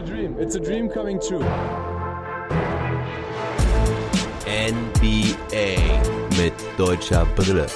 a 0.00 0.06
dream. 0.06 0.36
It's 0.38 0.54
a 0.54 0.60
dream 0.60 0.88
coming 0.88 1.20
true. 1.20 1.44
NBA 4.46 5.76
mit 6.38 6.54
deutscher 6.78 7.26
Brille. 7.36 7.66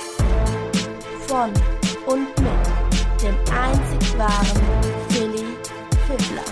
Von 1.26 1.52
und 2.06 2.28
mit 2.40 3.22
dem 3.22 3.36
einzig 3.52 4.18
wahren 4.18 4.62
Philly 5.08 5.44
Fiddler. 6.06 6.44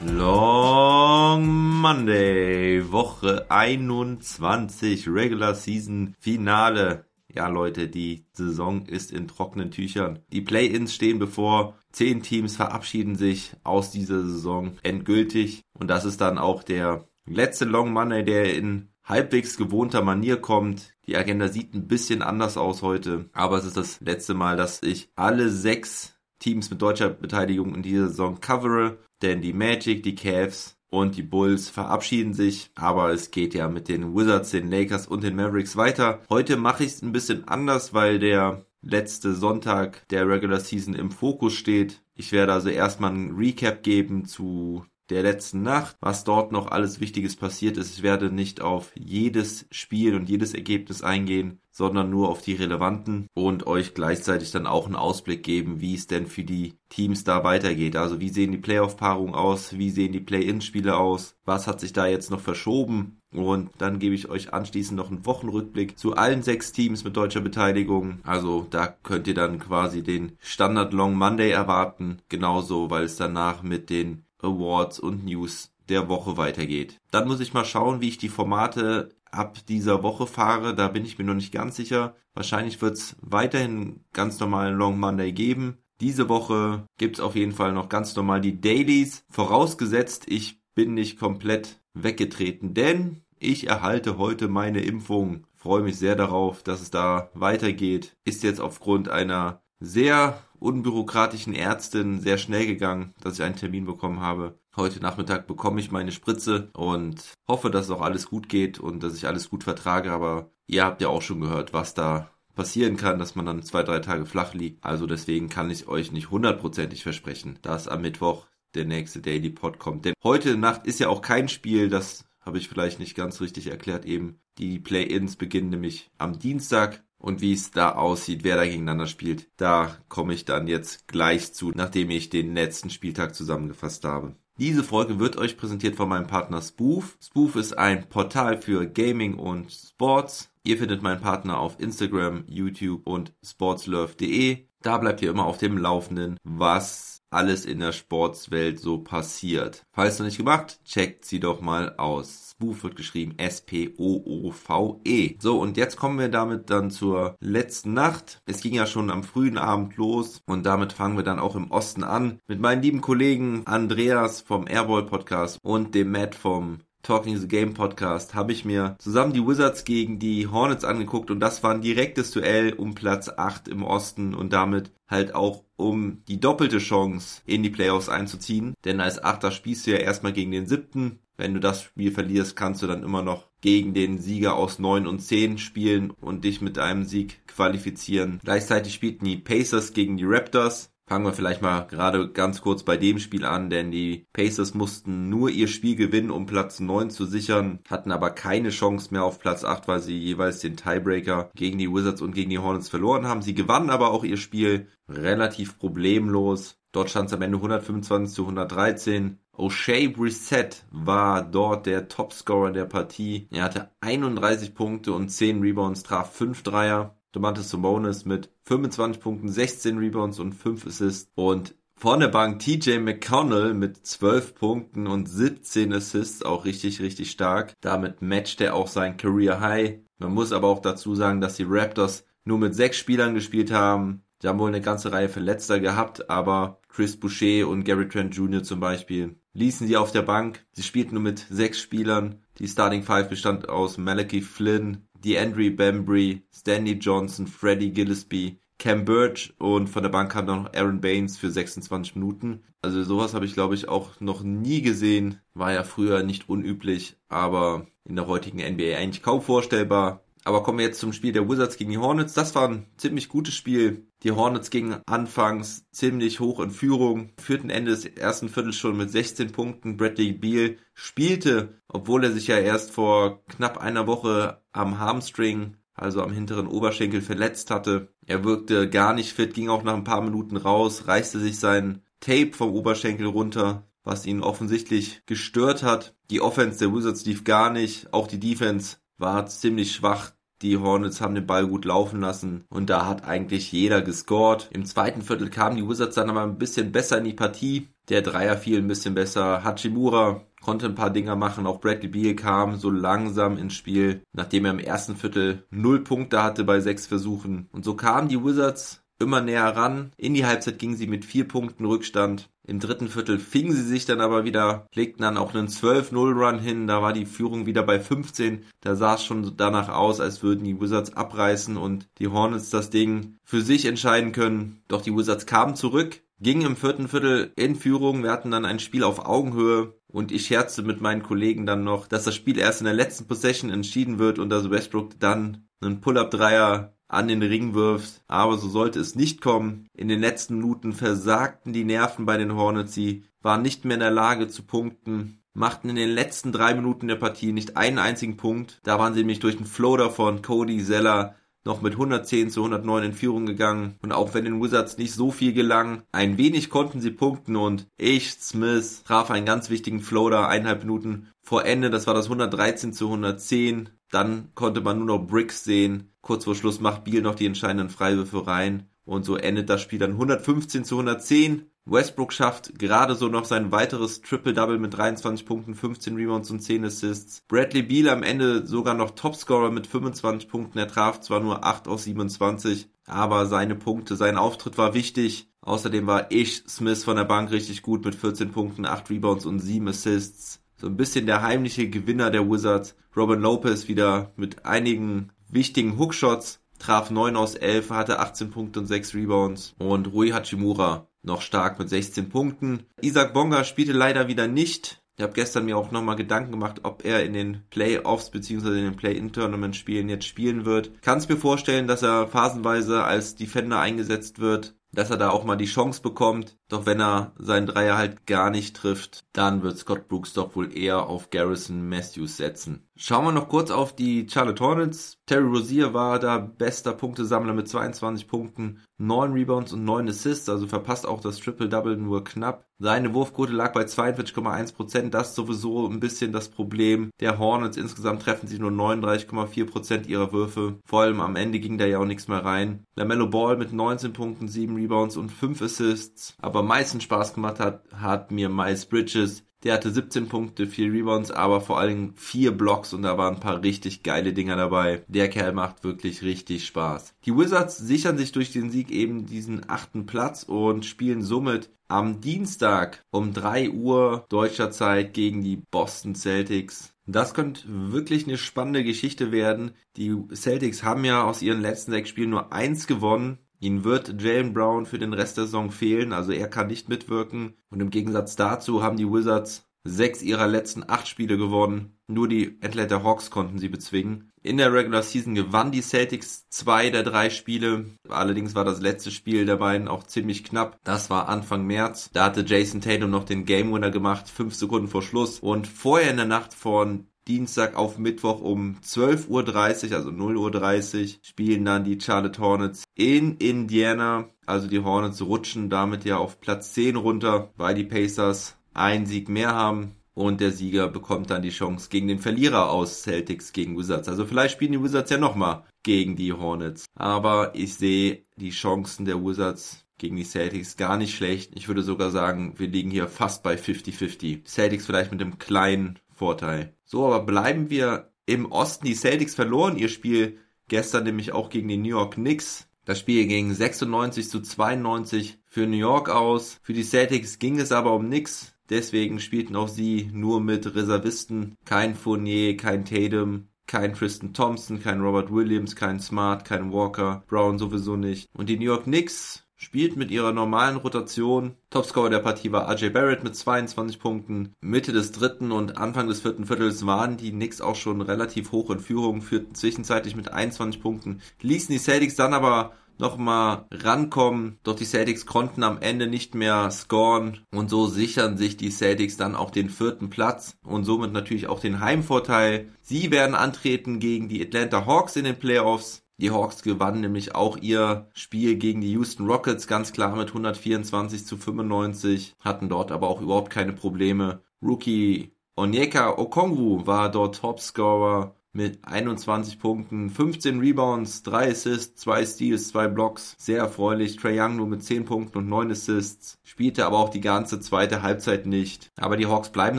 Long 0.00 1.46
Monday, 1.80 2.82
Woche 2.92 3.46
21, 3.48 5.08
Regular 5.08 5.54
Season 5.54 6.14
Finale. 6.18 7.04
Ja, 7.34 7.48
Leute, 7.48 7.88
die 7.88 8.26
Saison 8.32 8.86
ist 8.86 9.12
in 9.12 9.28
trockenen 9.28 9.70
Tüchern. 9.70 10.20
Die 10.32 10.40
Play-ins 10.40 10.94
stehen 10.94 11.18
bevor. 11.18 11.78
Zehn 11.92 12.22
Teams 12.22 12.56
verabschieden 12.56 13.16
sich 13.16 13.52
aus 13.62 13.90
dieser 13.90 14.22
Saison 14.22 14.72
endgültig. 14.82 15.62
Und 15.72 15.88
das 15.88 16.04
ist 16.04 16.20
dann 16.20 16.38
auch 16.38 16.62
der 16.62 17.08
letzte 17.26 17.64
Long 17.64 17.92
Monday, 17.92 18.24
der 18.24 18.54
in 18.54 18.88
halbwegs 19.04 19.56
gewohnter 19.56 20.02
Manier 20.02 20.38
kommt. 20.38 20.94
Die 21.06 21.16
Agenda 21.16 21.48
sieht 21.48 21.74
ein 21.74 21.88
bisschen 21.88 22.22
anders 22.22 22.56
aus 22.56 22.82
heute. 22.82 23.30
Aber 23.32 23.58
es 23.58 23.64
ist 23.64 23.76
das 23.76 24.00
letzte 24.00 24.34
Mal, 24.34 24.56
dass 24.56 24.82
ich 24.82 25.10
alle 25.14 25.50
sechs 25.50 26.16
Teams 26.38 26.70
mit 26.70 26.82
deutscher 26.82 27.10
Beteiligung 27.10 27.74
in 27.74 27.82
dieser 27.82 28.08
Saison 28.08 28.40
covere. 28.40 28.98
Denn 29.22 29.42
die 29.42 29.52
Magic, 29.52 30.02
die 30.02 30.14
Cavs, 30.14 30.79
und 30.90 31.16
die 31.16 31.22
Bulls 31.22 31.70
verabschieden 31.70 32.34
sich, 32.34 32.70
aber 32.74 33.10
es 33.10 33.30
geht 33.30 33.54
ja 33.54 33.68
mit 33.68 33.88
den 33.88 34.14
Wizards, 34.14 34.50
den 34.50 34.70
Lakers 34.70 35.06
und 35.06 35.22
den 35.22 35.36
Mavericks 35.36 35.76
weiter. 35.76 36.20
Heute 36.28 36.56
mache 36.56 36.84
ich 36.84 36.90
es 36.92 37.02
ein 37.02 37.12
bisschen 37.12 37.48
anders, 37.48 37.94
weil 37.94 38.18
der 38.18 38.64
letzte 38.82 39.34
Sonntag 39.34 40.06
der 40.08 40.28
Regular 40.28 40.60
Season 40.60 40.94
im 40.94 41.10
Fokus 41.10 41.54
steht. 41.54 42.02
Ich 42.14 42.32
werde 42.32 42.52
also 42.52 42.68
erstmal 42.68 43.12
ein 43.12 43.34
Recap 43.36 43.82
geben 43.82 44.24
zu 44.24 44.84
der 45.10 45.22
letzten 45.22 45.62
Nacht, 45.62 45.96
was 46.00 46.24
dort 46.24 46.52
noch 46.52 46.68
alles 46.68 47.00
Wichtiges 47.00 47.36
passiert 47.36 47.76
ist. 47.76 47.96
Ich 47.96 48.02
werde 48.02 48.30
nicht 48.30 48.60
auf 48.60 48.92
jedes 48.94 49.66
Spiel 49.70 50.14
und 50.14 50.28
jedes 50.28 50.54
Ergebnis 50.54 51.02
eingehen, 51.02 51.60
sondern 51.70 52.10
nur 52.10 52.28
auf 52.28 52.42
die 52.42 52.54
relevanten 52.54 53.26
und 53.34 53.66
euch 53.66 53.94
gleichzeitig 53.94 54.50
dann 54.50 54.66
auch 54.66 54.86
einen 54.86 54.96
Ausblick 54.96 55.42
geben, 55.42 55.80
wie 55.80 55.94
es 55.94 56.06
denn 56.06 56.26
für 56.26 56.44
die 56.44 56.74
Teams 56.88 57.24
da 57.24 57.44
weitergeht. 57.44 57.96
Also 57.96 58.20
wie 58.20 58.28
sehen 58.28 58.52
die 58.52 58.58
Playoff-Paarungen 58.58 59.34
aus, 59.34 59.76
wie 59.76 59.90
sehen 59.90 60.12
die 60.12 60.20
Play-In-Spiele 60.20 60.96
aus, 60.96 61.36
was 61.44 61.66
hat 61.66 61.80
sich 61.80 61.92
da 61.92 62.06
jetzt 62.06 62.30
noch 62.30 62.40
verschoben 62.40 63.20
und 63.32 63.70
dann 63.78 64.00
gebe 64.00 64.14
ich 64.14 64.28
euch 64.28 64.52
anschließend 64.52 64.96
noch 64.96 65.10
einen 65.10 65.24
Wochenrückblick 65.24 65.96
zu 65.96 66.16
allen 66.16 66.42
sechs 66.42 66.72
Teams 66.72 67.04
mit 67.04 67.16
deutscher 67.16 67.40
Beteiligung. 67.40 68.18
Also 68.24 68.66
da 68.68 68.88
könnt 68.88 69.28
ihr 69.28 69.34
dann 69.34 69.60
quasi 69.60 70.02
den 70.02 70.36
Standard 70.40 70.92
Long 70.92 71.14
Monday 71.14 71.50
erwarten, 71.50 72.18
genauso 72.28 72.90
weil 72.90 73.04
es 73.04 73.16
danach 73.16 73.62
mit 73.62 73.88
den 73.88 74.24
Awards 74.42 74.98
und 74.98 75.24
News 75.24 75.72
der 75.88 76.08
Woche 76.08 76.36
weitergeht. 76.36 76.98
Dann 77.10 77.28
muss 77.28 77.40
ich 77.40 77.52
mal 77.52 77.64
schauen, 77.64 78.00
wie 78.00 78.08
ich 78.08 78.18
die 78.18 78.28
Formate 78.28 79.10
ab 79.30 79.58
dieser 79.66 80.02
Woche 80.02 80.26
fahre. 80.26 80.74
Da 80.74 80.88
bin 80.88 81.04
ich 81.04 81.18
mir 81.18 81.24
noch 81.24 81.34
nicht 81.34 81.52
ganz 81.52 81.76
sicher. 81.76 82.14
Wahrscheinlich 82.34 82.80
wird 82.80 82.96
es 82.96 83.16
weiterhin 83.20 84.04
ganz 84.12 84.38
normalen 84.40 84.76
Long 84.76 84.98
Monday 84.98 85.32
geben. 85.32 85.78
Diese 86.00 86.28
Woche 86.28 86.86
gibt 86.96 87.18
es 87.18 87.20
auf 87.20 87.36
jeden 87.36 87.52
Fall 87.52 87.72
noch 87.72 87.88
ganz 87.88 88.16
normal 88.16 88.40
die 88.40 88.60
Dailies. 88.60 89.24
Vorausgesetzt, 89.28 90.24
ich 90.28 90.60
bin 90.74 90.94
nicht 90.94 91.18
komplett 91.18 91.80
weggetreten, 91.92 92.72
denn 92.72 93.22
ich 93.38 93.66
erhalte 93.66 94.16
heute 94.16 94.48
meine 94.48 94.80
Impfung. 94.80 95.46
Freue 95.54 95.82
mich 95.82 95.98
sehr 95.98 96.16
darauf, 96.16 96.62
dass 96.62 96.80
es 96.80 96.90
da 96.90 97.30
weitergeht. 97.34 98.16
Ist 98.24 98.42
jetzt 98.42 98.60
aufgrund 98.60 99.08
einer 99.08 99.62
sehr 99.78 100.42
unbürokratischen 100.60 101.54
Ärztin 101.54 102.20
sehr 102.20 102.38
schnell 102.38 102.66
gegangen, 102.66 103.14
dass 103.20 103.34
ich 103.34 103.42
einen 103.42 103.56
Termin 103.56 103.84
bekommen 103.86 104.20
habe. 104.20 104.58
Heute 104.76 105.00
Nachmittag 105.00 105.46
bekomme 105.46 105.80
ich 105.80 105.90
meine 105.90 106.12
Spritze 106.12 106.70
und 106.74 107.34
hoffe, 107.48 107.70
dass 107.70 107.90
auch 107.90 108.02
alles 108.02 108.28
gut 108.28 108.48
geht 108.48 108.78
und 108.78 109.02
dass 109.02 109.16
ich 109.16 109.26
alles 109.26 109.50
gut 109.50 109.64
vertrage. 109.64 110.12
Aber 110.12 110.50
ihr 110.66 110.84
habt 110.84 111.02
ja 111.02 111.08
auch 111.08 111.22
schon 111.22 111.40
gehört, 111.40 111.72
was 111.72 111.94
da 111.94 112.30
passieren 112.54 112.96
kann, 112.96 113.18
dass 113.18 113.34
man 113.34 113.46
dann 113.46 113.62
zwei, 113.62 113.82
drei 113.82 114.00
Tage 114.00 114.26
flach 114.26 114.54
liegt. 114.54 114.84
Also 114.84 115.06
deswegen 115.06 115.48
kann 115.48 115.70
ich 115.70 115.88
euch 115.88 116.12
nicht 116.12 116.30
hundertprozentig 116.30 117.02
versprechen, 117.02 117.58
dass 117.62 117.88
am 117.88 118.02
Mittwoch 118.02 118.46
der 118.74 118.84
nächste 118.84 119.20
Daily 119.20 119.50
Pod 119.50 119.78
kommt. 119.78 120.04
Denn 120.04 120.14
heute 120.22 120.56
Nacht 120.56 120.86
ist 120.86 121.00
ja 121.00 121.08
auch 121.08 121.22
kein 121.22 121.48
Spiel, 121.48 121.88
das 121.88 122.24
habe 122.40 122.58
ich 122.58 122.68
vielleicht 122.68 123.00
nicht 123.00 123.16
ganz 123.16 123.40
richtig 123.40 123.66
erklärt 123.68 124.04
eben. 124.04 124.40
Die 124.58 124.78
Play-ins 124.78 125.36
beginnen 125.36 125.70
nämlich 125.70 126.10
am 126.18 126.38
Dienstag 126.38 127.02
und 127.20 127.40
wie 127.40 127.52
es 127.52 127.70
da 127.70 127.92
aussieht, 127.92 128.42
wer 128.42 128.56
da 128.56 128.64
gegeneinander 128.64 129.06
spielt, 129.06 129.48
da 129.56 129.96
komme 130.08 130.34
ich 130.34 130.44
dann 130.44 130.66
jetzt 130.66 131.06
gleich 131.06 131.52
zu, 131.52 131.70
nachdem 131.74 132.10
ich 132.10 132.30
den 132.30 132.54
letzten 132.54 132.90
Spieltag 132.90 133.34
zusammengefasst 133.34 134.04
habe. 134.04 134.34
Diese 134.58 134.84
Folge 134.84 135.18
wird 135.18 135.38
euch 135.38 135.56
präsentiert 135.56 135.96
von 135.96 136.08
meinem 136.08 136.26
Partner 136.26 136.60
Spoof. 136.60 137.16
Spoof 137.22 137.56
ist 137.56 137.78
ein 137.78 138.08
Portal 138.08 138.60
für 138.60 138.86
Gaming 138.86 139.34
und 139.34 139.72
Sports. 139.72 140.50
Ihr 140.64 140.76
findet 140.76 141.02
meinen 141.02 141.22
Partner 141.22 141.58
auf 141.58 141.80
Instagram, 141.80 142.44
YouTube 142.46 143.06
und 143.06 143.32
sportslove.de. 143.42 144.66
Da 144.82 144.98
bleibt 144.98 145.22
ihr 145.22 145.30
immer 145.30 145.46
auf 145.46 145.56
dem 145.56 145.78
Laufenden, 145.78 146.36
was 146.44 147.19
alles 147.30 147.64
in 147.64 147.80
der 147.80 147.92
Sportswelt 147.92 148.78
so 148.78 148.98
passiert. 148.98 149.84
Falls 149.92 150.18
noch 150.18 150.26
nicht 150.26 150.38
gemacht, 150.38 150.80
checkt 150.84 151.24
sie 151.24 151.40
doch 151.40 151.60
mal 151.60 151.94
aus. 151.96 152.50
Spoof 152.50 152.84
wird 152.84 152.96
geschrieben 152.96 153.34
S-P-O-O-V-E. 153.38 155.36
So, 155.38 155.58
und 155.58 155.76
jetzt 155.78 155.96
kommen 155.96 156.18
wir 156.18 156.28
damit 156.28 156.68
dann 156.68 156.90
zur 156.90 157.36
letzten 157.40 157.94
Nacht. 157.94 158.42
Es 158.44 158.60
ging 158.60 158.74
ja 158.74 158.86
schon 158.86 159.10
am 159.10 159.22
frühen 159.22 159.56
Abend 159.56 159.96
los 159.96 160.42
und 160.46 160.66
damit 160.66 160.92
fangen 160.92 161.16
wir 161.16 161.24
dann 161.24 161.38
auch 161.38 161.56
im 161.56 161.70
Osten 161.70 162.04
an 162.04 162.38
mit 162.48 162.60
meinen 162.60 162.82
lieben 162.82 163.00
Kollegen 163.00 163.62
Andreas 163.66 164.42
vom 164.42 164.66
Airball 164.66 165.06
Podcast 165.06 165.58
und 165.62 165.94
dem 165.94 166.10
Matt 166.10 166.34
vom 166.34 166.80
Talking 167.02 167.36
the 167.36 167.48
Game 167.48 167.74
Podcast 167.74 168.34
habe 168.34 168.52
ich 168.52 168.64
mir 168.64 168.96
zusammen 168.98 169.32
die 169.32 169.46
Wizards 169.46 169.84
gegen 169.84 170.18
die 170.18 170.46
Hornets 170.46 170.84
angeguckt 170.84 171.30
und 171.30 171.40
das 171.40 171.62
war 171.62 171.72
ein 171.72 171.80
direktes 171.80 172.30
Duell 172.30 172.72
um 172.72 172.94
Platz 172.94 173.28
8 173.28 173.68
im 173.68 173.82
Osten 173.82 174.34
und 174.34 174.52
damit 174.52 174.92
halt 175.08 175.34
auch 175.34 175.64
um 175.76 176.22
die 176.28 176.40
doppelte 176.40 176.78
Chance 176.78 177.42
in 177.46 177.62
die 177.62 177.70
Playoffs 177.70 178.08
einzuziehen. 178.08 178.74
Denn 178.84 179.00
als 179.00 179.22
Achter 179.22 179.50
spielst 179.50 179.86
du 179.86 179.92
ja 179.92 179.98
erstmal 179.98 180.32
gegen 180.32 180.50
den 180.50 180.66
siebten 180.66 181.20
wenn 181.40 181.54
du 181.54 181.60
das 181.60 181.82
Spiel 181.82 182.12
verlierst, 182.12 182.54
kannst 182.54 182.82
du 182.82 182.86
dann 182.86 183.02
immer 183.02 183.22
noch 183.22 183.48
gegen 183.62 183.94
den 183.94 184.18
Sieger 184.18 184.56
aus 184.56 184.78
9 184.78 185.06
und 185.06 185.20
10 185.20 185.56
spielen 185.56 186.10
und 186.10 186.44
dich 186.44 186.60
mit 186.60 186.78
einem 186.78 187.04
Sieg 187.04 187.46
qualifizieren. 187.46 188.40
Gleichzeitig 188.44 188.92
spielten 188.92 189.24
die 189.24 189.38
Pacers 189.38 189.94
gegen 189.94 190.18
die 190.18 190.26
Raptors. 190.26 190.92
Fangen 191.10 191.24
wir 191.24 191.32
vielleicht 191.32 191.60
mal 191.60 191.88
gerade 191.88 192.30
ganz 192.30 192.60
kurz 192.60 192.84
bei 192.84 192.96
dem 192.96 193.18
Spiel 193.18 193.44
an, 193.44 193.68
denn 193.68 193.90
die 193.90 194.28
Pacers 194.32 194.74
mussten 194.74 195.28
nur 195.28 195.50
ihr 195.50 195.66
Spiel 195.66 195.96
gewinnen, 195.96 196.30
um 196.30 196.46
Platz 196.46 196.78
9 196.78 197.10
zu 197.10 197.26
sichern, 197.26 197.80
hatten 197.88 198.12
aber 198.12 198.30
keine 198.30 198.68
Chance 198.68 199.08
mehr 199.10 199.24
auf 199.24 199.40
Platz 199.40 199.64
8, 199.64 199.88
weil 199.88 199.98
sie 199.98 200.16
jeweils 200.16 200.60
den 200.60 200.76
Tiebreaker 200.76 201.50
gegen 201.56 201.78
die 201.78 201.92
Wizards 201.92 202.22
und 202.22 202.32
gegen 202.32 202.50
die 202.50 202.60
Hornets 202.60 202.88
verloren 202.88 203.26
haben. 203.26 203.42
Sie 203.42 203.54
gewannen 203.54 203.90
aber 203.90 204.12
auch 204.12 204.22
ihr 204.22 204.36
Spiel 204.36 204.86
relativ 205.08 205.80
problemlos. 205.80 206.78
Dort 206.92 207.10
stand 207.10 207.26
es 207.26 207.34
am 207.34 207.42
Ende 207.42 207.56
125 207.56 208.32
zu 208.32 208.42
113. 208.42 209.40
O'Shea 209.56 210.14
Brissett 210.14 210.84
war 210.92 211.42
dort 211.42 211.86
der 211.86 212.06
Topscorer 212.06 212.70
der 212.70 212.84
Partie. 212.84 213.48
Er 213.50 213.64
hatte 213.64 213.90
31 214.00 214.76
Punkte 214.76 215.12
und 215.12 215.28
10 215.28 215.60
Rebounds, 215.60 216.04
traf 216.04 216.32
5 216.34 216.62
Dreier. 216.62 217.19
Domantas 217.32 217.70
Sabonis 217.70 218.24
mit 218.24 218.50
25 218.64 219.22
Punkten, 219.22 219.48
16 219.48 219.98
Rebounds 219.98 220.38
und 220.38 220.52
5 220.52 220.86
Assists. 220.86 221.30
Und 221.34 221.74
von 221.96 222.20
der 222.20 222.28
Bank 222.28 222.60
TJ 222.60 222.98
McConnell 222.98 223.74
mit 223.74 224.06
12 224.06 224.54
Punkten 224.54 225.06
und 225.06 225.28
17 225.28 225.92
Assists, 225.92 226.42
auch 226.42 226.64
richtig, 226.64 227.00
richtig 227.00 227.30
stark. 227.30 227.74
Damit 227.80 228.22
matcht 228.22 228.60
er 228.60 228.74
auch 228.74 228.88
sein 228.88 229.16
Career 229.16 229.60
High. 229.60 229.98
Man 230.18 230.32
muss 230.32 230.52
aber 230.52 230.68
auch 230.68 230.80
dazu 230.80 231.14
sagen, 231.14 231.40
dass 231.40 231.56
die 231.56 231.66
Raptors 231.68 232.24
nur 232.44 232.58
mit 232.58 232.74
sechs 232.74 232.96
Spielern 232.96 233.34
gespielt 233.34 233.70
haben. 233.70 234.22
Die 234.42 234.48
haben 234.48 234.58
wohl 234.58 234.68
eine 234.68 234.80
ganze 234.80 235.12
Reihe 235.12 235.28
Verletzter 235.28 235.80
gehabt, 235.80 236.30
aber 236.30 236.80
Chris 236.88 237.18
Boucher 237.18 237.68
und 237.68 237.84
Gary 237.84 238.08
Trent 238.08 238.34
Jr. 238.34 238.62
zum 238.62 238.80
Beispiel 238.80 239.36
ließen 239.52 239.86
sie 239.86 239.96
auf 239.96 240.12
der 240.12 240.22
Bank. 240.22 240.64
Sie 240.72 240.82
spielten 240.82 241.14
nur 241.14 241.22
mit 241.22 241.46
sechs 241.50 241.80
Spielern. 241.80 242.42
Die 242.58 242.68
Starting 242.68 243.02
Five 243.02 243.28
bestand 243.28 243.68
aus 243.68 243.98
Malachi 243.98 244.40
Flynn, 244.40 245.06
DeAndre 245.24 245.70
Bembry, 245.70 246.42
Stanley 246.52 246.94
Johnson, 246.94 247.46
Freddie 247.46 247.92
Gillespie, 247.92 248.58
Cam 248.78 249.04
Birch 249.04 249.52
und 249.58 249.88
von 249.88 250.02
der 250.02 250.10
Bank 250.10 250.32
kam 250.32 250.46
dann 250.46 250.62
noch 250.62 250.74
Aaron 250.74 251.00
Baines 251.00 251.36
für 251.36 251.50
26 251.50 252.16
Minuten. 252.16 252.62
Also 252.80 253.02
sowas 253.02 253.34
habe 253.34 253.44
ich 253.44 253.52
glaube 253.54 253.74
ich 253.74 253.88
auch 253.88 254.20
noch 254.20 254.42
nie 254.42 254.80
gesehen. 254.80 255.40
War 255.52 255.72
ja 255.72 255.84
früher 255.84 256.22
nicht 256.22 256.48
unüblich, 256.48 257.16
aber 257.28 257.86
in 258.04 258.16
der 258.16 258.26
heutigen 258.26 258.58
NBA 258.58 258.96
eigentlich 258.96 259.22
kaum 259.22 259.42
vorstellbar. 259.42 260.24
Aber 260.44 260.62
kommen 260.62 260.78
wir 260.78 260.86
jetzt 260.86 261.00
zum 261.00 261.12
Spiel 261.12 261.32
der 261.32 261.48
Wizards 261.48 261.76
gegen 261.76 261.90
die 261.90 261.98
Hornets. 261.98 262.32
Das 262.32 262.54
war 262.54 262.68
ein 262.68 262.86
ziemlich 262.96 263.28
gutes 263.28 263.54
Spiel. 263.54 264.06
Die 264.22 264.32
Hornets 264.32 264.68
gingen 264.68 265.00
anfangs 265.06 265.88
ziemlich 265.92 266.40
hoch 266.40 266.60
in 266.60 266.70
Führung, 266.70 267.32
führten 267.38 267.70
Ende 267.70 267.92
des 267.92 268.04
ersten 268.04 268.50
Viertels 268.50 268.76
schon 268.76 268.98
mit 268.98 269.10
16 269.10 269.50
Punkten. 269.50 269.96
Bradley 269.96 270.32
Beal 270.32 270.76
spielte, 270.92 271.80
obwohl 271.88 272.24
er 272.24 272.32
sich 272.32 272.48
ja 272.48 272.58
erst 272.58 272.90
vor 272.90 273.42
knapp 273.46 273.78
einer 273.78 274.06
Woche 274.06 274.62
am 274.72 274.98
Hamstring, 274.98 275.78
also 275.94 276.22
am 276.22 276.32
hinteren 276.32 276.66
Oberschenkel 276.66 277.22
verletzt 277.22 277.70
hatte. 277.70 278.12
Er 278.26 278.44
wirkte 278.44 278.90
gar 278.90 279.14
nicht 279.14 279.32
fit, 279.32 279.54
ging 279.54 279.70
auch 279.70 279.84
nach 279.84 279.94
ein 279.94 280.04
paar 280.04 280.20
Minuten 280.20 280.58
raus, 280.58 281.06
reißte 281.06 281.38
sich 281.38 281.58
seinen 281.58 282.02
Tape 282.20 282.52
vom 282.52 282.72
Oberschenkel 282.72 283.26
runter, 283.26 283.88
was 284.04 284.26
ihn 284.26 284.42
offensichtlich 284.42 285.22
gestört 285.24 285.82
hat. 285.82 286.14
Die 286.30 286.42
Offense 286.42 286.78
der 286.78 286.94
Wizards 286.94 287.24
lief 287.24 287.44
gar 287.44 287.70
nicht, 287.70 288.12
auch 288.12 288.26
die 288.26 288.40
Defense 288.40 288.98
war 289.16 289.46
ziemlich 289.46 289.92
schwach. 289.92 290.32
Die 290.62 290.76
Hornets 290.76 291.20
haben 291.20 291.34
den 291.34 291.46
Ball 291.46 291.66
gut 291.66 291.86
laufen 291.86 292.20
lassen 292.20 292.64
und 292.68 292.90
da 292.90 293.06
hat 293.06 293.24
eigentlich 293.24 293.72
jeder 293.72 294.02
gescored. 294.02 294.68
Im 294.72 294.84
zweiten 294.84 295.22
Viertel 295.22 295.48
kamen 295.48 295.76
die 295.76 295.88
Wizards 295.88 296.16
dann 296.16 296.28
aber 296.28 296.42
ein 296.42 296.58
bisschen 296.58 296.92
besser 296.92 297.18
in 297.18 297.24
die 297.24 297.32
Partie. 297.32 297.88
Der 298.10 298.20
Dreier 298.20 298.56
fiel 298.56 298.78
ein 298.78 298.88
bisschen 298.88 299.14
besser. 299.14 299.64
Hachimura 299.64 300.42
konnte 300.60 300.86
ein 300.86 300.94
paar 300.94 301.10
Dinger 301.10 301.36
machen. 301.36 301.66
Auch 301.66 301.80
Bradley 301.80 302.08
Beal 302.08 302.34
kam 302.34 302.76
so 302.76 302.90
langsam 302.90 303.56
ins 303.56 303.74
Spiel, 303.74 304.22
nachdem 304.32 304.66
er 304.66 304.72
im 304.72 304.78
ersten 304.80 305.16
Viertel 305.16 305.64
null 305.70 306.04
Punkte 306.04 306.42
hatte 306.42 306.64
bei 306.64 306.80
sechs 306.80 307.06
Versuchen. 307.06 307.68
Und 307.72 307.84
so 307.84 307.94
kamen 307.94 308.28
die 308.28 308.44
Wizards 308.44 309.02
immer 309.18 309.40
näher 309.40 309.76
ran. 309.76 310.12
In 310.16 310.34
die 310.34 310.46
Halbzeit 310.46 310.78
gingen 310.78 310.96
sie 310.96 311.06
mit 311.06 311.24
vier 311.24 311.46
Punkten 311.46 311.84
Rückstand. 311.84 312.50
Im 312.70 312.78
dritten 312.78 313.08
Viertel 313.08 313.40
fingen 313.40 313.72
sie 313.72 313.82
sich 313.82 314.06
dann 314.06 314.20
aber 314.20 314.44
wieder, 314.44 314.86
legten 314.94 315.22
dann 315.22 315.36
auch 315.36 315.52
einen 315.52 315.66
12-0-Run 315.66 316.60
hin. 316.60 316.86
Da 316.86 317.02
war 317.02 317.12
die 317.12 317.26
Führung 317.26 317.66
wieder 317.66 317.82
bei 317.82 317.98
15. 317.98 318.62
Da 318.80 318.94
sah 318.94 319.16
es 319.16 319.24
schon 319.24 319.56
danach 319.56 319.88
aus, 319.88 320.20
als 320.20 320.44
würden 320.44 320.62
die 320.62 320.80
Wizards 320.80 321.16
abreißen 321.16 321.76
und 321.76 322.08
die 322.20 322.28
Hornets 322.28 322.70
das 322.70 322.88
Ding 322.88 323.38
für 323.42 323.60
sich 323.60 323.86
entscheiden 323.86 324.30
können. 324.30 324.84
Doch 324.86 325.02
die 325.02 325.12
Wizards 325.12 325.46
kamen 325.46 325.74
zurück, 325.74 326.22
gingen 326.38 326.64
im 326.64 326.76
vierten 326.76 327.08
Viertel 327.08 327.52
in 327.56 327.74
Führung. 327.74 328.22
Wir 328.22 328.30
hatten 328.30 328.52
dann 328.52 328.64
ein 328.64 328.78
Spiel 328.78 329.02
auf 329.02 329.26
Augenhöhe. 329.26 329.98
Und 330.06 330.30
ich 330.30 330.46
scherzte 330.46 330.82
mit 330.82 331.00
meinen 331.00 331.24
Kollegen 331.24 331.66
dann 331.66 331.82
noch, 331.82 332.06
dass 332.06 332.22
das 332.22 332.36
Spiel 332.36 332.56
erst 332.56 332.82
in 332.82 332.84
der 332.84 332.94
letzten 332.94 333.26
Possession 333.26 333.70
entschieden 333.70 334.20
wird 334.20 334.38
und 334.38 334.48
dass 334.48 334.70
Westbrook 334.70 335.18
dann 335.18 335.66
einen 335.80 336.00
Pull-Up-Dreier 336.00 336.94
an 337.10 337.28
den 337.28 337.42
Ring 337.42 337.74
wirft. 337.74 338.22
Aber 338.26 338.56
so 338.58 338.68
sollte 338.68 339.00
es 339.00 339.14
nicht 339.14 339.40
kommen. 339.40 339.88
In 339.94 340.08
den 340.08 340.20
letzten 340.20 340.56
Minuten 340.56 340.92
versagten 340.92 341.72
die 341.72 341.84
Nerven 341.84 342.26
bei 342.26 342.36
den 342.36 342.54
Hornets. 342.54 342.94
Sie 342.94 343.24
waren 343.42 343.62
nicht 343.62 343.84
mehr 343.84 343.94
in 343.94 344.00
der 344.00 344.10
Lage 344.10 344.48
zu 344.48 344.62
punkten. 344.62 345.42
Machten 345.52 345.88
in 345.90 345.96
den 345.96 346.10
letzten 346.10 346.52
drei 346.52 346.74
Minuten 346.74 347.08
der 347.08 347.16
Partie 347.16 347.52
nicht 347.52 347.76
einen 347.76 347.98
einzigen 347.98 348.36
Punkt. 348.36 348.80
Da 348.84 348.98
waren 348.98 349.14
sie 349.14 349.20
nämlich 349.20 349.40
durch 349.40 349.56
den 349.56 349.66
Floater 349.66 350.10
von 350.10 350.42
Cody 350.42 350.82
Zeller 350.84 351.34
noch 351.64 351.82
mit 351.82 351.92
110 351.94 352.50
zu 352.50 352.60
109 352.60 353.04
in 353.04 353.12
Führung 353.12 353.46
gegangen. 353.46 353.96
Und 354.02 354.12
auch 354.12 354.32
wenn 354.32 354.44
den 354.44 354.62
Wizards 354.62 354.96
nicht 354.96 355.12
so 355.12 355.30
viel 355.30 355.52
gelang, 355.52 356.02
ein 356.12 356.38
wenig 356.38 356.70
konnten 356.70 357.00
sie 357.00 357.10
punkten 357.10 357.56
und 357.56 357.86
ich, 357.98 358.30
Smith, 358.30 359.02
traf 359.04 359.30
einen 359.30 359.46
ganz 359.46 359.70
wichtigen 359.70 360.00
Floater 360.00 360.48
eineinhalb 360.48 360.80
Minuten 360.84 361.28
vor 361.50 361.64
Ende. 361.64 361.90
Das 361.90 362.06
war 362.06 362.14
das 362.14 362.26
113 362.26 362.92
zu 362.92 363.06
110. 363.06 363.88
Dann 364.12 364.54
konnte 364.54 364.80
man 364.82 364.98
nur 364.98 365.06
noch 365.06 365.26
Bricks 365.26 365.64
sehen. 365.64 366.12
Kurz 366.20 366.44
vor 366.44 366.54
Schluss 366.54 366.78
macht 366.78 367.02
Biel 367.02 367.22
noch 367.22 367.34
die 367.34 367.46
entscheidenden 367.46 367.90
Freiwürfe 367.90 368.46
rein. 368.46 368.88
Und 369.04 369.24
so 369.24 369.34
endet 369.34 369.68
das 369.68 369.82
Spiel 369.82 369.98
dann 369.98 370.12
115 370.12 370.84
zu 370.84 370.94
110. 370.94 371.68
Westbrook 371.86 372.32
schafft 372.32 372.78
gerade 372.78 373.16
so 373.16 373.26
noch 373.26 373.46
sein 373.46 373.72
weiteres 373.72 374.20
Triple-Double 374.20 374.78
mit 374.78 374.96
23 374.96 375.44
Punkten, 375.44 375.74
15 375.74 376.14
Rebounds 376.14 376.52
und 376.52 376.60
10 376.60 376.84
Assists. 376.84 377.42
Bradley 377.48 377.82
Beal 377.82 378.10
am 378.10 378.22
Ende 378.22 378.64
sogar 378.64 378.94
noch 378.94 379.10
Topscorer 379.10 379.72
mit 379.72 379.88
25 379.88 380.48
Punkten. 380.48 380.78
Er 380.78 380.86
traf 380.86 381.18
zwar 381.18 381.40
nur 381.40 381.64
8 381.64 381.88
aus 381.88 382.04
27, 382.04 382.88
aber 383.08 383.46
seine 383.46 383.74
Punkte, 383.74 384.14
sein 384.14 384.36
Auftritt 384.36 384.78
war 384.78 384.94
wichtig. 384.94 385.50
Außerdem 385.62 386.06
war 386.06 386.30
ich 386.30 386.62
Smith 386.68 387.02
von 387.02 387.16
der 387.16 387.24
Bank 387.24 387.50
richtig 387.50 387.82
gut 387.82 388.04
mit 388.04 388.14
14 388.14 388.52
Punkten, 388.52 388.86
8 388.86 389.10
Rebounds 389.10 389.46
und 389.46 389.58
7 389.58 389.88
Assists. 389.88 390.59
So 390.80 390.86
ein 390.86 390.96
bisschen 390.96 391.26
der 391.26 391.42
heimliche 391.42 391.90
Gewinner 391.90 392.30
der 392.30 392.50
Wizards. 392.50 392.96
Robin 393.14 393.40
Lopez 393.40 393.86
wieder 393.86 394.32
mit 394.36 394.64
einigen 394.64 395.30
wichtigen 395.50 395.98
Hookshots 395.98 396.60
traf 396.78 397.10
9 397.10 397.36
aus 397.36 397.54
11, 397.54 397.90
hatte 397.90 398.18
18 398.18 398.50
Punkte 398.50 398.80
und 398.80 398.86
6 398.86 399.14
Rebounds. 399.14 399.74
Und 399.78 400.10
Rui 400.10 400.30
Hachimura 400.30 401.06
noch 401.22 401.42
stark 401.42 401.78
mit 401.78 401.90
16 401.90 402.30
Punkten. 402.30 402.84
Isaac 403.02 403.34
Bonga 403.34 403.64
spielte 403.64 403.92
leider 403.92 404.26
wieder 404.28 404.48
nicht. 404.48 405.02
Ich 405.18 405.22
habe 405.22 405.34
gestern 405.34 405.66
mir 405.66 405.76
auch 405.76 405.90
nochmal 405.90 406.16
Gedanken 406.16 406.52
gemacht, 406.52 406.80
ob 406.82 407.04
er 407.04 407.22
in 407.24 407.34
den 407.34 407.64
Playoffs 407.68 408.30
bzw. 408.30 408.68
in 408.68 408.84
den 408.84 408.96
Play-In-Tournament-Spielen 408.96 410.08
jetzt 410.08 410.24
spielen 410.24 410.64
wird. 410.64 411.02
Kann 411.02 411.18
es 411.18 411.28
mir 411.28 411.36
vorstellen, 411.36 411.88
dass 411.88 412.02
er 412.02 412.26
phasenweise 412.26 413.04
als 413.04 413.34
Defender 413.34 413.80
eingesetzt 413.80 414.38
wird 414.38 414.74
dass 414.92 415.10
er 415.10 415.16
da 415.16 415.30
auch 415.30 415.44
mal 415.44 415.56
die 415.56 415.66
Chance 415.66 416.02
bekommt. 416.02 416.56
Doch 416.70 416.86
wenn 416.86 417.00
er 417.00 417.32
seinen 417.36 417.66
Dreier 417.66 417.98
halt 417.98 418.26
gar 418.26 418.48
nicht 418.48 418.76
trifft, 418.76 419.24
dann 419.32 419.62
wird 419.62 419.76
Scott 419.76 420.06
Brooks 420.08 420.32
doch 420.32 420.54
wohl 420.54 420.76
eher 420.76 421.08
auf 421.08 421.30
Garrison 421.30 421.88
Matthews 421.88 422.36
setzen. 422.36 422.86
Schauen 423.02 423.24
wir 423.24 423.32
noch 423.32 423.48
kurz 423.48 423.70
auf 423.70 423.96
die 423.96 424.28
Charlotte 424.28 424.62
Hornets. 424.62 425.18
Terry 425.26 425.46
Rozier 425.46 425.94
war 425.94 426.18
da 426.18 426.38
bester 426.38 426.92
Punktesammler 426.92 427.54
mit 427.54 427.66
22 427.66 428.28
Punkten, 428.28 428.82
9 428.98 429.32
Rebounds 429.32 429.72
und 429.72 429.84
9 429.84 430.10
Assists, 430.10 430.48
also 430.50 430.66
verpasst 430.66 431.08
auch 431.08 431.20
das 431.20 431.38
Triple-Double 431.38 431.96
nur 431.96 432.22
knapp. 432.24 432.66
Seine 432.78 433.14
Wurfquote 433.14 433.52
lag 433.52 433.72
bei 433.72 433.82
42,1%, 433.82 435.10
das 435.10 435.30
ist 435.30 435.34
sowieso 435.34 435.86
ein 435.86 436.00
bisschen 436.00 436.32
das 436.32 436.48
Problem 436.48 437.10
der 437.20 437.38
Hornets. 437.38 437.76
Insgesamt 437.76 438.22
treffen 438.22 438.48
sie 438.48 438.58
nur 438.58 438.70
39,4% 438.70 440.06
ihrer 440.06 440.32
Würfe. 440.32 440.76
Vor 440.84 441.02
allem 441.02 441.20
am 441.20 441.36
Ende 441.36 441.60
ging 441.60 441.78
da 441.78 441.86
ja 441.86 441.98
auch 441.98 442.06
nichts 442.06 442.28
mehr 442.28 442.44
rein. 442.44 442.84
LaMelo 442.96 443.28
Ball 443.28 443.56
mit 443.56 443.72
19 443.72 444.12
Punkten, 444.12 444.48
7 444.48 444.74
Rebounds 444.76 445.16
und 445.16 445.30
5 445.30 445.62
Assists. 445.62 446.34
Aber 446.40 446.59
am 446.60 446.68
meisten 446.68 447.00
Spaß 447.00 447.34
gemacht 447.34 447.60
hat, 447.60 447.82
hat 447.92 448.30
mir 448.30 448.48
Miles 448.48 448.86
Bridges. 448.86 449.44
Der 449.62 449.74
hatte 449.74 449.90
17 449.90 450.28
Punkte, 450.28 450.66
4 450.66 450.90
Rebounds, 450.90 451.30
aber 451.30 451.60
vor 451.60 451.78
allem 451.78 452.14
4 452.16 452.52
Blocks 452.52 452.94
und 452.94 453.02
da 453.02 453.18
waren 453.18 453.34
ein 453.34 453.40
paar 453.40 453.62
richtig 453.62 454.02
geile 454.02 454.32
Dinger 454.32 454.56
dabei. 454.56 455.04
Der 455.06 455.28
Kerl 455.28 455.52
macht 455.52 455.84
wirklich 455.84 456.22
richtig 456.22 456.66
Spaß. 456.66 457.14
Die 457.26 457.36
Wizards 457.36 457.76
sichern 457.76 458.16
sich 458.16 458.32
durch 458.32 458.52
den 458.52 458.70
Sieg 458.70 458.90
eben 458.90 459.26
diesen 459.26 459.68
achten 459.68 460.06
Platz 460.06 460.44
und 460.44 460.86
spielen 460.86 461.22
somit 461.22 461.68
am 461.88 462.22
Dienstag 462.22 463.04
um 463.10 463.34
3 463.34 463.70
Uhr 463.70 464.24
deutscher 464.30 464.70
Zeit 464.70 465.12
gegen 465.12 465.42
die 465.42 465.56
Boston 465.56 466.14
Celtics. 466.14 466.94
Das 467.06 467.34
könnte 467.34 467.64
wirklich 467.66 468.26
eine 468.26 468.38
spannende 468.38 468.84
Geschichte 468.84 469.32
werden. 469.32 469.72
Die 469.96 470.16
Celtics 470.32 470.84
haben 470.84 471.04
ja 471.04 471.24
aus 471.24 471.42
ihren 471.42 471.60
letzten 471.60 471.90
sechs 471.90 472.08
Spielen 472.08 472.30
nur 472.30 472.52
eins 472.52 472.86
gewonnen. 472.86 473.38
Ihnen 473.60 473.84
wird 473.84 474.20
Jalen 474.20 474.54
Brown 474.54 474.86
für 474.86 474.98
den 474.98 475.12
Rest 475.12 475.36
der 475.36 475.44
Saison 475.44 475.70
fehlen, 475.70 476.12
also 476.12 476.32
er 476.32 476.48
kann 476.48 476.66
nicht 476.66 476.88
mitwirken. 476.88 477.54
Und 477.70 477.80
im 477.80 477.90
Gegensatz 477.90 478.34
dazu 478.34 478.82
haben 478.82 478.96
die 478.96 479.10
Wizards 479.10 479.70
sechs 479.84 480.22
ihrer 480.22 480.46
letzten 480.46 480.84
acht 480.88 481.08
Spiele 481.08 481.38
gewonnen. 481.38 481.96
Nur 482.06 482.28
die 482.28 482.58
Atlanta 482.62 483.02
Hawks 483.02 483.30
konnten 483.30 483.58
sie 483.58 483.68
bezwingen. 483.68 484.30
In 484.42 484.56
der 484.56 484.72
Regular 484.72 485.02
Season 485.02 485.34
gewannen 485.34 485.70
die 485.70 485.82
Celtics 485.82 486.48
zwei 486.48 486.90
der 486.90 487.02
drei 487.02 487.30
Spiele. 487.30 487.86
Allerdings 488.08 488.54
war 488.54 488.64
das 488.64 488.80
letzte 488.80 489.10
Spiel 489.10 489.44
der 489.44 489.56
beiden 489.56 489.86
auch 489.86 490.04
ziemlich 490.04 490.44
knapp. 490.44 490.78
Das 490.82 491.10
war 491.10 491.28
Anfang 491.28 491.66
März. 491.66 492.10
Da 492.12 492.24
hatte 492.24 492.44
Jason 492.46 492.80
Tatum 492.80 493.10
noch 493.10 493.24
den 493.24 493.44
Game 493.44 493.72
Winner 493.72 493.90
gemacht, 493.90 494.28
fünf 494.28 494.54
Sekunden 494.54 494.88
vor 494.88 495.02
Schluss. 495.02 495.40
Und 495.40 495.66
vorher 495.66 496.10
in 496.10 496.16
der 496.16 496.26
Nacht 496.26 496.54
von 496.54 497.06
Dienstag 497.30 497.76
auf 497.76 497.96
Mittwoch 497.96 498.40
um 498.40 498.78
12.30 498.84 499.28
Uhr, 499.28 499.96
also 499.96 500.10
0.30 500.10 501.00
Uhr, 501.02 501.08
spielen 501.22 501.64
dann 501.64 501.84
die 501.84 502.00
Charlotte 502.00 502.42
Hornets 502.42 502.82
in 502.96 503.36
Indiana. 503.36 504.30
Also 504.46 504.66
die 504.66 504.80
Hornets 504.80 505.22
rutschen 505.22 505.70
damit 505.70 506.04
ja 506.04 506.16
auf 506.16 506.40
Platz 506.40 506.72
10 506.72 506.96
runter, 506.96 507.52
weil 507.56 507.76
die 507.76 507.84
Pacers 507.84 508.56
einen 508.74 509.06
Sieg 509.06 509.28
mehr 509.28 509.54
haben. 509.54 509.94
Und 510.12 510.40
der 510.40 510.50
Sieger 510.50 510.88
bekommt 510.88 511.30
dann 511.30 511.42
die 511.42 511.50
Chance 511.50 511.88
gegen 511.88 512.08
den 512.08 512.18
Verlierer 512.18 512.68
aus 512.68 513.04
Celtics 513.04 513.52
gegen 513.52 513.78
Wizards. 513.78 514.08
Also 514.08 514.26
vielleicht 514.26 514.54
spielen 514.54 514.72
die 514.72 514.82
Wizards 514.82 515.10
ja 515.12 515.16
nochmal 515.16 515.62
gegen 515.84 516.16
die 516.16 516.32
Hornets. 516.32 516.86
Aber 516.96 517.54
ich 517.54 517.74
sehe 517.76 518.24
die 518.34 518.50
Chancen 518.50 519.04
der 519.04 519.24
Wizards 519.24 519.86
gegen 519.98 520.16
die 520.16 520.24
Celtics 520.24 520.76
gar 520.76 520.96
nicht 520.96 521.14
schlecht. 521.14 521.52
Ich 521.54 521.68
würde 521.68 521.84
sogar 521.84 522.10
sagen, 522.10 522.54
wir 522.56 522.66
liegen 522.66 522.90
hier 522.90 523.06
fast 523.06 523.44
bei 523.44 523.54
50-50. 523.54 524.44
Celtics 524.46 524.84
vielleicht 524.84 525.12
mit 525.12 525.20
einem 525.20 525.38
kleinen 525.38 526.00
Vorteil. 526.20 526.74
So, 526.84 527.06
aber 527.06 527.24
bleiben 527.24 527.70
wir 527.70 528.12
im 528.26 528.52
Osten. 528.52 528.84
Die 528.84 528.94
Celtics 528.94 529.34
verloren 529.34 529.78
ihr 529.78 529.88
Spiel 529.88 530.36
gestern 530.68 531.04
nämlich 531.04 531.32
auch 531.32 531.48
gegen 531.48 531.68
die 531.68 531.78
New 531.78 531.88
York 531.88 532.16
Knicks. 532.16 532.68
Das 532.84 532.98
Spiel 532.98 533.26
ging 533.26 533.54
96 533.54 534.28
zu 534.28 534.40
92 534.42 535.38
für 535.46 535.66
New 535.66 535.78
York 535.78 536.10
aus. 536.10 536.60
Für 536.62 536.74
die 536.74 536.82
Celtics 536.82 537.38
ging 537.38 537.58
es 537.58 537.72
aber 537.72 537.94
um 537.94 538.10
nichts. 538.10 538.52
Deswegen 538.68 539.18
spielten 539.18 539.56
auch 539.56 539.68
sie 539.68 540.10
nur 540.12 540.42
mit 540.42 540.74
Reservisten. 540.74 541.56
Kein 541.64 541.94
Fournier, 541.94 542.54
kein 542.58 542.84
Tatum, 542.84 543.48
kein 543.66 543.94
Tristan 543.94 544.34
Thompson, 544.34 544.78
kein 544.78 545.00
Robert 545.00 545.32
Williams, 545.32 545.74
kein 545.74 546.00
Smart, 546.00 546.44
kein 546.44 546.70
Walker, 546.70 547.24
Brown 547.28 547.58
sowieso 547.58 547.96
nicht. 547.96 548.28
Und 548.34 548.50
die 548.50 548.58
New 548.58 548.66
York 548.66 548.84
Knicks 548.84 549.48
spielt 549.60 549.96
mit 549.96 550.10
ihrer 550.10 550.32
normalen 550.32 550.76
Rotation. 550.76 551.54
Topscorer 551.68 552.08
der 552.08 552.20
Partie 552.20 552.50
war 552.50 552.68
RJ 552.68 552.88
Barrett 552.88 553.22
mit 553.22 553.36
22 553.36 553.98
Punkten. 553.98 554.54
Mitte 554.62 554.92
des 554.92 555.12
dritten 555.12 555.52
und 555.52 555.76
Anfang 555.76 556.08
des 556.08 556.20
vierten 556.20 556.46
Viertels 556.46 556.86
waren 556.86 557.18
die 557.18 557.30
Knicks 557.30 557.60
auch 557.60 557.76
schon 557.76 558.00
relativ 558.00 558.52
hoch 558.52 558.70
in 558.70 558.80
Führung, 558.80 559.20
führten 559.20 559.54
zwischenzeitlich 559.54 560.16
mit 560.16 560.32
21 560.32 560.80
Punkten, 560.80 561.20
ließen 561.42 561.72
die 561.72 561.78
Celtics 561.78 562.16
dann 562.16 562.32
aber 562.32 562.72
nochmal 563.00 563.66
rankommen. 563.70 564.58
Doch 564.62 564.76
die 564.76 564.84
Celtics 564.84 565.26
konnten 565.26 565.62
am 565.62 565.78
Ende 565.80 566.06
nicht 566.06 566.34
mehr 566.34 566.70
scoren 566.70 567.40
und 567.50 567.68
so 567.68 567.86
sichern 567.86 568.36
sich 568.36 568.56
die 568.56 568.70
Celtics 568.70 569.16
dann 569.16 569.34
auch 569.34 569.50
den 569.50 569.68
vierten 569.68 570.10
Platz 570.10 570.56
und 570.62 570.84
somit 570.84 571.12
natürlich 571.12 571.48
auch 571.48 571.60
den 571.60 571.80
Heimvorteil. 571.80 572.68
Sie 572.82 573.10
werden 573.10 573.34
antreten 573.34 573.98
gegen 573.98 574.28
die 574.28 574.42
Atlanta 574.42 574.86
Hawks 574.86 575.16
in 575.16 575.24
den 575.24 575.38
Playoffs. 575.38 575.99
Die 576.20 576.30
Hawks 576.30 576.62
gewannen 576.62 577.00
nämlich 577.00 577.34
auch 577.34 577.56
ihr 577.56 578.10
Spiel 578.12 578.56
gegen 578.56 578.82
die 578.82 578.92
Houston 578.92 579.26
Rockets 579.26 579.66
ganz 579.66 579.90
klar 579.92 580.14
mit 580.16 580.28
124 580.28 581.24
zu 581.24 581.38
95, 581.38 582.36
hatten 582.40 582.68
dort 582.68 582.92
aber 582.92 583.08
auch 583.08 583.22
überhaupt 583.22 583.48
keine 583.48 583.72
Probleme. 583.72 584.42
Rookie 584.60 585.32
Onyeka 585.56 586.18
Okongwu 586.18 586.86
war 586.86 587.10
dort 587.10 587.36
Topscorer 587.36 588.36
mit 588.52 588.84
21 588.84 589.58
Punkten, 589.58 590.10
15 590.10 590.58
Rebounds, 590.58 591.22
3 591.22 591.50
Assists, 591.50 592.00
2 592.02 592.26
Steals, 592.26 592.68
2 592.68 592.88
Blocks. 592.88 593.36
Sehr 593.38 593.58
erfreulich. 593.58 594.16
Trey 594.16 594.40
Young 594.40 594.56
nur 594.56 594.66
mit 594.66 594.82
10 594.82 595.04
Punkten 595.04 595.38
und 595.38 595.48
9 595.48 595.70
Assists. 595.70 596.38
Spielte 596.42 596.86
aber 596.86 596.98
auch 596.98 597.10
die 597.10 597.20
ganze 597.20 597.60
zweite 597.60 598.02
Halbzeit 598.02 598.46
nicht. 598.46 598.90
Aber 598.96 599.16
die 599.16 599.26
Hawks 599.26 599.50
bleiben 599.50 599.78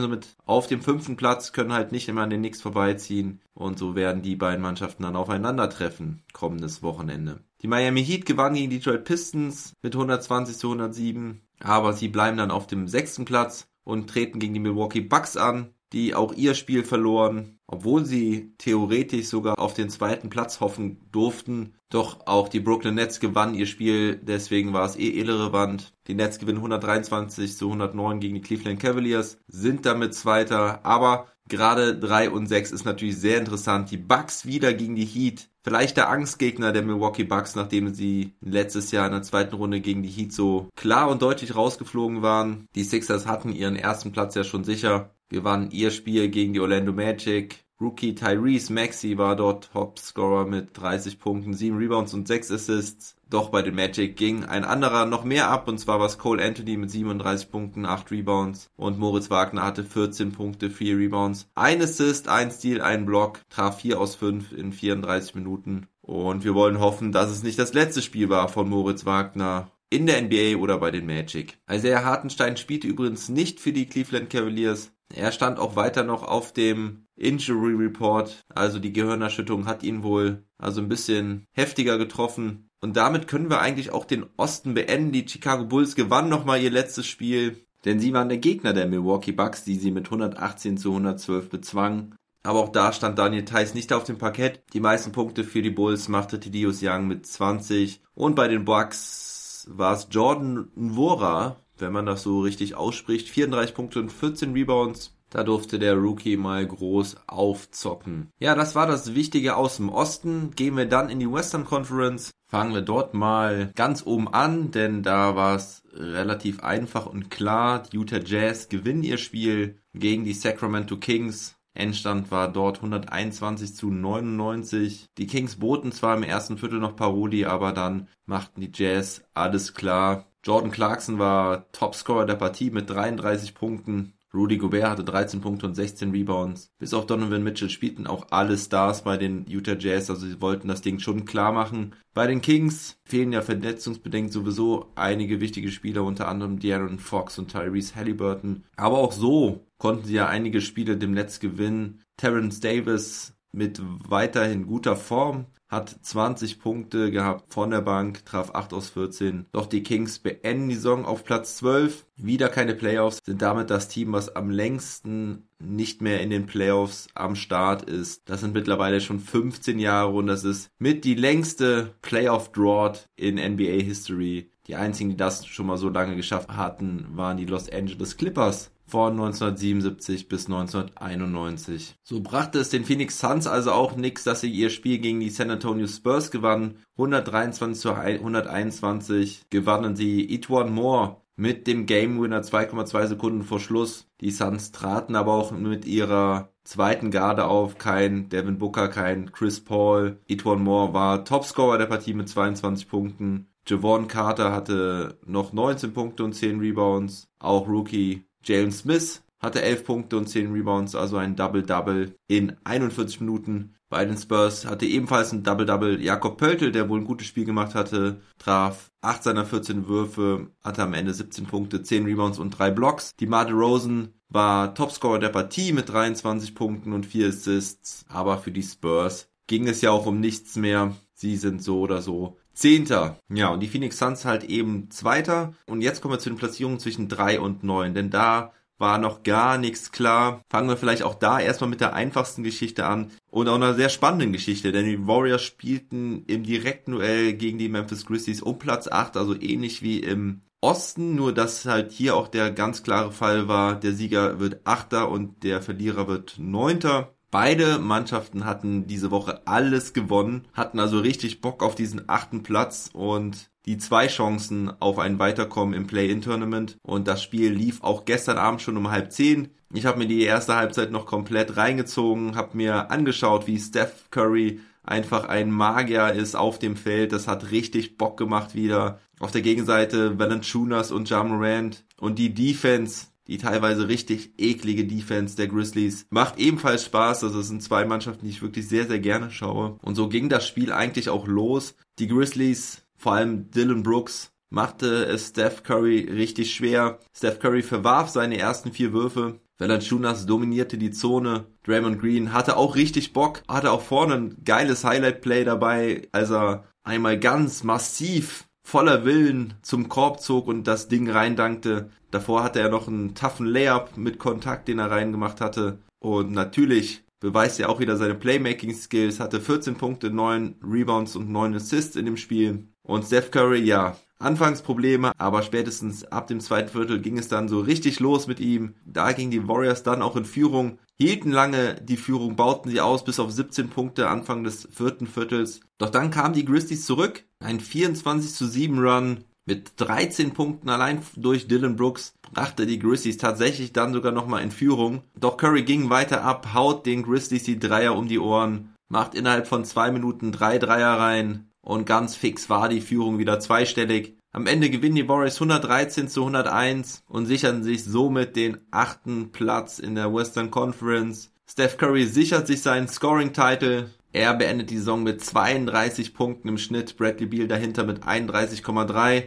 somit 0.00 0.28
auf 0.44 0.66
dem 0.66 0.80
fünften 0.80 1.16
Platz, 1.16 1.52
können 1.52 1.72
halt 1.72 1.92
nicht 1.92 2.08
immer 2.08 2.22
an 2.22 2.30
den 2.30 2.40
Knicks 2.40 2.62
vorbeiziehen. 2.62 3.40
Und 3.54 3.78
so 3.78 3.94
werden 3.94 4.22
die 4.22 4.36
beiden 4.36 4.62
Mannschaften 4.62 5.02
dann 5.02 5.16
aufeinandertreffen 5.16 6.22
kommendes 6.32 6.82
Wochenende. 6.82 7.40
Die 7.60 7.68
Miami 7.68 8.04
Heat 8.04 8.26
gewannen 8.26 8.54
gegen 8.54 8.70
die 8.70 8.78
Detroit 8.78 9.04
Pistons 9.04 9.74
mit 9.82 9.94
120 9.94 10.56
zu 10.56 10.68
107. 10.68 11.42
Aber 11.60 11.92
sie 11.92 12.08
bleiben 12.08 12.38
dann 12.38 12.50
auf 12.50 12.66
dem 12.66 12.88
sechsten 12.88 13.24
Platz 13.24 13.68
und 13.84 14.08
treten 14.08 14.38
gegen 14.38 14.54
die 14.54 14.60
Milwaukee 14.60 15.00
Bucks 15.00 15.36
an 15.36 15.74
die 15.92 16.14
auch 16.14 16.32
ihr 16.32 16.54
Spiel 16.54 16.84
verloren, 16.84 17.58
obwohl 17.72 18.04
sie 18.04 18.52
theoretisch 18.58 19.28
sogar 19.28 19.58
auf 19.58 19.72
den 19.72 19.88
zweiten 19.88 20.28
Platz 20.28 20.60
hoffen 20.60 21.00
durften. 21.10 21.72
Doch 21.88 22.26
auch 22.26 22.48
die 22.48 22.60
Brooklyn 22.60 22.94
Nets 22.94 23.18
gewannen 23.18 23.54
ihr 23.54 23.66
Spiel, 23.66 24.16
deswegen 24.16 24.74
war 24.74 24.84
es 24.84 24.96
eh 24.96 25.08
irrelevant. 25.08 25.94
Die 26.06 26.14
Nets 26.14 26.38
gewinnen 26.38 26.58
123 26.58 27.56
zu 27.56 27.66
109 27.66 28.20
gegen 28.20 28.34
die 28.34 28.40
Cleveland 28.42 28.78
Cavaliers, 28.78 29.38
sind 29.46 29.86
damit 29.86 30.14
Zweiter, 30.14 30.84
aber 30.84 31.28
gerade 31.48 31.98
3 31.98 32.30
und 32.30 32.46
6 32.46 32.72
ist 32.72 32.84
natürlich 32.84 33.16
sehr 33.16 33.38
interessant. 33.38 33.90
Die 33.90 33.96
Bucks 33.96 34.44
wieder 34.44 34.74
gegen 34.74 34.94
die 34.94 35.06
Heat. 35.06 35.48
Vielleicht 35.64 35.96
der 35.96 36.10
Angstgegner 36.10 36.72
der 36.72 36.82
Milwaukee 36.82 37.24
Bucks, 37.24 37.54
nachdem 37.54 37.94
sie 37.94 38.34
letztes 38.40 38.90
Jahr 38.90 39.06
in 39.06 39.12
der 39.12 39.22
zweiten 39.22 39.54
Runde 39.54 39.80
gegen 39.80 40.02
die 40.02 40.10
Heat 40.10 40.32
so 40.32 40.68
klar 40.76 41.08
und 41.08 41.22
deutlich 41.22 41.54
rausgeflogen 41.54 42.20
waren. 42.20 42.66
Die 42.74 42.84
Sixers 42.84 43.26
hatten 43.26 43.52
ihren 43.52 43.76
ersten 43.76 44.12
Platz 44.12 44.34
ja 44.34 44.44
schon 44.44 44.64
sicher 44.64 45.14
gewann 45.32 45.70
ihr 45.70 45.90
Spiel 45.90 46.28
gegen 46.28 46.52
die 46.52 46.60
Orlando 46.60 46.92
Magic. 46.92 47.61
Rookie 47.82 48.14
Tyrese 48.14 48.72
Maxey 48.72 49.18
war 49.18 49.34
dort 49.34 49.72
Topscorer 49.72 50.46
mit 50.46 50.78
30 50.78 51.18
Punkten, 51.18 51.52
7 51.52 51.76
Rebounds 51.76 52.14
und 52.14 52.28
6 52.28 52.52
Assists. 52.52 53.16
Doch 53.28 53.48
bei 53.48 53.62
den 53.62 53.74
Magic 53.74 54.16
ging 54.16 54.44
ein 54.44 54.64
anderer 54.64 55.04
noch 55.04 55.24
mehr 55.24 55.50
ab 55.50 55.66
und 55.66 55.78
zwar 55.78 55.98
war 55.98 56.06
es 56.06 56.16
Cole 56.16 56.44
Anthony 56.44 56.76
mit 56.76 56.92
37 56.92 57.50
Punkten, 57.50 57.84
8 57.84 58.12
Rebounds 58.12 58.70
und 58.76 59.00
Moritz 59.00 59.30
Wagner 59.30 59.64
hatte 59.64 59.82
14 59.82 60.30
Punkte, 60.30 60.70
4 60.70 60.96
Rebounds, 60.96 61.50
ein 61.56 61.82
Assist, 61.82 62.28
ein 62.28 62.52
Steal, 62.52 62.80
ein 62.80 63.04
Block, 63.04 63.40
traf 63.50 63.80
4 63.80 63.98
aus 63.98 64.14
5 64.14 64.52
in 64.52 64.72
34 64.72 65.34
Minuten. 65.34 65.88
Und 66.02 66.44
wir 66.44 66.54
wollen 66.54 66.78
hoffen, 66.78 67.10
dass 67.10 67.30
es 67.30 67.42
nicht 67.42 67.58
das 67.58 67.74
letzte 67.74 68.02
Spiel 68.02 68.28
war 68.28 68.48
von 68.48 68.68
Moritz 68.68 69.06
Wagner 69.06 69.72
in 69.90 70.06
der 70.06 70.22
NBA 70.22 70.56
oder 70.56 70.78
bei 70.78 70.92
den 70.92 71.06
Magic. 71.06 71.58
Isaiah 71.68 72.04
Hartenstein 72.04 72.56
spielte 72.56 72.86
übrigens 72.86 73.28
nicht 73.28 73.58
für 73.58 73.72
die 73.72 73.86
Cleveland 73.86 74.30
Cavaliers. 74.30 74.92
Er 75.14 75.32
stand 75.32 75.58
auch 75.58 75.74
weiter 75.76 76.04
noch 76.04 76.22
auf 76.22 76.52
dem 76.52 77.01
Injury 77.16 77.74
Report, 77.74 78.42
also 78.48 78.78
die 78.78 78.92
Gehirnerschütterung 78.92 79.66
hat 79.66 79.82
ihn 79.82 80.02
wohl 80.02 80.44
also 80.58 80.80
ein 80.80 80.88
bisschen 80.88 81.46
heftiger 81.52 81.98
getroffen. 81.98 82.70
Und 82.80 82.96
damit 82.96 83.28
können 83.28 83.50
wir 83.50 83.60
eigentlich 83.60 83.92
auch 83.92 84.04
den 84.04 84.26
Osten 84.36 84.74
beenden. 84.74 85.12
Die 85.12 85.28
Chicago 85.28 85.64
Bulls 85.64 85.94
gewannen 85.94 86.28
nochmal 86.28 86.60
ihr 86.60 86.70
letztes 86.70 87.06
Spiel, 87.06 87.64
denn 87.84 88.00
sie 88.00 88.12
waren 88.12 88.28
der 88.28 88.38
Gegner 88.38 88.72
der 88.72 88.86
Milwaukee 88.86 89.32
Bucks, 89.32 89.64
die 89.64 89.76
sie 89.76 89.90
mit 89.90 90.06
118 90.06 90.76
zu 90.78 90.90
112 90.90 91.48
bezwangen. 91.48 92.16
Aber 92.42 92.58
auch 92.58 92.70
da 92.70 92.92
stand 92.92 93.18
Daniel 93.18 93.44
Theiss 93.44 93.74
nicht 93.74 93.92
auf 93.92 94.04
dem 94.04 94.18
Parkett. 94.18 94.64
Die 94.72 94.80
meisten 94.80 95.12
Punkte 95.12 95.44
für 95.44 95.62
die 95.62 95.70
Bulls 95.70 96.08
machte 96.08 96.40
Tidius 96.40 96.80
Young 96.82 97.06
mit 97.06 97.24
20. 97.24 98.02
Und 98.14 98.34
bei 98.34 98.48
den 98.48 98.64
Bucks 98.64 99.68
war 99.70 99.94
es 99.94 100.08
Jordan 100.10 100.68
Nwora, 100.74 101.56
wenn 101.78 101.92
man 101.92 102.06
das 102.06 102.24
so 102.24 102.40
richtig 102.40 102.74
ausspricht. 102.74 103.28
34 103.28 103.74
Punkte 103.74 104.00
und 104.00 104.10
14 104.10 104.54
Rebounds. 104.54 105.16
Da 105.32 105.44
durfte 105.44 105.78
der 105.78 105.94
Rookie 105.94 106.36
mal 106.36 106.66
groß 106.66 107.16
aufzocken. 107.26 108.30
Ja, 108.38 108.54
das 108.54 108.74
war 108.74 108.86
das 108.86 109.14
Wichtige 109.14 109.56
aus 109.56 109.78
dem 109.78 109.88
Osten. 109.88 110.50
Gehen 110.54 110.76
wir 110.76 110.84
dann 110.84 111.08
in 111.08 111.20
die 111.20 111.32
Western 111.32 111.64
Conference. 111.64 112.32
Fangen 112.48 112.74
wir 112.74 112.82
dort 112.82 113.14
mal 113.14 113.72
ganz 113.74 114.04
oben 114.06 114.28
an, 114.28 114.72
denn 114.72 115.02
da 115.02 115.34
war 115.34 115.56
es 115.56 115.84
relativ 115.94 116.62
einfach 116.62 117.06
und 117.06 117.30
klar. 117.30 117.82
Die 117.82 117.96
Utah 117.96 118.20
Jazz 118.22 118.68
gewinnen 118.68 119.02
ihr 119.02 119.16
Spiel 119.16 119.78
gegen 119.94 120.24
die 120.24 120.34
Sacramento 120.34 120.98
Kings. 120.98 121.56
Endstand 121.72 122.30
war 122.30 122.52
dort 122.52 122.76
121 122.76 123.74
zu 123.74 123.90
99. 123.90 125.06
Die 125.16 125.26
Kings 125.26 125.56
boten 125.56 125.92
zwar 125.92 126.14
im 126.14 126.22
ersten 126.22 126.58
Viertel 126.58 126.78
noch 126.78 126.94
Paroli, 126.94 127.46
aber 127.46 127.72
dann 127.72 128.08
machten 128.26 128.60
die 128.60 128.72
Jazz 128.74 129.24
alles 129.32 129.72
klar. 129.72 130.26
Jordan 130.44 130.72
Clarkson 130.72 131.18
war 131.18 131.72
Topscorer 131.72 132.26
der 132.26 132.34
Partie 132.34 132.70
mit 132.70 132.90
33 132.90 133.54
Punkten. 133.54 134.12
Rudy 134.34 134.56
Gobert 134.56 134.88
hatte 134.88 135.04
13 135.04 135.40
Punkte 135.42 135.66
und 135.66 135.74
16 135.74 136.10
Rebounds. 136.10 136.72
Bis 136.78 136.94
auf 136.94 137.06
Donovan 137.06 137.42
Mitchell 137.42 137.68
spielten 137.68 138.06
auch 138.06 138.26
alle 138.30 138.56
Stars 138.56 139.04
bei 139.04 139.18
den 139.18 139.44
Utah 139.46 139.76
Jazz, 139.78 140.08
also 140.08 140.26
sie 140.26 140.40
wollten 140.40 140.68
das 140.68 140.80
Ding 140.80 140.98
schon 141.00 141.26
klar 141.26 141.52
machen. 141.52 141.94
Bei 142.14 142.26
den 142.26 142.40
Kings 142.40 142.98
fehlen 143.04 143.32
ja 143.32 143.42
verletzungsbedingt 143.42 144.32
sowieso 144.32 144.90
einige 144.94 145.40
wichtige 145.40 145.70
Spieler, 145.70 146.04
unter 146.04 146.28
anderem 146.28 146.58
De'Aaron 146.58 146.98
Fox 146.98 147.38
und 147.38 147.50
Tyrese 147.50 147.94
Halliburton. 147.94 148.64
Aber 148.76 148.98
auch 148.98 149.12
so 149.12 149.66
konnten 149.78 150.06
sie 150.06 150.14
ja 150.14 150.28
einige 150.28 150.60
Spiele 150.60 150.96
dem 150.96 151.12
Netz 151.12 151.38
gewinnen. 151.38 152.00
Terrence 152.16 152.60
Davis 152.60 153.34
mit 153.52 153.80
weiterhin 154.08 154.66
guter 154.66 154.96
Form 154.96 155.46
hat 155.72 155.88
20 156.02 156.60
Punkte 156.60 157.10
gehabt 157.10 157.52
von 157.52 157.70
der 157.70 157.80
Bank, 157.80 158.26
traf 158.26 158.54
8 158.54 158.74
aus 158.74 158.90
14. 158.90 159.46
Doch 159.52 159.66
die 159.66 159.82
Kings 159.82 160.18
beenden 160.18 160.68
die 160.68 160.74
Saison 160.74 161.06
auf 161.06 161.24
Platz 161.24 161.56
12. 161.56 162.04
Wieder 162.16 162.50
keine 162.50 162.74
Playoffs, 162.74 163.20
sind 163.24 163.40
damit 163.40 163.70
das 163.70 163.88
Team, 163.88 164.12
was 164.12 164.36
am 164.36 164.50
längsten 164.50 165.48
nicht 165.58 166.02
mehr 166.02 166.20
in 166.20 166.28
den 166.28 166.44
Playoffs 166.44 167.08
am 167.14 167.36
Start 167.36 167.88
ist. 167.88 168.28
Das 168.28 168.40
sind 168.40 168.52
mittlerweile 168.52 169.00
schon 169.00 169.18
15 169.18 169.78
Jahre 169.78 170.12
und 170.12 170.26
das 170.26 170.44
ist 170.44 170.70
mit 170.78 171.04
die 171.04 171.14
längste 171.14 171.94
Playoff-Drought 172.02 173.08
in 173.16 173.36
NBA 173.36 173.82
History. 173.82 174.50
Die 174.66 174.76
einzigen, 174.76 175.10
die 175.10 175.16
das 175.16 175.46
schon 175.46 175.66
mal 175.66 175.78
so 175.78 175.88
lange 175.88 176.16
geschafft 176.16 176.50
hatten, 176.50 177.06
waren 177.14 177.38
die 177.38 177.46
Los 177.46 177.70
Angeles 177.70 178.18
Clippers 178.18 178.71
von 178.86 179.12
1977 179.12 180.28
bis 180.28 180.46
1991. 180.46 181.96
So 182.02 182.20
brachte 182.20 182.58
es 182.58 182.70
den 182.70 182.84
Phoenix 182.84 183.18
Suns 183.18 183.46
also 183.46 183.72
auch 183.72 183.96
nichts, 183.96 184.24
dass 184.24 184.40
sie 184.40 184.50
ihr 184.50 184.70
Spiel 184.70 184.98
gegen 184.98 185.20
die 185.20 185.30
San 185.30 185.50
Antonio 185.50 185.86
Spurs 185.86 186.30
gewannen. 186.30 186.76
123 186.96 187.80
zu 187.80 187.94
121 187.94 189.42
gewannen 189.50 189.96
sie 189.96 190.34
Etwan 190.34 190.72
Moore 190.72 191.22
mit 191.36 191.66
dem 191.66 191.86
Game 191.86 192.20
Winner 192.20 192.42
2,2 192.42 193.06
Sekunden 193.06 193.42
vor 193.42 193.60
Schluss. 193.60 194.06
Die 194.20 194.30
Suns 194.30 194.72
traten 194.72 195.16
aber 195.16 195.32
auch 195.32 195.52
mit 195.52 195.86
ihrer 195.86 196.50
zweiten 196.64 197.10
Garde 197.10 197.46
auf. 197.46 197.78
Kein 197.78 198.28
Devin 198.28 198.58
Booker, 198.58 198.88
kein 198.88 199.32
Chris 199.32 199.60
Paul. 199.60 200.20
Etwan 200.28 200.62
Moore 200.62 200.92
war 200.92 201.24
Topscorer 201.24 201.78
der 201.78 201.86
Partie 201.86 202.14
mit 202.14 202.28
22 202.28 202.88
Punkten. 202.88 203.48
Javon 203.66 204.08
Carter 204.08 204.52
hatte 204.52 205.18
noch 205.24 205.52
19 205.52 205.92
Punkte 205.92 206.24
und 206.24 206.34
10 206.34 206.58
Rebounds. 206.58 207.28
Auch 207.38 207.68
Rookie 207.68 208.24
Jalen 208.44 208.72
Smith 208.72 209.22
hatte 209.42 209.62
11 209.62 209.84
Punkte 209.84 210.16
und 210.16 210.28
10 210.28 210.52
Rebounds, 210.52 210.94
also 210.94 211.16
ein 211.16 211.34
Double-Double 211.34 212.14
in 212.28 212.56
41 212.64 213.20
Minuten. 213.20 213.74
Bei 213.88 214.04
den 214.04 214.16
Spurs 214.16 214.64
hatte 214.64 214.86
ebenfalls 214.86 215.32
ein 215.32 215.42
Double-Double 215.42 216.00
Jakob 216.00 216.38
Pöltl, 216.38 216.72
der 216.72 216.88
wohl 216.88 217.00
ein 217.00 217.04
gutes 217.04 217.26
Spiel 217.26 217.44
gemacht 217.44 217.74
hatte, 217.74 218.20
traf 218.38 218.90
8 219.02 219.22
seiner 219.22 219.44
14 219.44 219.86
Würfe, 219.88 220.50
hatte 220.62 220.82
am 220.82 220.94
Ende 220.94 221.12
17 221.12 221.46
Punkte, 221.46 221.82
10 221.82 222.06
Rebounds 222.06 222.38
und 222.38 222.50
3 222.50 222.70
Blocks. 222.70 223.10
Die 223.18 223.26
Made 223.26 223.52
Rosen 223.52 224.14
war 224.28 224.74
Topscorer 224.74 225.18
der 225.18 225.28
Partie 225.28 225.72
mit 225.72 225.88
23 225.90 226.54
Punkten 226.54 226.92
und 226.92 227.04
4 227.04 227.28
Assists, 227.28 228.06
aber 228.08 228.38
für 228.38 228.52
die 228.52 228.62
Spurs 228.62 229.28
ging 229.46 229.68
es 229.68 229.82
ja 229.82 229.90
auch 229.90 230.06
um 230.06 230.20
nichts 230.20 230.56
mehr. 230.56 230.96
Sie 231.12 231.36
sind 231.36 231.62
so 231.62 231.80
oder 231.80 232.00
so 232.00 232.38
Zehnter. 232.54 233.18
Ja, 233.28 233.48
und 233.48 233.60
die 233.60 233.68
Phoenix 233.68 233.98
Suns 233.98 234.24
halt 234.24 234.44
eben 234.44 234.90
Zweiter. 234.90 235.54
Und 235.66 235.80
jetzt 235.80 236.00
kommen 236.00 236.14
wir 236.14 236.18
zu 236.18 236.30
den 236.30 236.38
Platzierungen 236.38 236.78
zwischen 236.78 237.08
drei 237.08 237.40
und 237.40 237.64
neun, 237.64 237.94
denn 237.94 238.10
da 238.10 238.52
war 238.78 238.98
noch 238.98 239.22
gar 239.22 239.58
nichts 239.58 239.92
klar. 239.92 240.42
Fangen 240.50 240.68
wir 240.68 240.76
vielleicht 240.76 241.04
auch 241.04 241.14
da 241.14 241.38
erstmal 241.38 241.70
mit 241.70 241.80
der 241.80 241.94
einfachsten 241.94 242.42
Geschichte 242.42 242.84
an 242.84 243.12
und 243.30 243.48
auch 243.48 243.54
einer 243.54 243.74
sehr 243.74 243.88
spannenden 243.88 244.32
Geschichte, 244.32 244.72
denn 244.72 244.86
die 244.86 245.06
Warriors 245.06 245.42
spielten 245.42 246.24
im 246.26 246.42
direkten 246.42 246.90
Duell 246.90 247.32
gegen 247.34 247.58
die 247.58 247.68
Memphis 247.68 248.04
Grizzlies 248.04 248.42
um 248.42 248.58
Platz 248.58 248.88
8, 248.88 249.16
also 249.16 249.40
ähnlich 249.40 249.82
wie 249.82 250.00
im 250.00 250.42
Osten, 250.60 251.14
nur 251.14 251.32
dass 251.32 251.64
halt 251.64 251.92
hier 251.92 252.16
auch 252.16 252.28
der 252.28 252.50
ganz 252.50 252.82
klare 252.82 253.12
Fall 253.12 253.48
war, 253.48 253.78
der 253.78 253.92
Sieger 253.92 254.40
wird 254.40 254.60
Achter 254.64 255.10
und 255.10 255.42
der 255.42 255.62
Verlierer 255.62 256.08
wird 256.08 256.36
Neunter. 256.38 257.14
Beide 257.32 257.78
Mannschaften 257.78 258.44
hatten 258.44 258.86
diese 258.86 259.10
Woche 259.10 259.40
alles 259.46 259.94
gewonnen, 259.94 260.46
hatten 260.52 260.78
also 260.78 260.98
richtig 260.98 261.40
Bock 261.40 261.62
auf 261.62 261.74
diesen 261.74 262.02
achten 262.06 262.42
Platz 262.42 262.90
und 262.92 263.48
die 263.64 263.78
zwei 263.78 264.08
Chancen 264.08 264.70
auf 264.80 264.98
ein 264.98 265.18
Weiterkommen 265.18 265.72
im 265.72 265.86
Play-In-Tournament. 265.86 266.76
Und 266.82 267.08
das 267.08 267.22
Spiel 267.22 267.50
lief 267.50 267.82
auch 267.82 268.04
gestern 268.04 268.36
Abend 268.36 268.60
schon 268.60 268.76
um 268.76 268.90
halb 268.90 269.12
zehn. 269.12 269.48
Ich 269.72 269.86
habe 269.86 269.98
mir 269.98 270.06
die 270.06 270.24
erste 270.24 270.56
Halbzeit 270.56 270.90
noch 270.90 271.06
komplett 271.06 271.56
reingezogen, 271.56 272.36
habe 272.36 272.54
mir 272.54 272.90
angeschaut, 272.90 273.46
wie 273.46 273.58
Steph 273.58 274.10
Curry 274.10 274.60
einfach 274.82 275.24
ein 275.24 275.50
Magier 275.50 276.12
ist 276.12 276.34
auf 276.34 276.58
dem 276.58 276.76
Feld. 276.76 277.12
Das 277.12 277.28
hat 277.28 277.50
richtig 277.50 277.96
Bock 277.96 278.18
gemacht 278.18 278.54
wieder. 278.54 279.00
Auf 279.20 279.30
der 279.30 279.40
Gegenseite 279.40 280.18
Valanciunas 280.18 280.92
und 280.92 281.08
Jamorant 281.08 281.82
und 281.98 282.18
die 282.18 282.34
Defense, 282.34 283.06
die 283.32 283.38
teilweise 283.38 283.88
richtig 283.88 284.34
eklige 284.36 284.84
Defense 284.84 285.36
der 285.36 285.48
Grizzlies. 285.48 286.06
Macht 286.10 286.38
ebenfalls 286.38 286.84
Spaß. 286.84 287.24
Also 287.24 287.40
es 287.40 287.48
sind 287.48 287.62
zwei 287.62 287.86
Mannschaften, 287.86 288.26
die 288.26 288.30
ich 288.30 288.42
wirklich 288.42 288.68
sehr, 288.68 288.86
sehr 288.86 288.98
gerne 288.98 289.30
schaue. 289.30 289.78
Und 289.80 289.94
so 289.94 290.10
ging 290.10 290.28
das 290.28 290.46
Spiel 290.46 290.70
eigentlich 290.70 291.08
auch 291.08 291.26
los. 291.26 291.74
Die 291.98 292.08
Grizzlies, 292.08 292.82
vor 292.94 293.14
allem 293.14 293.50
Dylan 293.50 293.82
Brooks, 293.82 294.32
machte 294.50 295.06
es 295.06 295.28
Steph 295.28 295.62
Curry 295.62 296.10
richtig 296.12 296.54
schwer. 296.54 296.98
Steph 297.16 297.38
Curry 297.38 297.62
verwarf 297.62 298.10
seine 298.10 298.36
ersten 298.36 298.70
vier 298.70 298.92
Würfe. 298.92 299.40
Valanciunas 299.58 300.26
dominierte 300.26 300.76
die 300.76 300.90
Zone. 300.90 301.46
Draymond 301.64 302.00
Green 302.00 302.34
hatte 302.34 302.58
auch 302.58 302.76
richtig 302.76 303.14
Bock, 303.14 303.42
hatte 303.48 303.70
auch 303.70 303.80
vorne 303.80 304.14
ein 304.14 304.36
geiles 304.44 304.84
Highlight-Play 304.84 305.44
dabei, 305.44 306.08
als 306.12 306.30
er 306.30 306.64
einmal 306.82 307.18
ganz 307.18 307.64
massiv 307.64 308.44
voller 308.62 309.04
Willen 309.04 309.54
zum 309.62 309.88
Korb 309.88 310.20
zog 310.20 310.46
und 310.46 310.66
das 310.66 310.88
Ding 310.88 311.10
reindankte. 311.10 311.90
Davor 312.10 312.44
hatte 312.44 312.60
er 312.60 312.68
noch 312.68 312.88
einen 312.88 313.14
toughen 313.14 313.46
Layup 313.46 313.96
mit 313.96 314.18
Kontakt, 314.18 314.68
den 314.68 314.78
er 314.78 314.90
reingemacht 314.90 315.40
hatte. 315.40 315.78
Und 315.98 316.32
natürlich 316.32 317.04
beweist 317.20 317.60
er 317.60 317.68
auch 317.68 317.80
wieder 317.80 317.96
seine 317.96 318.14
Playmaking-Skills, 318.14 319.20
hatte 319.20 319.40
14 319.40 319.76
Punkte, 319.76 320.10
9 320.10 320.56
Rebounds 320.62 321.16
und 321.16 321.30
9 321.30 321.54
Assists 321.54 321.96
in 321.96 322.04
dem 322.04 322.16
Spiel. 322.16 322.68
Und 322.82 323.04
Steph 323.04 323.30
Curry, 323.30 323.60
ja, 323.60 323.96
Anfangsprobleme, 324.22 325.12
aber 325.18 325.42
spätestens 325.42 326.04
ab 326.04 326.26
dem 326.26 326.40
zweiten 326.40 326.70
Viertel 326.70 327.00
ging 327.00 327.18
es 327.18 327.28
dann 327.28 327.48
so 327.48 327.60
richtig 327.60 328.00
los 328.00 328.26
mit 328.26 328.40
ihm. 328.40 328.74
Da 328.84 329.12
gingen 329.12 329.30
die 329.30 329.46
Warriors 329.48 329.82
dann 329.82 330.02
auch 330.02 330.16
in 330.16 330.24
Führung, 330.24 330.78
hielten 330.98 331.32
lange 331.32 331.74
die 331.82 331.96
Führung, 331.96 332.36
bauten 332.36 332.70
sie 332.70 332.80
aus 332.80 333.04
bis 333.04 333.20
auf 333.20 333.30
17 333.30 333.68
Punkte 333.68 334.08
Anfang 334.08 334.44
des 334.44 334.68
vierten 334.70 335.06
Viertels. 335.06 335.60
Doch 335.78 335.90
dann 335.90 336.10
kamen 336.10 336.34
die 336.34 336.44
Grizzlies 336.44 336.86
zurück, 336.86 337.24
ein 337.40 337.60
24 337.60 338.32
zu 338.32 338.46
7 338.46 338.78
Run 338.78 339.24
mit 339.44 339.72
13 339.76 340.32
Punkten 340.34 340.68
allein 340.68 341.02
durch 341.16 341.48
Dylan 341.48 341.74
Brooks 341.74 342.14
brachte 342.32 342.64
die 342.64 342.78
Grizzlies 342.78 343.16
tatsächlich 343.16 343.72
dann 343.72 343.92
sogar 343.92 344.12
nochmal 344.12 344.42
in 344.42 344.52
Führung. 344.52 345.02
Doch 345.18 345.36
Curry 345.36 345.64
ging 345.64 345.90
weiter 345.90 346.22
ab, 346.22 346.54
haut 346.54 346.86
den 346.86 347.02
Grizzlies 347.02 347.42
die 347.42 347.58
Dreier 347.58 347.96
um 347.96 348.06
die 348.06 348.20
Ohren, 348.20 348.74
macht 348.88 349.14
innerhalb 349.16 349.48
von 349.48 349.64
zwei 349.64 349.90
Minuten 349.90 350.30
drei 350.30 350.58
Dreier 350.58 350.98
rein 350.98 351.51
und 351.62 351.86
ganz 351.86 352.14
fix 352.14 352.50
war 352.50 352.68
die 352.68 352.80
Führung 352.80 353.18
wieder 353.18 353.40
zweistellig. 353.40 354.16
Am 354.32 354.46
Ende 354.46 354.70
gewinnen 354.70 354.96
die 354.96 355.08
Warriors 355.08 355.36
113 355.36 356.08
zu 356.08 356.20
101 356.22 357.04
und 357.08 357.26
sichern 357.26 357.62
sich 357.62 357.84
somit 357.84 358.34
den 358.36 358.58
achten 358.70 359.30
Platz 359.30 359.78
in 359.78 359.94
der 359.94 360.12
Western 360.12 360.50
Conference. 360.50 361.30
Steph 361.48 361.76
Curry 361.76 362.06
sichert 362.06 362.46
sich 362.46 362.62
seinen 362.62 362.88
Scoring-Title. 362.88 363.90
Er 364.12 364.34
beendet 364.34 364.70
die 364.70 364.78
Saison 364.78 365.02
mit 365.02 365.22
32 365.22 366.14
Punkten 366.14 366.48
im 366.48 366.58
Schnitt, 366.58 366.96
Bradley 366.96 367.26
Beal 367.26 367.48
dahinter 367.48 367.84
mit 367.84 368.04
31,3. 368.04 369.24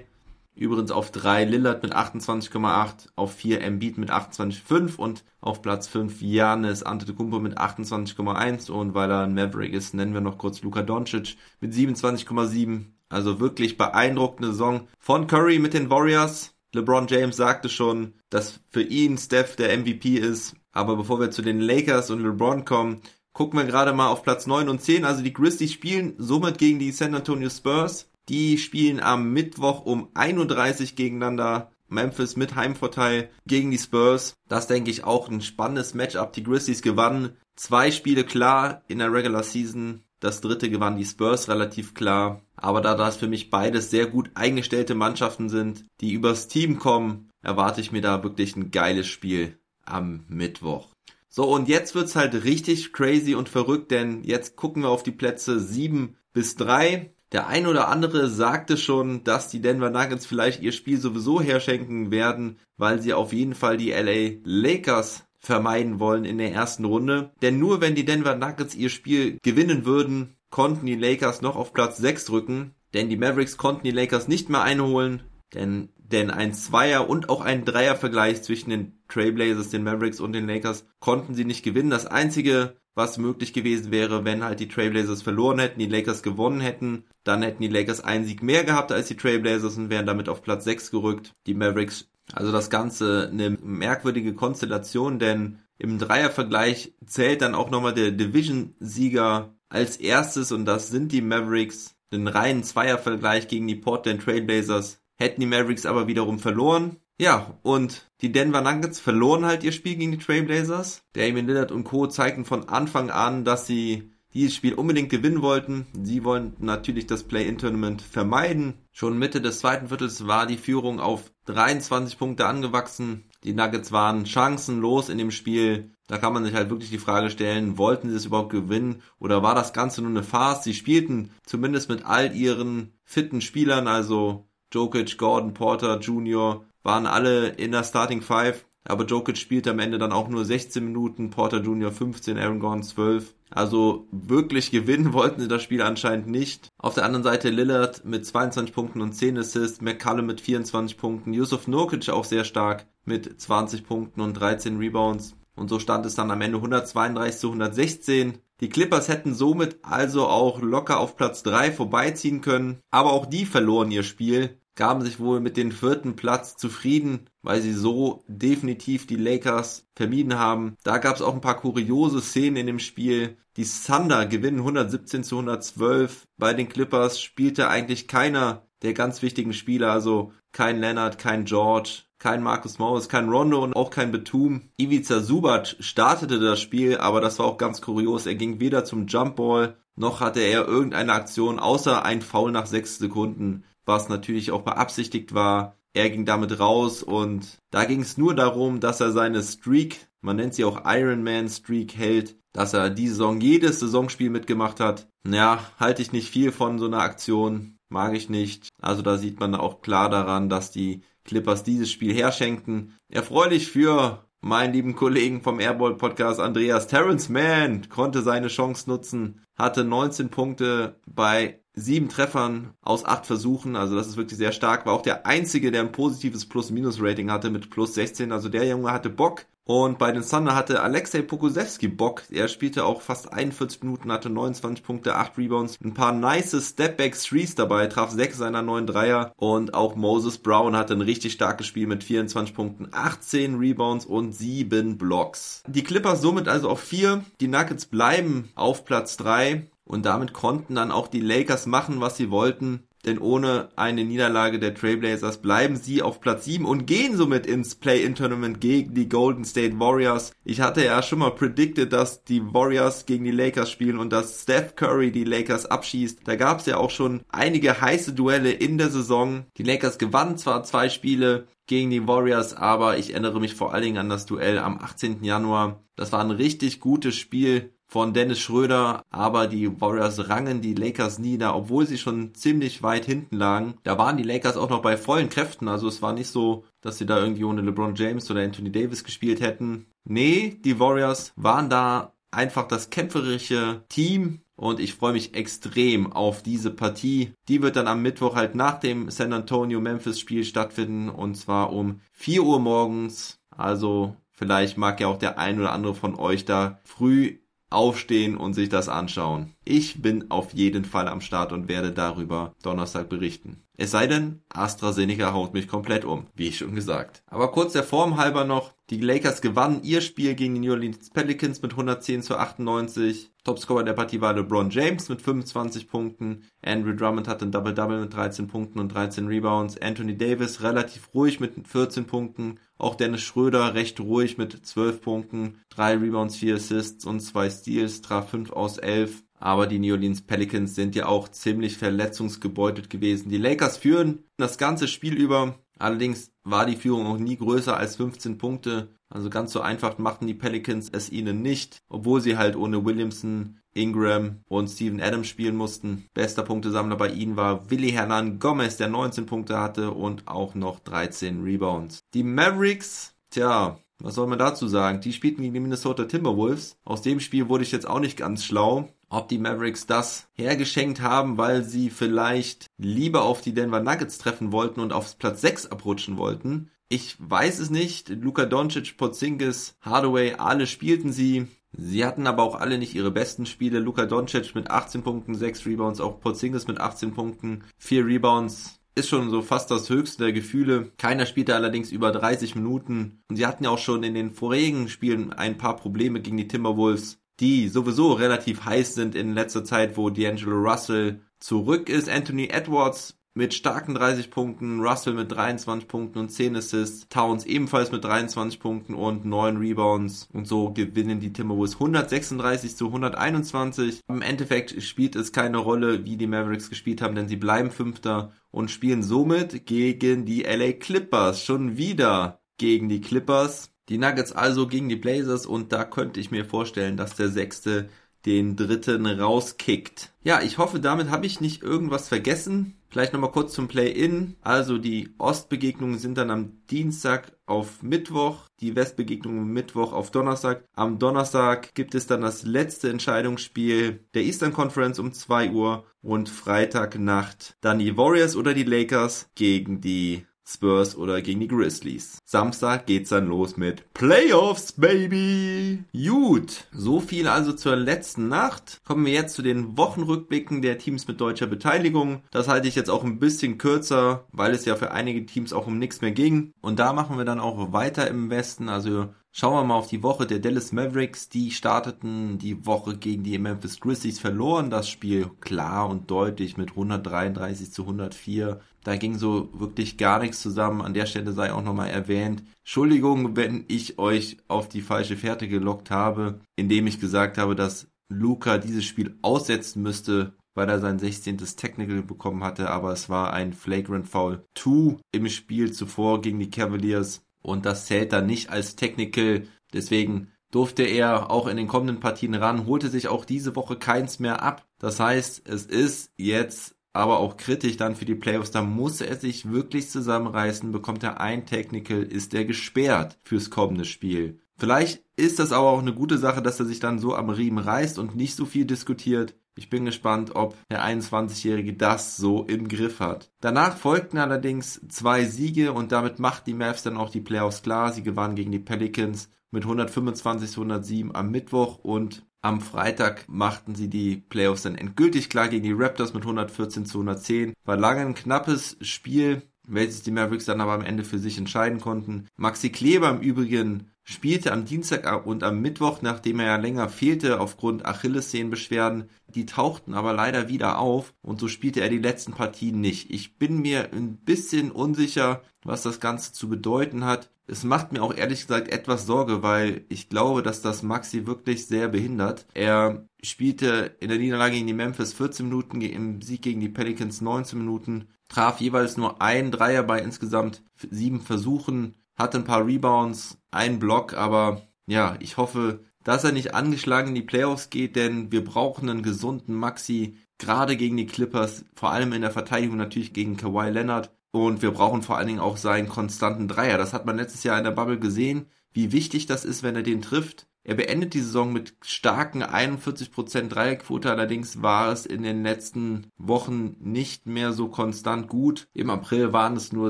Übrigens 0.56 0.92
auf 0.92 1.12
3 1.12 1.44
Lillard 1.44 1.84
mit 1.84 1.94
28,8, 1.94 3.10
auf 3.16 3.34
4 3.34 3.62
Embiid 3.62 3.98
mit 3.98 4.10
28,5 4.10 4.96
und 4.96 5.26
auf 5.42 5.62
Platz 5.62 5.88
5 5.88 6.22
Janis 6.22 6.82
Antetokounmpo 6.82 7.40
mit 7.40 7.58
28,1 7.58 8.72
und 8.72 8.94
weil 8.94 9.12
er 9.12 9.24
ein 9.24 9.34
Maverick 9.34 9.74
ist, 9.74 9.94
nennen 9.94 10.14
wir 10.14 10.22
noch 10.22 10.38
kurz 10.38 10.62
Luka 10.62 10.82
Doncic 10.82 11.36
mit 11.60 11.74
27,7. 11.74 12.86
Also 13.10 13.40
wirklich 13.40 13.78
beeindruckende 13.78 14.52
Saison 14.52 14.88
von 14.98 15.28
Curry 15.28 15.60
mit 15.60 15.74
den 15.74 15.90
Warriors. 15.90 16.56
LeBron 16.74 17.08
James 17.08 17.36
sagte 17.36 17.70
schon, 17.70 18.14
dass 18.30 18.62
für 18.70 18.82
ihn 18.82 19.18
Steph 19.18 19.56
der 19.56 19.78
MVP 19.78 20.18
ist. 20.18 20.56
Aber 20.72 20.96
bevor 20.96 21.20
wir 21.20 21.32
zu 21.32 21.42
den 21.42 21.60
Lakers 21.60 22.10
und 22.12 22.22
LeBron 22.22 22.66
kommen, 22.66 23.02
gucken 23.34 23.60
wir 23.60 23.66
gerade 23.66 23.94
mal 23.94 24.08
auf 24.08 24.24
Platz 24.24 24.48
9 24.48 24.70
und 24.70 24.82
10. 24.82 25.06
Also 25.06 25.22
die 25.22 25.34
Grizzlies 25.34 25.74
spielen 25.74 26.16
somit 26.18 26.58
gegen 26.58 26.80
die 26.80 26.92
San 26.92 27.16
Antonio 27.16 27.50
Spurs. 27.50 28.10
Die 28.30 28.58
spielen 28.58 29.00
am 29.00 29.32
Mittwoch 29.32 29.86
um 29.86 30.10
31 30.14 30.96
gegeneinander. 30.96 31.72
Memphis 31.88 32.36
mit 32.36 32.56
Heimvorteil 32.56 33.30
gegen 33.46 33.70
die 33.70 33.78
Spurs. 33.78 34.34
Das 34.50 34.68
denke 34.68 34.90
ich 34.90 35.04
auch 35.04 35.30
ein 35.30 35.42
spannendes 35.42 35.94
Matchup. 35.94 36.34
Die 36.34 36.44
Grizzlies 36.44 36.82
gewannen 36.82 37.38
zwei 37.56 37.92
Spiele 37.92 38.24
klar 38.24 38.84
in 38.88 39.00
der 39.00 39.14
Regular 39.14 39.44
Season. 39.44 40.04
Das 40.20 40.42
dritte 40.42 40.70
gewannen 40.70 40.98
die 40.98 41.06
Spurs 41.06 41.48
relativ 41.48 41.94
klar. 41.94 42.42
Aber 42.56 42.82
da 42.82 42.96
das 42.96 43.18
für 43.18 43.28
mich 43.28 43.52
beides 43.52 43.92
sehr 43.92 44.08
gut 44.08 44.32
eingestellte 44.34 44.96
Mannschaften 44.96 45.50
sind, 45.50 45.86
die 46.02 46.14
übers 46.14 46.48
Team 46.48 46.80
kommen, 46.80 47.30
erwarte 47.44 47.82
ich 47.82 47.92
mir 47.92 48.02
da 48.02 48.24
wirklich 48.24 48.56
ein 48.56 48.72
geiles 48.72 49.08
Spiel 49.08 49.60
am 49.86 50.26
Mittwoch. 50.28 50.96
So, 51.30 51.44
und 51.44 51.68
jetzt 51.68 51.96
wird's 51.96 52.16
halt 52.16 52.46
richtig 52.46 52.94
crazy 52.94 53.36
und 53.36 53.50
verrückt, 53.50 53.92
denn 53.92 54.24
jetzt 54.24 54.56
gucken 54.56 54.84
wir 54.84 54.90
auf 54.90 55.04
die 55.04 55.12
Plätze 55.12 55.60
7 55.60 56.16
bis 56.34 56.56
3. 56.56 57.14
Der 57.36 57.48
ein 57.48 57.68
oder 57.68 57.90
andere 57.90 58.30
sagte 58.30 58.78
schon, 58.78 59.26
dass 59.26 59.50
die 59.50 59.60
Denver 59.60 59.90
Nuggets 59.90 60.26
vielleicht 60.26 60.62
ihr 60.62 60.72
Spiel 60.72 60.98
sowieso 60.98 61.42
herschenken 61.42 62.10
werden, 62.10 62.60
weil 62.78 63.02
sie 63.02 63.14
auf 63.14 63.34
jeden 63.34 63.56
Fall 63.56 63.76
die 63.76 63.92
LA 63.92 64.40
Lakers 64.46 65.26
vermeiden 65.38 66.00
wollen 66.00 66.24
in 66.24 66.38
der 66.38 66.54
ersten 66.54 66.86
Runde. 66.86 67.34
Denn 67.42 67.60
nur 67.60 67.82
wenn 67.82 67.94
die 67.94 68.06
Denver 68.06 68.36
Nuggets 68.36 68.74
ihr 68.74 68.88
Spiel 68.90 69.38
gewinnen 69.44 69.84
würden, 69.84 70.38
konnten 70.50 70.86
die 70.86 70.96
Lakers 70.96 71.42
noch 71.42 71.58
auf 71.58 71.74
Platz 71.74 71.98
6 71.98 72.24
drücken. 72.24 72.74
Denn 72.94 73.10
die 73.10 73.18
Mavericks 73.18 73.58
konnten 73.58 73.84
die 73.84 73.92
Lakers 73.92 74.30
nicht 74.30 74.50
mehr 74.50 74.62
einholen. 74.62 75.24
Denn, 75.54 75.90
denn 75.98 76.32
ein 76.32 76.54
Zweier- 76.54 77.10
und 77.10 77.28
auch 77.28 77.42
ein 77.42 77.66
Dreier-Vergleich 77.66 78.44
zwischen 78.44 78.70
den 78.70 79.04
Trailblazers, 79.10 79.72
den 79.72 79.84
Mavericks 79.84 80.22
und 80.22 80.32
den 80.32 80.48
Lakers 80.48 80.88
konnten 81.02 81.36
sie 81.36 81.44
nicht 81.44 81.64
gewinnen. 81.64 81.90
Das 81.90 82.06
einzige, 82.06 82.78
was 82.96 83.18
möglich 83.18 83.54
gewesen 83.54 83.92
wäre, 83.92 84.26
wenn 84.26 84.44
halt 84.44 84.60
die 84.60 84.70
Trailblazers 84.70 85.22
verloren 85.22 85.60
hätten, 85.60 85.80
die 85.80 85.86
Lakers 85.86 86.24
gewonnen 86.24 86.62
hätten. 86.62 87.04
Dann 87.24 87.44
hätten 87.44 87.62
die 87.62 87.68
Lakers 87.68 88.02
einen 88.02 88.26
Sieg 88.26 88.42
mehr 88.42 88.64
gehabt 88.64 88.92
als 88.92 89.08
die 89.08 89.18
Trailblazers 89.18 89.78
und 89.78 89.90
wären 89.90 90.06
damit 90.06 90.30
auf 90.30 90.42
Platz 90.42 90.64
6 90.64 90.92
gerückt. 90.92 91.34
Die 91.46 91.54
Mavericks, 91.54 92.10
also 92.34 92.52
das 92.52 92.70
Ganze 92.70 93.30
eine 93.32 93.52
merkwürdige 93.52 94.34
Konstellation, 94.34 95.20
denn 95.20 95.60
im 95.78 96.00
Dreiervergleich 96.00 96.94
zählt 97.06 97.42
dann 97.42 97.54
auch 97.54 97.70
nochmal 97.70 97.94
der 97.94 98.12
Division-Sieger 98.12 99.54
als 99.68 99.98
erstes 99.98 100.54
und 100.54 100.66
das 100.66 100.90
sind 100.90 101.12
die 101.12 101.22
Mavericks. 101.22 101.96
Den 102.14 102.28
reinen 102.28 102.64
Zweiervergleich 102.64 103.50
gegen 103.50 103.68
die 103.68 103.76
Portland 103.76 104.24
Trailblazers 104.24 105.02
hätten 105.18 105.42
die 105.42 105.48
Mavericks 105.48 105.86
aber 105.86 106.08
wiederum 106.08 106.40
verloren. 106.40 106.98
Ja, 107.18 107.58
und 107.62 108.10
die 108.22 108.32
Denver 108.32 108.62
Nuggets 108.62 109.00
verloren 109.00 109.46
halt 109.46 109.64
ihr 109.64 109.72
Spiel 109.72 109.96
gegen 109.96 110.12
die 110.12 110.18
Trailblazers. 110.18 111.02
Damian 111.14 111.48
Lillard 111.48 111.72
und 111.72 111.86
Co. 111.86 112.08
zeigten 112.08 112.44
von 112.44 112.68
Anfang 112.68 113.10
an, 113.10 113.46
dass 113.46 113.68
sie 113.68 114.12
dieses 114.34 114.54
Spiel 114.54 114.74
unbedingt 114.74 115.10
gewinnen 115.10 115.42
wollten. 115.42 115.88
Sie 116.04 116.26
wollten 116.26 116.66
natürlich 116.66 117.08
das 117.08 117.24
Play-In-Tournament 117.24 118.02
vermeiden. 118.02 118.74
Schon 118.92 119.18
Mitte 119.18 119.40
des 119.40 119.60
zweiten 119.60 119.88
Viertels 119.88 120.28
war 120.28 120.46
die 120.46 120.58
Führung 120.58 121.00
auf 121.00 121.32
23 121.46 122.18
Punkte 122.18 122.46
angewachsen. 122.46 123.30
Die 123.46 123.54
Nuggets 123.54 123.94
waren 123.94 124.26
chancenlos 124.26 125.08
in 125.08 125.18
dem 125.18 125.32
Spiel. 125.32 125.94
Da 126.08 126.18
kann 126.18 126.34
man 126.34 126.44
sich 126.44 126.54
halt 126.54 126.70
wirklich 126.70 126.90
die 126.90 126.98
Frage 126.98 127.30
stellen, 127.30 127.78
wollten 127.78 128.10
sie 128.10 128.16
es 128.16 128.26
überhaupt 128.26 128.52
gewinnen 128.52 129.02
oder 129.20 129.42
war 129.42 129.56
das 129.56 129.72
Ganze 129.72 130.02
nur 130.02 130.12
eine 130.12 130.22
Farce? 130.22 130.66
Sie 130.66 130.74
spielten 130.74 131.32
zumindest 131.46 131.90
mit 131.90 132.06
all 132.06 132.36
ihren 132.36 132.94
fitten 133.06 133.40
Spielern, 133.40 133.88
also 133.88 134.50
Jokic, 134.72 135.18
Gordon, 135.18 135.54
Porter, 135.54 136.00
Junior, 136.00 136.66
waren 136.86 137.08
alle 137.08 137.48
in 137.48 137.72
der 137.72 137.84
Starting 137.84 138.22
Five, 138.22 138.66
aber 138.88 139.06
Jokic 139.06 139.38
spielte 139.38 139.72
am 139.72 139.80
Ende 139.80 139.98
dann 139.98 140.12
auch 140.12 140.28
nur 140.30 140.46
16 140.46 140.86
Minuten, 140.86 141.32
Porter 141.32 141.62
Jr. 141.62 141.92
15, 141.92 142.38
Aaron 142.38 142.60
Gordon 142.60 142.84
12. 142.84 143.34
Also 143.50 144.08
wirklich 144.12 144.72
gewinnen 144.72 145.12
wollten 145.14 145.42
sie 145.42 145.48
das 145.48 145.64
Spiel 145.64 145.82
anscheinend 145.82 146.28
nicht. 146.28 146.70
Auf 146.78 146.94
der 146.94 147.06
anderen 147.06 147.24
Seite 147.24 147.50
Lillard 147.50 148.06
mit 148.06 148.26
22 148.26 148.74
Punkten 148.74 149.02
und 149.02 149.14
10 149.14 149.40
Assists, 149.40 149.82
McCallum 149.82 150.28
mit 150.28 150.40
24 150.40 150.98
Punkten, 150.98 151.34
Yusuf 151.34 151.68
Nurkic 151.68 152.10
auch 152.10 152.26
sehr 152.26 152.44
stark 152.44 152.86
mit 153.04 153.42
20 153.42 153.86
Punkten 153.86 154.22
und 154.22 154.36
13 154.36 154.78
Rebounds. 154.78 155.36
Und 155.56 155.70
so 155.70 155.80
stand 155.80 156.06
es 156.06 156.16
dann 156.16 156.32
am 156.32 156.42
Ende 156.42 156.58
132 156.58 157.40
zu 157.40 157.48
116. 157.48 158.40
Die 158.62 158.70
Clippers 158.70 159.08
hätten 159.08 159.34
somit 159.34 159.80
also 159.82 160.28
auch 160.28 160.62
locker 160.62 161.00
auf 161.00 161.18
Platz 161.18 161.44
3 161.44 161.72
vorbeiziehen 161.72 162.42
können, 162.42 162.80
aber 162.92 163.14
auch 163.14 163.26
die 163.26 163.46
verloren 163.46 163.92
ihr 163.92 164.04
Spiel 164.04 164.60
gaben 164.76 165.02
sich 165.02 165.20
wohl 165.20 165.40
mit 165.40 165.58
dem 165.58 165.72
vierten 165.72 166.16
Platz 166.16 166.58
zufrieden, 166.58 167.30
weil 167.42 167.62
sie 167.62 167.74
so 167.74 168.24
definitiv 168.28 169.08
die 169.08 169.16
Lakers 169.16 169.88
vermieden 169.96 170.38
haben. 170.38 170.76
Da 170.84 170.98
gab 170.98 171.16
es 171.16 171.22
auch 171.22 171.34
ein 171.34 171.42
paar 171.42 171.60
kuriose 171.60 172.22
Szenen 172.22 172.58
in 172.58 172.68
dem 172.68 172.80
Spiel. 172.80 173.38
Die 173.58 173.66
Thunder 173.66 174.26
gewinnen 174.26 174.60
117 174.60 175.24
zu 175.24 175.38
112. 175.38 176.28
Bei 176.38 176.54
den 176.54 176.68
Clippers 176.68 177.22
spielte 177.22 177.70
eigentlich 177.70 178.08
keiner 178.08 178.68
der 178.82 178.94
ganz 178.94 179.22
wichtigen 179.22 179.54
Spieler, 179.54 179.92
also 179.92 180.34
kein 180.52 180.80
Leonard, 180.80 181.18
kein 181.18 181.46
George, 181.46 182.04
kein 182.20 182.44
Marcus 182.44 182.80
Morris, 182.80 183.10
kein 183.10 183.30
Rondo 183.30 183.64
und 183.64 183.76
auch 183.76 183.90
kein 183.90 184.12
Betum. 184.12 184.70
Ivica 184.78 185.22
Subac 185.22 185.76
startete 185.80 186.40
das 186.40 186.60
Spiel, 186.60 186.98
aber 186.98 187.22
das 187.22 187.40
war 187.40 187.46
auch 187.46 187.58
ganz 187.58 187.82
kurios. 187.82 188.26
Er 188.26 188.36
ging 188.36 188.60
weder 188.60 188.84
zum 188.84 189.08
Jumpball, 189.08 189.78
noch 189.96 190.20
hatte 190.20 190.42
er 190.42 190.68
irgendeine 190.68 191.14
Aktion, 191.14 191.60
außer 191.60 192.04
ein 192.04 192.22
Foul 192.22 192.52
nach 192.52 192.66
sechs 192.66 192.98
Sekunden 192.98 193.64
was 193.86 194.10
natürlich 194.10 194.52
auch 194.52 194.64
beabsichtigt 194.64 195.34
war. 195.34 195.78
Er 195.94 196.10
ging 196.10 196.26
damit 196.26 196.60
raus 196.60 197.04
und 197.04 197.60
da 197.72 197.86
ging 197.86 198.02
es 198.02 198.18
nur 198.18 198.36
darum, 198.36 198.80
dass 198.80 199.00
er 199.00 199.12
seine 199.12 199.42
Streak 199.42 200.08
man 200.26 200.38
nennt 200.38 200.56
sie 200.56 200.66
auch 200.66 200.82
Iron 200.86 201.24
Man 201.24 201.48
Streak 201.48 201.96
hält, 201.96 202.36
dass 202.52 202.74
er 202.74 202.90
die 202.90 203.10
Saison 203.10 203.40
jedes 203.40 203.80
Saisonspiel 203.80 204.32
mitgemacht 204.32 204.80
hat. 204.80 205.08
Ja, 205.24 205.60
halte 205.80 206.02
ich 206.02 206.14
nicht 206.14 206.32
viel 206.32 206.52
von 206.52 206.80
so 206.80 206.88
einer 206.88 207.02
Aktion, 207.02 207.78
mag 207.90 208.16
ich 208.16 208.28
nicht. 208.28 208.70
Also 208.82 209.04
da 209.04 209.20
sieht 209.20 209.40
man 209.40 209.54
auch 209.54 209.84
klar 209.84 210.10
daran, 210.10 210.50
dass 210.50 210.72
die 210.72 211.04
Clippers 211.26 211.64
dieses 211.64 211.92
Spiel 211.92 212.12
herschenken. 212.12 212.96
Erfreulich 213.08 213.70
für 213.70 214.26
meinen 214.42 214.74
lieben 214.74 214.96
Kollegen 214.96 215.44
vom 215.44 215.60
Airball 215.60 215.96
Podcast 215.96 216.40
Andreas 216.40 216.88
Terrence 216.88 217.30
Mann 217.30 217.88
konnte 217.90 218.24
seine 218.24 218.48
Chance 218.48 218.90
nutzen, 218.90 219.46
hatte 219.56 219.84
19 219.84 220.30
Punkte 220.30 221.00
bei 221.06 221.60
sieben 221.76 222.10
Treffern 222.10 222.74
aus 222.82 223.06
acht 223.06 223.26
Versuchen, 223.26 223.76
also 223.76 223.96
das 223.96 224.08
ist 224.08 224.18
wirklich 224.18 224.38
sehr 224.38 224.52
stark, 224.52 224.86
war 224.86 224.94
auch 224.94 225.02
der 225.02 225.26
einzige, 225.26 225.72
der 225.72 225.82
ein 225.82 225.92
positives 225.92 226.46
Plus-Minus-Rating 226.46 227.32
hatte 227.32 227.50
mit 227.50 227.70
plus 227.70 227.94
16, 227.96 228.32
also 228.32 228.50
der 228.50 228.66
Junge 228.66 228.92
hatte 228.92 229.10
Bock. 229.10 229.46
Und 229.68 229.98
bei 229.98 230.12
den 230.12 230.22
Thunder 230.22 230.56
hatte 230.56 230.84
Alexei 230.84 231.24
Pokusewski 231.24 231.88
Bock. 231.88 232.22
Er 232.30 232.48
spielte 232.48 232.86
auch 232.86 233.02
fast 233.02 233.34
41 233.34 233.82
Minuten, 233.82 234.12
hatte 234.12 234.30
29 234.30 234.86
Punkte, 234.86 235.16
8 235.16 235.40
Rebounds, 235.40 235.80
ein 235.84 235.96
paar 235.96 236.12
nice 236.12 236.56
Stepback 236.70 237.18
Threes 237.18 237.56
dabei, 237.56 237.88
traf 237.88 238.12
6 238.12 238.38
seiner 238.38 238.62
9 238.62 238.86
Dreier. 238.86 239.34
Und 239.38 239.74
auch 239.74 239.96
Moses 239.96 240.38
Brown 240.38 240.78
hatte 240.78 240.94
ein 240.94 241.02
richtig 241.02 241.34
starkes 241.34 241.66
Spiel 241.66 241.88
mit 241.88 242.04
24 242.04 242.54
Punkten, 242.54 242.90
18 242.92 243.56
Rebounds 243.56 244.06
und 244.06 244.34
7 244.34 245.00
Blocks. 245.00 245.64
Die 245.68 245.84
Clippers 245.84 246.22
somit 246.22 246.48
also 246.48 246.70
auf 246.70 246.82
4. 246.82 247.26
Die 247.42 247.48
Nuggets 247.48 247.88
bleiben 247.88 248.50
auf 248.54 248.86
Platz 248.86 249.18
3. 249.18 249.66
Und 249.86 250.06
damit 250.06 250.34
konnten 250.34 250.76
dann 250.76 250.92
auch 250.92 251.08
die 251.08 251.22
Lakers 251.22 251.68
machen, 251.68 252.02
was 252.02 252.18
sie 252.18 252.32
wollten. 252.32 252.84
Denn 253.06 253.20
ohne 253.20 253.70
eine 253.76 254.04
Niederlage 254.04 254.58
der 254.58 254.74
Trailblazers 254.74 255.38
bleiben 255.38 255.76
sie 255.76 256.02
auf 256.02 256.20
Platz 256.20 256.46
7 256.46 256.66
und 256.66 256.88
gehen 256.88 257.16
somit 257.16 257.46
ins 257.46 257.76
Play-In-Tournament 257.76 258.60
gegen 258.60 258.96
die 258.96 259.08
Golden 259.08 259.46
State 259.46 259.80
Warriors. 259.80 260.34
Ich 260.44 260.60
hatte 260.60 260.84
ja 260.84 261.04
schon 261.04 261.20
mal 261.20 261.30
predicted, 261.30 261.94
dass 261.94 262.24
die 262.24 262.42
Warriors 262.54 263.06
gegen 263.06 263.26
die 263.26 263.32
Lakers 263.32 263.70
spielen 263.70 264.00
und 264.00 264.12
dass 264.12 264.42
Steph 264.42 264.76
Curry 264.76 265.12
die 265.12 265.24
Lakers 265.24 265.68
abschießt. 265.68 266.22
Da 266.26 266.36
gab 266.36 266.62
es 266.62 266.66
ja 266.66 266.78
auch 266.78 266.90
schon 266.90 267.22
einige 267.30 267.80
heiße 267.80 268.14
Duelle 268.14 268.52
in 268.52 268.80
der 268.80 268.90
Saison. 268.90 269.46
Die 269.58 269.64
Lakers 269.64 270.00
gewannen 270.00 270.38
zwar 270.38 270.64
zwei 270.64 270.90
Spiele, 270.90 271.46
gegen 271.68 271.90
die 271.90 272.08
Warriors, 272.08 272.54
aber 272.54 272.98
ich 272.98 273.12
erinnere 273.12 273.40
mich 273.40 273.56
vor 273.56 273.74
allen 273.74 273.84
Dingen 273.84 273.98
an 273.98 274.10
das 274.10 274.26
Duell 274.26 274.60
am 274.60 274.78
18. 274.78 275.24
Januar. 275.24 275.84
Das 275.96 276.12
war 276.12 276.20
ein 276.20 276.32
richtig 276.32 276.80
gutes 276.80 277.16
Spiel 277.16 277.74
von 277.96 278.14
Dennis 278.14 278.40
Schröder, 278.40 279.06
aber 279.10 279.48
die 279.48 279.80
Warriors 279.80 280.28
rangen 280.28 280.60
die 280.60 280.74
Lakers 280.74 281.18
nieder, 281.18 281.56
obwohl 281.56 281.88
sie 281.88 281.98
schon 281.98 282.36
ziemlich 282.36 282.84
weit 282.84 283.06
hinten 283.06 283.38
lagen. 283.38 283.76
Da 283.84 283.98
waren 283.98 284.18
die 284.18 284.24
Lakers 284.24 284.58
auch 284.58 284.70
noch 284.70 284.82
bei 284.82 284.98
vollen 284.98 285.30
Kräften, 285.30 285.70
also 285.70 285.88
es 285.88 286.02
war 286.02 286.12
nicht 286.12 286.28
so, 286.28 286.66
dass 286.82 286.98
sie 286.98 287.06
da 287.06 287.18
irgendwie 287.18 287.46
ohne 287.46 287.62
LeBron 287.62 287.96
James 287.96 288.30
oder 288.30 288.42
Anthony 288.42 288.70
Davis 288.70 289.06
gespielt 289.06 289.40
hätten. 289.40 289.86
Nee, 290.04 290.58
die 290.66 290.78
Warriors 290.78 291.32
waren 291.38 291.70
da 291.70 292.12
einfach 292.32 292.68
das 292.68 292.90
kämpferische 292.90 293.86
Team 293.88 294.42
und 294.58 294.82
ich 294.82 294.96
freue 294.96 295.14
mich 295.14 295.34
extrem 295.34 296.12
auf 296.12 296.44
diese 296.44 296.72
Partie. 296.72 297.32
Die 297.48 297.62
wird 297.62 297.78
dann 297.78 297.88
am 297.88 298.02
Mittwoch 298.02 298.36
halt 298.36 298.56
nach 298.56 298.78
dem 298.78 299.10
San 299.10 299.32
Antonio 299.32 299.80
Memphis 299.80 300.20
Spiel 300.20 300.44
stattfinden 300.44 301.08
und 301.08 301.36
zwar 301.36 301.72
um 301.72 302.02
4 302.12 302.44
Uhr 302.44 302.60
morgens. 302.60 303.40
Also 303.52 304.18
vielleicht 304.34 304.78
mag 304.78 305.00
ja 305.00 305.08
auch 305.08 305.18
der 305.18 305.40
ein 305.40 305.62
oder 305.62 305.72
andere 305.72 305.96
von 305.96 306.20
euch 306.20 306.44
da 306.44 306.82
früh 306.84 307.38
aufstehen 307.76 308.38
und 308.38 308.54
sich 308.54 308.70
das 308.70 308.90
anschauen. 308.90 309.54
Ich 309.64 310.02
bin 310.02 310.32
auf 310.32 310.54
jeden 310.54 310.86
Fall 310.86 311.08
am 311.08 311.22
Start 311.22 311.52
und 311.52 311.68
werde 311.68 311.92
darüber 311.92 312.56
Donnerstag 312.64 313.10
berichten. 313.10 313.62
Es 313.78 313.92
sei 313.92 314.08
denn, 314.08 314.42
AstraZeneca 314.50 315.34
haut 315.34 315.54
mich 315.54 315.68
komplett 315.68 316.06
um, 316.06 316.28
wie 316.36 316.48
ich 316.48 316.58
schon 316.58 316.76
gesagt. 316.76 317.24
Aber 317.28 317.52
kurz 317.52 317.74
der 317.74 317.84
Form 317.84 318.18
halber 318.18 318.46
noch, 318.46 318.74
die 318.90 319.02
Lakers 319.02 319.42
gewannen 319.42 319.82
ihr 319.84 320.02
Spiel 320.02 320.36
gegen 320.36 320.56
die 320.56 320.62
New 320.62 320.72
Orleans 320.72 321.10
Pelicans 321.10 321.62
mit 321.62 321.72
110 321.72 322.24
zu 322.24 322.38
98. 322.38 323.32
Topscorer 323.46 323.84
der 323.84 323.94
Partie 323.94 324.22
war 324.22 324.34
LeBron 324.34 324.72
James 324.72 325.08
mit 325.08 325.22
25 325.22 325.88
Punkten. 325.88 326.46
Andrew 326.64 326.96
Drummond 326.96 327.28
hatte 327.28 327.46
ein 327.46 327.52
Double-Double 327.52 328.02
mit 328.02 328.14
13 328.14 328.48
Punkten 328.48 328.80
und 328.80 328.90
13 328.90 329.28
Rebounds. 329.28 329.80
Anthony 329.80 330.18
Davis 330.18 330.64
relativ 330.64 331.14
ruhig 331.14 331.40
mit 331.40 331.54
14 331.68 332.06
Punkten. 332.06 332.60
Auch 332.80 332.96
Dennis 332.96 333.22
Schröder 333.22 333.76
recht 333.76 334.00
ruhig 334.00 334.40
mit 334.40 334.66
12 334.66 335.00
Punkten, 335.00 335.60
3 335.70 335.98
Rebounds, 335.98 336.38
4 336.38 336.56
Assists 336.56 337.06
und 337.06 337.20
2 337.20 337.52
Steals, 337.52 338.02
traf 338.02 338.32
5 338.32 338.52
aus 338.52 338.80
11. 338.80 339.24
Aber 339.38 339.68
die 339.68 339.78
New 339.78 339.94
Orleans 339.94 340.24
Pelicans 340.24 340.74
sind 340.74 340.96
ja 340.96 341.06
auch 341.06 341.30
ziemlich 341.30 341.78
verletzungsgebeutet 341.78 342.90
gewesen. 342.90 343.30
Die 343.30 343.38
Lakers 343.38 343.78
führen 343.78 344.24
das 344.38 344.58
ganze 344.58 344.88
Spiel 344.88 345.14
über. 345.14 345.60
Allerdings 345.78 346.32
war 346.44 346.66
die 346.66 346.76
Führung 346.76 347.06
auch 347.08 347.18
nie 347.18 347.38
größer 347.38 347.76
als 347.76 347.96
15 347.98 348.38
Punkte. 348.38 348.90
Also 349.10 349.30
ganz 349.30 349.52
so 349.52 349.62
einfach 349.62 349.98
machten 349.98 350.28
die 350.28 350.34
Pelicans 350.34 350.90
es 350.92 351.12
ihnen 351.12 351.42
nicht, 351.42 351.82
obwohl 351.90 352.22
sie 352.22 352.38
halt 352.38 352.56
ohne 352.56 352.86
Williamson, 352.86 353.60
Ingram 353.74 354.42
und 354.48 354.70
Steven 354.70 355.02
Adams 355.02 355.28
spielen 355.28 355.56
mussten. 355.56 356.06
Bester 356.14 356.44
Punktesammler 356.44 356.96
bei 356.96 357.10
ihnen 357.10 357.36
war 357.36 357.70
Willi 357.70 357.92
Hernan 357.92 358.40
Gomez, 358.40 358.78
der 358.78 358.88
19 358.88 359.26
Punkte 359.26 359.60
hatte 359.60 359.92
und 359.92 360.28
auch 360.28 360.56
noch 360.56 360.80
13 360.80 361.44
Rebounds. 361.44 362.00
Die 362.14 362.24
Mavericks, 362.24 363.16
tja, 363.30 363.78
was 364.00 364.16
soll 364.16 364.28
man 364.28 364.40
dazu 364.40 364.68
sagen? 364.68 365.02
Die 365.02 365.14
spielten 365.14 365.42
gegen 365.42 365.54
die 365.54 365.60
Minnesota 365.60 366.06
Timberwolves. 366.06 366.78
Aus 366.84 367.02
dem 367.02 367.20
Spiel 367.20 367.48
wurde 367.50 367.64
ich 367.64 367.72
jetzt 367.72 367.88
auch 367.88 368.00
nicht 368.00 368.18
ganz 368.18 368.44
schlau 368.44 368.90
ob 369.10 369.30
die 369.30 369.38
Mavericks 369.38 369.86
das 369.86 370.28
hergeschenkt 370.34 371.02
haben, 371.02 371.38
weil 371.38 371.64
sie 371.64 371.90
vielleicht 371.90 372.68
lieber 372.78 373.24
auf 373.24 373.42
die 373.42 373.54
Denver 373.54 373.82
Nuggets 373.82 374.18
treffen 374.18 374.52
wollten 374.52 374.80
und 374.80 374.94
aufs 374.94 375.16
Platz 375.16 375.42
6 375.42 375.68
abrutschen 375.68 376.18
wollten. 376.18 376.70
Ich 376.88 377.16
weiß 377.20 377.60
es 377.60 377.70
nicht. 377.70 378.10
Luka 378.10 378.46
Doncic, 378.46 378.98
Porzingis, 378.98 379.76
Hardaway, 379.82 380.36
alle 380.36 380.68
spielten 380.68 381.12
sie. 381.12 381.48
Sie 381.78 382.06
hatten 382.06 382.28
aber 382.28 382.44
auch 382.44 382.56
alle 382.56 382.78
nicht 382.78 382.96
ihre 382.96 383.12
besten 383.12 383.46
Spiele. 383.46 383.80
Luka 383.80 384.06
Doncic 384.06 384.56
mit 384.56 384.70
18 384.70 385.04
Punkten, 385.04 385.36
6 385.36 385.66
Rebounds, 385.66 386.00
auch 386.00 386.20
Porzingis 386.20 386.68
mit 386.68 386.80
18 386.80 387.14
Punkten, 387.14 387.64
4 387.78 388.06
Rebounds. 388.06 388.80
Ist 388.98 389.10
schon 389.10 389.30
so 389.30 389.42
fast 389.42 389.72
das 389.72 389.90
höchste 389.90 390.24
der 390.24 390.32
Gefühle. 390.32 390.92
Keiner 390.98 391.26
spielte 391.26 391.54
allerdings 391.56 391.92
über 391.92 392.12
30 392.14 392.56
Minuten. 392.56 393.24
Und 393.28 393.36
sie 393.36 393.46
hatten 393.46 393.66
ja 393.66 393.72
auch 393.72 393.78
schon 393.78 394.04
in 394.04 394.14
den 394.14 394.32
vorigen 394.32 394.88
Spielen 394.88 395.34
ein 395.34 395.58
paar 395.58 395.76
Probleme 395.76 396.22
gegen 396.22 396.38
die 396.38 396.48
Timberwolves 396.48 397.20
die 397.40 397.68
sowieso 397.68 398.14
relativ 398.14 398.66
heiß 398.66 398.96
sind 398.96 399.16
in 399.16 399.34
letzter 399.34 399.64
Zeit, 399.64 399.98
wo 399.98 400.08
D'Angelo 400.08 400.72
Russell 400.72 401.22
zurück 401.40 401.90
ist. 401.90 402.10
Anthony 402.10 402.48
Edwards 402.48 403.20
mit 403.38 403.54
starken 403.54 403.94
30 403.94 404.32
Punkten, 404.32 404.80
Russell 404.80 405.14
mit 405.14 405.30
23 405.30 405.90
Punkten 405.90 406.20
und 406.20 406.30
10 406.30 406.56
Assists, 406.56 407.10
Towns 407.10 407.46
ebenfalls 407.46 407.92
mit 407.92 408.04
23 408.04 408.62
Punkten 408.62 408.94
und 408.94 409.26
9 409.26 409.58
Rebounds 409.58 410.30
und 410.32 410.48
so 410.48 410.72
gewinnen 410.72 411.20
die 411.20 411.34
Timberwolves 411.34 411.74
136 411.74 412.78
zu 412.78 412.88
121. 412.88 414.00
Im 414.08 414.22
Endeffekt 414.22 414.82
spielt 414.82 415.18
es 415.18 415.34
keine 415.34 415.58
Rolle, 415.58 416.06
wie 416.06 416.16
die 416.16 416.28
Mavericks 416.28 416.70
gespielt 416.70 417.02
haben, 417.02 417.16
denn 417.16 417.28
sie 417.28 417.36
bleiben 417.36 417.72
Fünfter 417.72 418.32
und 418.52 418.72
spielen 418.72 419.04
somit 419.04 419.66
gegen 419.66 420.26
die 420.26 420.44
LA 420.44 420.72
Clippers. 420.72 421.44
Schon 421.44 421.76
wieder 421.76 422.40
gegen 422.58 422.88
die 422.88 423.02
Clippers. 423.02 423.75
Die 423.90 423.98
Nuggets 423.98 424.32
also 424.32 424.68
gegen 424.68 424.90
die 424.90 424.96
Blazers 424.96 425.46
und 425.46 425.72
da 425.72 425.86
könnte 425.86 426.20
ich 426.20 426.32
mir 426.32 426.46
vorstellen, 426.46 426.98
dass 426.98 427.16
der 427.16 427.30
Sechste 427.30 427.90
den 428.26 428.56
Dritten 428.56 429.06
rauskickt. 429.06 430.12
Ja, 430.24 430.42
ich 430.42 430.58
hoffe, 430.58 430.80
damit 430.80 431.10
habe 431.10 431.26
ich 431.28 431.42
nicht 431.42 431.62
irgendwas 431.62 432.08
vergessen. 432.08 432.76
Vielleicht 432.90 433.14
nochmal 433.14 433.32
kurz 433.32 433.54
zum 433.54 433.68
Play-In. 433.68 434.36
Also 434.42 434.78
die 434.78 435.14
Ostbegegnungen 435.18 436.00
sind 436.00 436.18
dann 436.18 436.32
am 436.32 436.66
Dienstag 436.72 437.34
auf 437.46 437.84
Mittwoch, 437.84 438.48
die 438.62 438.76
Westbegegnungen 438.76 439.46
Mittwoch 439.46 439.94
auf 439.94 440.12
Donnerstag. 440.12 440.64
Am 440.74 440.98
Donnerstag 440.98 441.76
gibt 441.76 441.94
es 441.94 442.08
dann 442.08 442.22
das 442.22 442.44
letzte 442.44 442.90
Entscheidungsspiel 442.90 444.00
der 444.14 444.24
Eastern 444.24 444.54
Conference 444.54 444.98
um 444.98 445.12
2 445.12 445.52
Uhr 445.52 445.86
und 446.02 446.30
Freitagnacht 446.30 447.58
dann 447.62 447.80
die 447.80 447.98
Warriors 447.98 448.36
oder 448.36 448.54
die 448.54 448.64
Lakers 448.64 449.30
gegen 449.36 449.82
die 449.82 450.26
Spurs 450.48 450.96
oder 450.96 451.22
gegen 451.22 451.40
die 451.40 451.48
Grizzlies. 451.48 452.20
Samstag 452.24 452.86
geht's 452.86 453.10
dann 453.10 453.28
los 453.28 453.58
mit 453.58 453.94
Playoffs, 453.94 454.74
Baby! 454.74 455.84
Gut, 455.94 456.66
so 456.72 457.00
viel 457.00 457.28
also 457.28 457.54
zur 457.54 457.76
letzten 457.76 458.28
Nacht. 458.28 458.82
Kommen 458.86 459.06
wir 459.06 459.14
jetzt 459.14 459.36
zu 459.36 459.42
den 459.42 459.78
Wochenrückblicken 459.78 460.62
der 460.62 460.78
Teams 460.78 461.08
mit 461.08 461.20
deutscher 461.20 461.48
Beteiligung. 461.48 462.22
Das 462.32 462.48
halte 462.48 462.68
ich 462.68 462.76
jetzt 462.76 462.90
auch 462.90 463.04
ein 463.04 463.20
bisschen 463.20 463.58
kürzer, 463.58 464.26
weil 464.32 464.52
es 464.52 464.66
ja 464.66 464.76
für 464.76 464.92
einige 464.92 465.26
Teams 465.26 465.52
auch 465.52 465.68
um 465.68 465.80
nichts 465.80 466.02
mehr 466.02 466.12
ging. 466.12 466.54
Und 466.62 466.80
da 466.80 466.94
machen 466.94 467.18
wir 467.18 467.26
dann 467.26 467.40
auch 467.40 467.74
weiter 467.74 468.08
im 468.08 468.30
Westen. 468.30 468.70
Also 468.70 469.10
Schauen 469.38 469.54
wir 469.54 469.66
mal 469.66 469.76
auf 469.76 469.88
die 469.88 470.02
Woche 470.02 470.26
der 470.26 470.40
Dallas 470.40 470.72
Mavericks. 470.72 471.28
Die 471.28 471.52
starteten 471.52 472.38
die 472.38 472.66
Woche 472.66 472.96
gegen 472.96 473.24
die 473.24 473.38
Memphis 473.38 473.82
Grizzlies, 473.82 474.18
verloren 474.18 474.70
das 474.70 474.88
Spiel 474.88 475.30
klar 475.42 475.90
und 475.90 476.10
deutlich 476.10 476.56
mit 476.56 476.70
133 476.70 477.70
zu 477.70 477.82
104. 477.82 478.62
Da 478.86 478.96
ging 478.96 479.18
so 479.18 479.50
wirklich 479.54 479.98
gar 479.98 480.20
nichts 480.20 480.42
zusammen. 480.42 480.82
An 480.82 480.94
der 480.94 481.06
Stelle 481.06 481.34
sei 481.34 481.52
auch 481.52 481.64
nochmal 481.64 481.90
erwähnt. 481.90 482.44
Entschuldigung, 482.60 483.36
wenn 483.36 483.66
ich 483.68 484.00
euch 484.00 484.38
auf 484.48 484.70
die 484.70 484.82
falsche 484.82 485.18
Fährte 485.18 485.50
gelockt 485.50 485.92
habe, 485.92 486.40
indem 486.56 486.88
ich 486.88 487.02
gesagt 487.02 487.38
habe, 487.38 487.56
dass 487.56 487.88
Luca 488.08 488.58
dieses 488.58 488.86
Spiel 488.86 489.18
aussetzen 489.22 489.82
müsste, 489.82 490.36
weil 490.54 490.70
er 490.70 490.80
sein 490.80 491.00
16. 491.00 491.38
Technical 491.38 492.02
bekommen 492.04 492.44
hatte, 492.44 492.70
aber 492.70 492.94
es 492.94 493.10
war 493.10 493.34
ein 493.34 493.52
Flagrant 493.52 494.08
Foul 494.08 494.46
2 494.56 494.98
im 495.12 495.28
Spiel 495.28 495.74
zuvor 495.74 496.22
gegen 496.22 496.40
die 496.40 496.50
Cavaliers 496.50 497.26
und 497.42 497.66
das 497.66 497.88
zählt 497.88 498.14
dann 498.14 498.28
nicht 498.28 498.50
als 498.52 498.76
Technical, 498.76 499.44
Deswegen 499.76 500.32
durfte 500.52 500.84
er 500.84 501.30
auch 501.30 501.48
in 501.48 501.58
den 501.58 501.68
kommenden 501.68 502.00
Partien 502.00 502.34
ran, 502.34 502.66
holte 502.66 502.90
sich 502.90 503.10
auch 503.10 503.26
diese 503.26 503.56
Woche 503.58 503.76
keins 503.76 504.20
mehr 504.20 504.42
ab. 504.42 504.66
Das 504.80 505.02
heißt, 505.02 505.48
es 505.48 505.66
ist 505.66 506.12
jetzt 506.16 506.75
aber 506.96 507.20
auch 507.20 507.38
kritisch 507.38 507.78
dann 507.78 507.96
für 507.96 508.06
die 508.06 508.16
Playoffs. 508.16 508.52
Da 508.52 508.62
muss 508.62 509.02
er 509.02 509.16
sich 509.16 509.52
wirklich 509.52 509.90
zusammenreißen. 509.90 510.72
Bekommt 510.72 511.04
er 511.04 511.20
ein 511.20 511.46
Technical, 511.46 512.02
ist 512.02 512.34
er 512.34 512.46
gesperrt 512.46 513.18
fürs 513.24 513.50
kommende 513.50 513.86
Spiel. 513.86 514.40
Vielleicht 514.58 515.04
ist 515.18 515.40
das 515.40 515.52
aber 515.52 515.70
auch 515.70 515.80
eine 515.80 515.94
gute 515.94 516.18
Sache, 516.18 516.42
dass 516.42 516.60
er 516.60 516.66
sich 516.66 516.80
dann 516.80 517.00
so 517.00 517.16
am 517.16 517.30
Riemen 517.30 517.64
reißt 517.64 518.00
und 518.00 518.16
nicht 518.16 518.36
so 518.36 518.46
viel 518.46 518.66
diskutiert. 518.66 519.36
Ich 519.58 519.70
bin 519.70 519.86
gespannt, 519.86 520.36
ob 520.36 520.56
der 520.70 520.84
21-Jährige 520.84 521.74
das 521.74 522.18
so 522.18 522.44
im 522.44 522.68
Griff 522.68 523.00
hat. 523.00 523.32
Danach 523.40 523.78
folgten 523.78 524.18
allerdings 524.18 524.82
zwei 524.90 525.26
Siege 525.26 525.72
und 525.72 525.92
damit 525.92 526.20
macht 526.20 526.48
die 526.48 526.54
Mavs 526.54 526.84
dann 526.84 526.98
auch 526.98 527.10
die 527.10 527.22
Playoffs 527.22 527.62
klar. 527.62 527.94
Sie 527.94 528.04
gewannen 528.04 528.36
gegen 528.36 528.52
die 528.52 528.60
Pelicans 528.60 529.30
mit 529.52 529.64
125 529.64 530.52
zu 530.52 530.62
107 530.62 531.16
am 531.16 531.32
Mittwoch 531.32 531.80
und 531.80 532.26
am 532.46 532.62
Freitag 532.62 533.28
machten 533.28 533.74
sie 533.74 533.90
die 533.90 534.18
Playoffs 534.18 534.62
dann 534.62 534.76
endgültig 534.76 535.30
klar 535.30 535.48
gegen 535.50 535.64
die 535.64 535.74
Raptors 535.74 536.14
mit 536.14 536.22
114 536.22 536.86
zu 536.86 537.00
110. 537.00 537.54
War 537.66 537.76
lange 537.76 538.02
ein 538.02 538.14
knappes 538.14 538.78
Spiel, 538.82 539.42
welches 539.68 540.04
die 540.04 540.12
Mavericks 540.12 540.46
dann 540.46 540.62
aber 540.62 540.74
am 540.74 540.84
Ende 540.84 541.04
für 541.04 541.18
sich 541.18 541.40
entscheiden 541.40 541.82
konnten. 541.82 542.28
Maxi 542.38 542.70
Kleber 542.70 543.10
im 543.10 543.20
Übrigen 543.20 543.90
spielte 544.06 544.54
am 544.54 544.66
Dienstag 544.66 545.26
und 545.26 545.44
am 545.44 545.62
Mittwoch, 545.62 546.02
nachdem 546.04 546.40
er 546.40 546.46
ja 546.46 546.56
länger 546.58 546.90
fehlte 546.90 547.40
aufgrund 547.40 547.86
Achillessehnenbeschwerden. 547.86 549.10
Die 549.28 549.48
tauchten 549.48 549.96
aber 549.96 550.14
leider 550.14 550.48
wieder 550.48 550.78
auf 550.78 551.14
und 551.24 551.40
so 551.40 551.48
spielte 551.48 551.82
er 551.82 551.90
die 551.90 551.98
letzten 551.98 552.32
Partien 552.34 552.80
nicht. 552.80 553.10
Ich 553.10 553.38
bin 553.38 553.62
mir 553.62 553.92
ein 553.92 554.18
bisschen 554.18 554.72
unsicher, 554.72 555.42
was 555.64 555.82
das 555.82 556.00
Ganze 556.00 556.34
zu 556.34 556.48
bedeuten 556.48 557.04
hat. 557.04 557.32
Es 557.48 557.64
macht 557.64 557.92
mir 557.92 558.04
auch 558.04 558.14
ehrlich 558.14 558.42
gesagt 558.42 558.70
etwas 558.70 559.08
Sorge, 559.08 559.42
weil 559.42 559.86
ich 559.90 560.08
glaube, 560.08 560.44
dass 560.44 560.62
das 560.62 560.84
Maxi 560.84 561.26
wirklich 561.26 561.66
sehr 561.66 561.88
behindert. 561.88 562.46
Er 562.54 563.08
spielte 563.24 563.96
in 564.00 564.10
der 564.10 564.20
Niederlage 564.20 564.54
gegen 564.54 564.68
die 564.68 564.74
Memphis 564.74 565.14
14 565.14 565.48
Minuten, 565.48 565.82
im 565.82 566.22
Sieg 566.22 566.44
gegen 566.44 566.62
die 566.62 566.70
Pelicans 566.70 567.22
19 567.22 567.58
Minuten, 567.58 568.08
traf 568.30 568.62
jeweils 568.62 568.98
nur 568.98 569.22
ein 569.22 569.52
Dreier 569.52 569.84
bei 569.84 570.00
insgesamt 570.00 570.64
sieben 570.78 571.22
Versuchen, 571.22 571.96
hatte 572.16 572.38
ein 572.38 572.44
paar 572.44 572.66
Rebounds, 572.66 573.38
einen 573.52 573.80
Block, 573.80 574.14
aber 574.14 574.62
ja, 574.88 575.18
ich 575.20 575.38
hoffe, 575.38 575.82
dass 576.04 576.24
er 576.24 576.32
nicht 576.32 576.54
angeschlagen 576.54 577.10
in 577.10 577.16
die 577.16 577.22
Playoffs 577.22 577.70
geht, 577.70 577.96
denn 577.96 578.32
wir 578.32 578.44
brauchen 578.44 578.90
einen 578.90 579.02
gesunden 579.02 579.56
Maxi, 579.56 580.18
gerade 580.38 580.78
gegen 580.78 580.98
die 580.98 581.08
Clippers, 581.08 581.66
vor 581.76 581.92
allem 581.92 582.14
in 582.14 582.22
der 582.22 582.32
Verteidigung 582.32 582.78
natürlich 582.78 583.14
gegen 583.14 583.38
Kawhi 583.38 583.70
Leonard. 583.70 584.12
Und 584.32 584.62
wir 584.62 584.72
brauchen 584.72 585.02
vor 585.02 585.18
allen 585.18 585.28
Dingen 585.28 585.40
auch 585.40 585.56
seinen 585.58 585.88
konstanten 585.88 586.50
Dreier. 586.50 586.78
Das 586.78 586.94
hat 586.94 587.06
man 587.06 587.16
letztes 587.16 587.44
Jahr 587.44 587.58
in 587.58 587.64
der 587.64 587.72
Bubble 587.72 588.00
gesehen, 588.00 588.48
wie 588.74 588.92
wichtig 588.92 589.26
das 589.26 589.46
ist, 589.46 589.64
wenn 589.64 589.76
er 589.76 589.84
den 589.84 590.02
trifft. 590.02 590.48
Er 590.64 590.76
beendet 590.76 591.14
die 591.14 591.22
Saison 591.22 591.54
mit 591.54 591.76
starken 591.82 592.44
41% 592.44 593.50
Dreierquote, 593.50 594.10
allerdings 594.12 594.62
war 594.62 594.92
es 594.92 595.06
in 595.06 595.24
den 595.24 595.44
letzten 595.44 596.12
Wochen 596.18 596.76
nicht 596.80 597.28
mehr 597.28 597.54
so 597.54 597.70
konstant 597.70 598.28
gut. 598.28 598.68
Im 598.74 598.90
April 598.90 599.32
waren 599.32 599.56
es 599.56 599.72
nur 599.72 599.90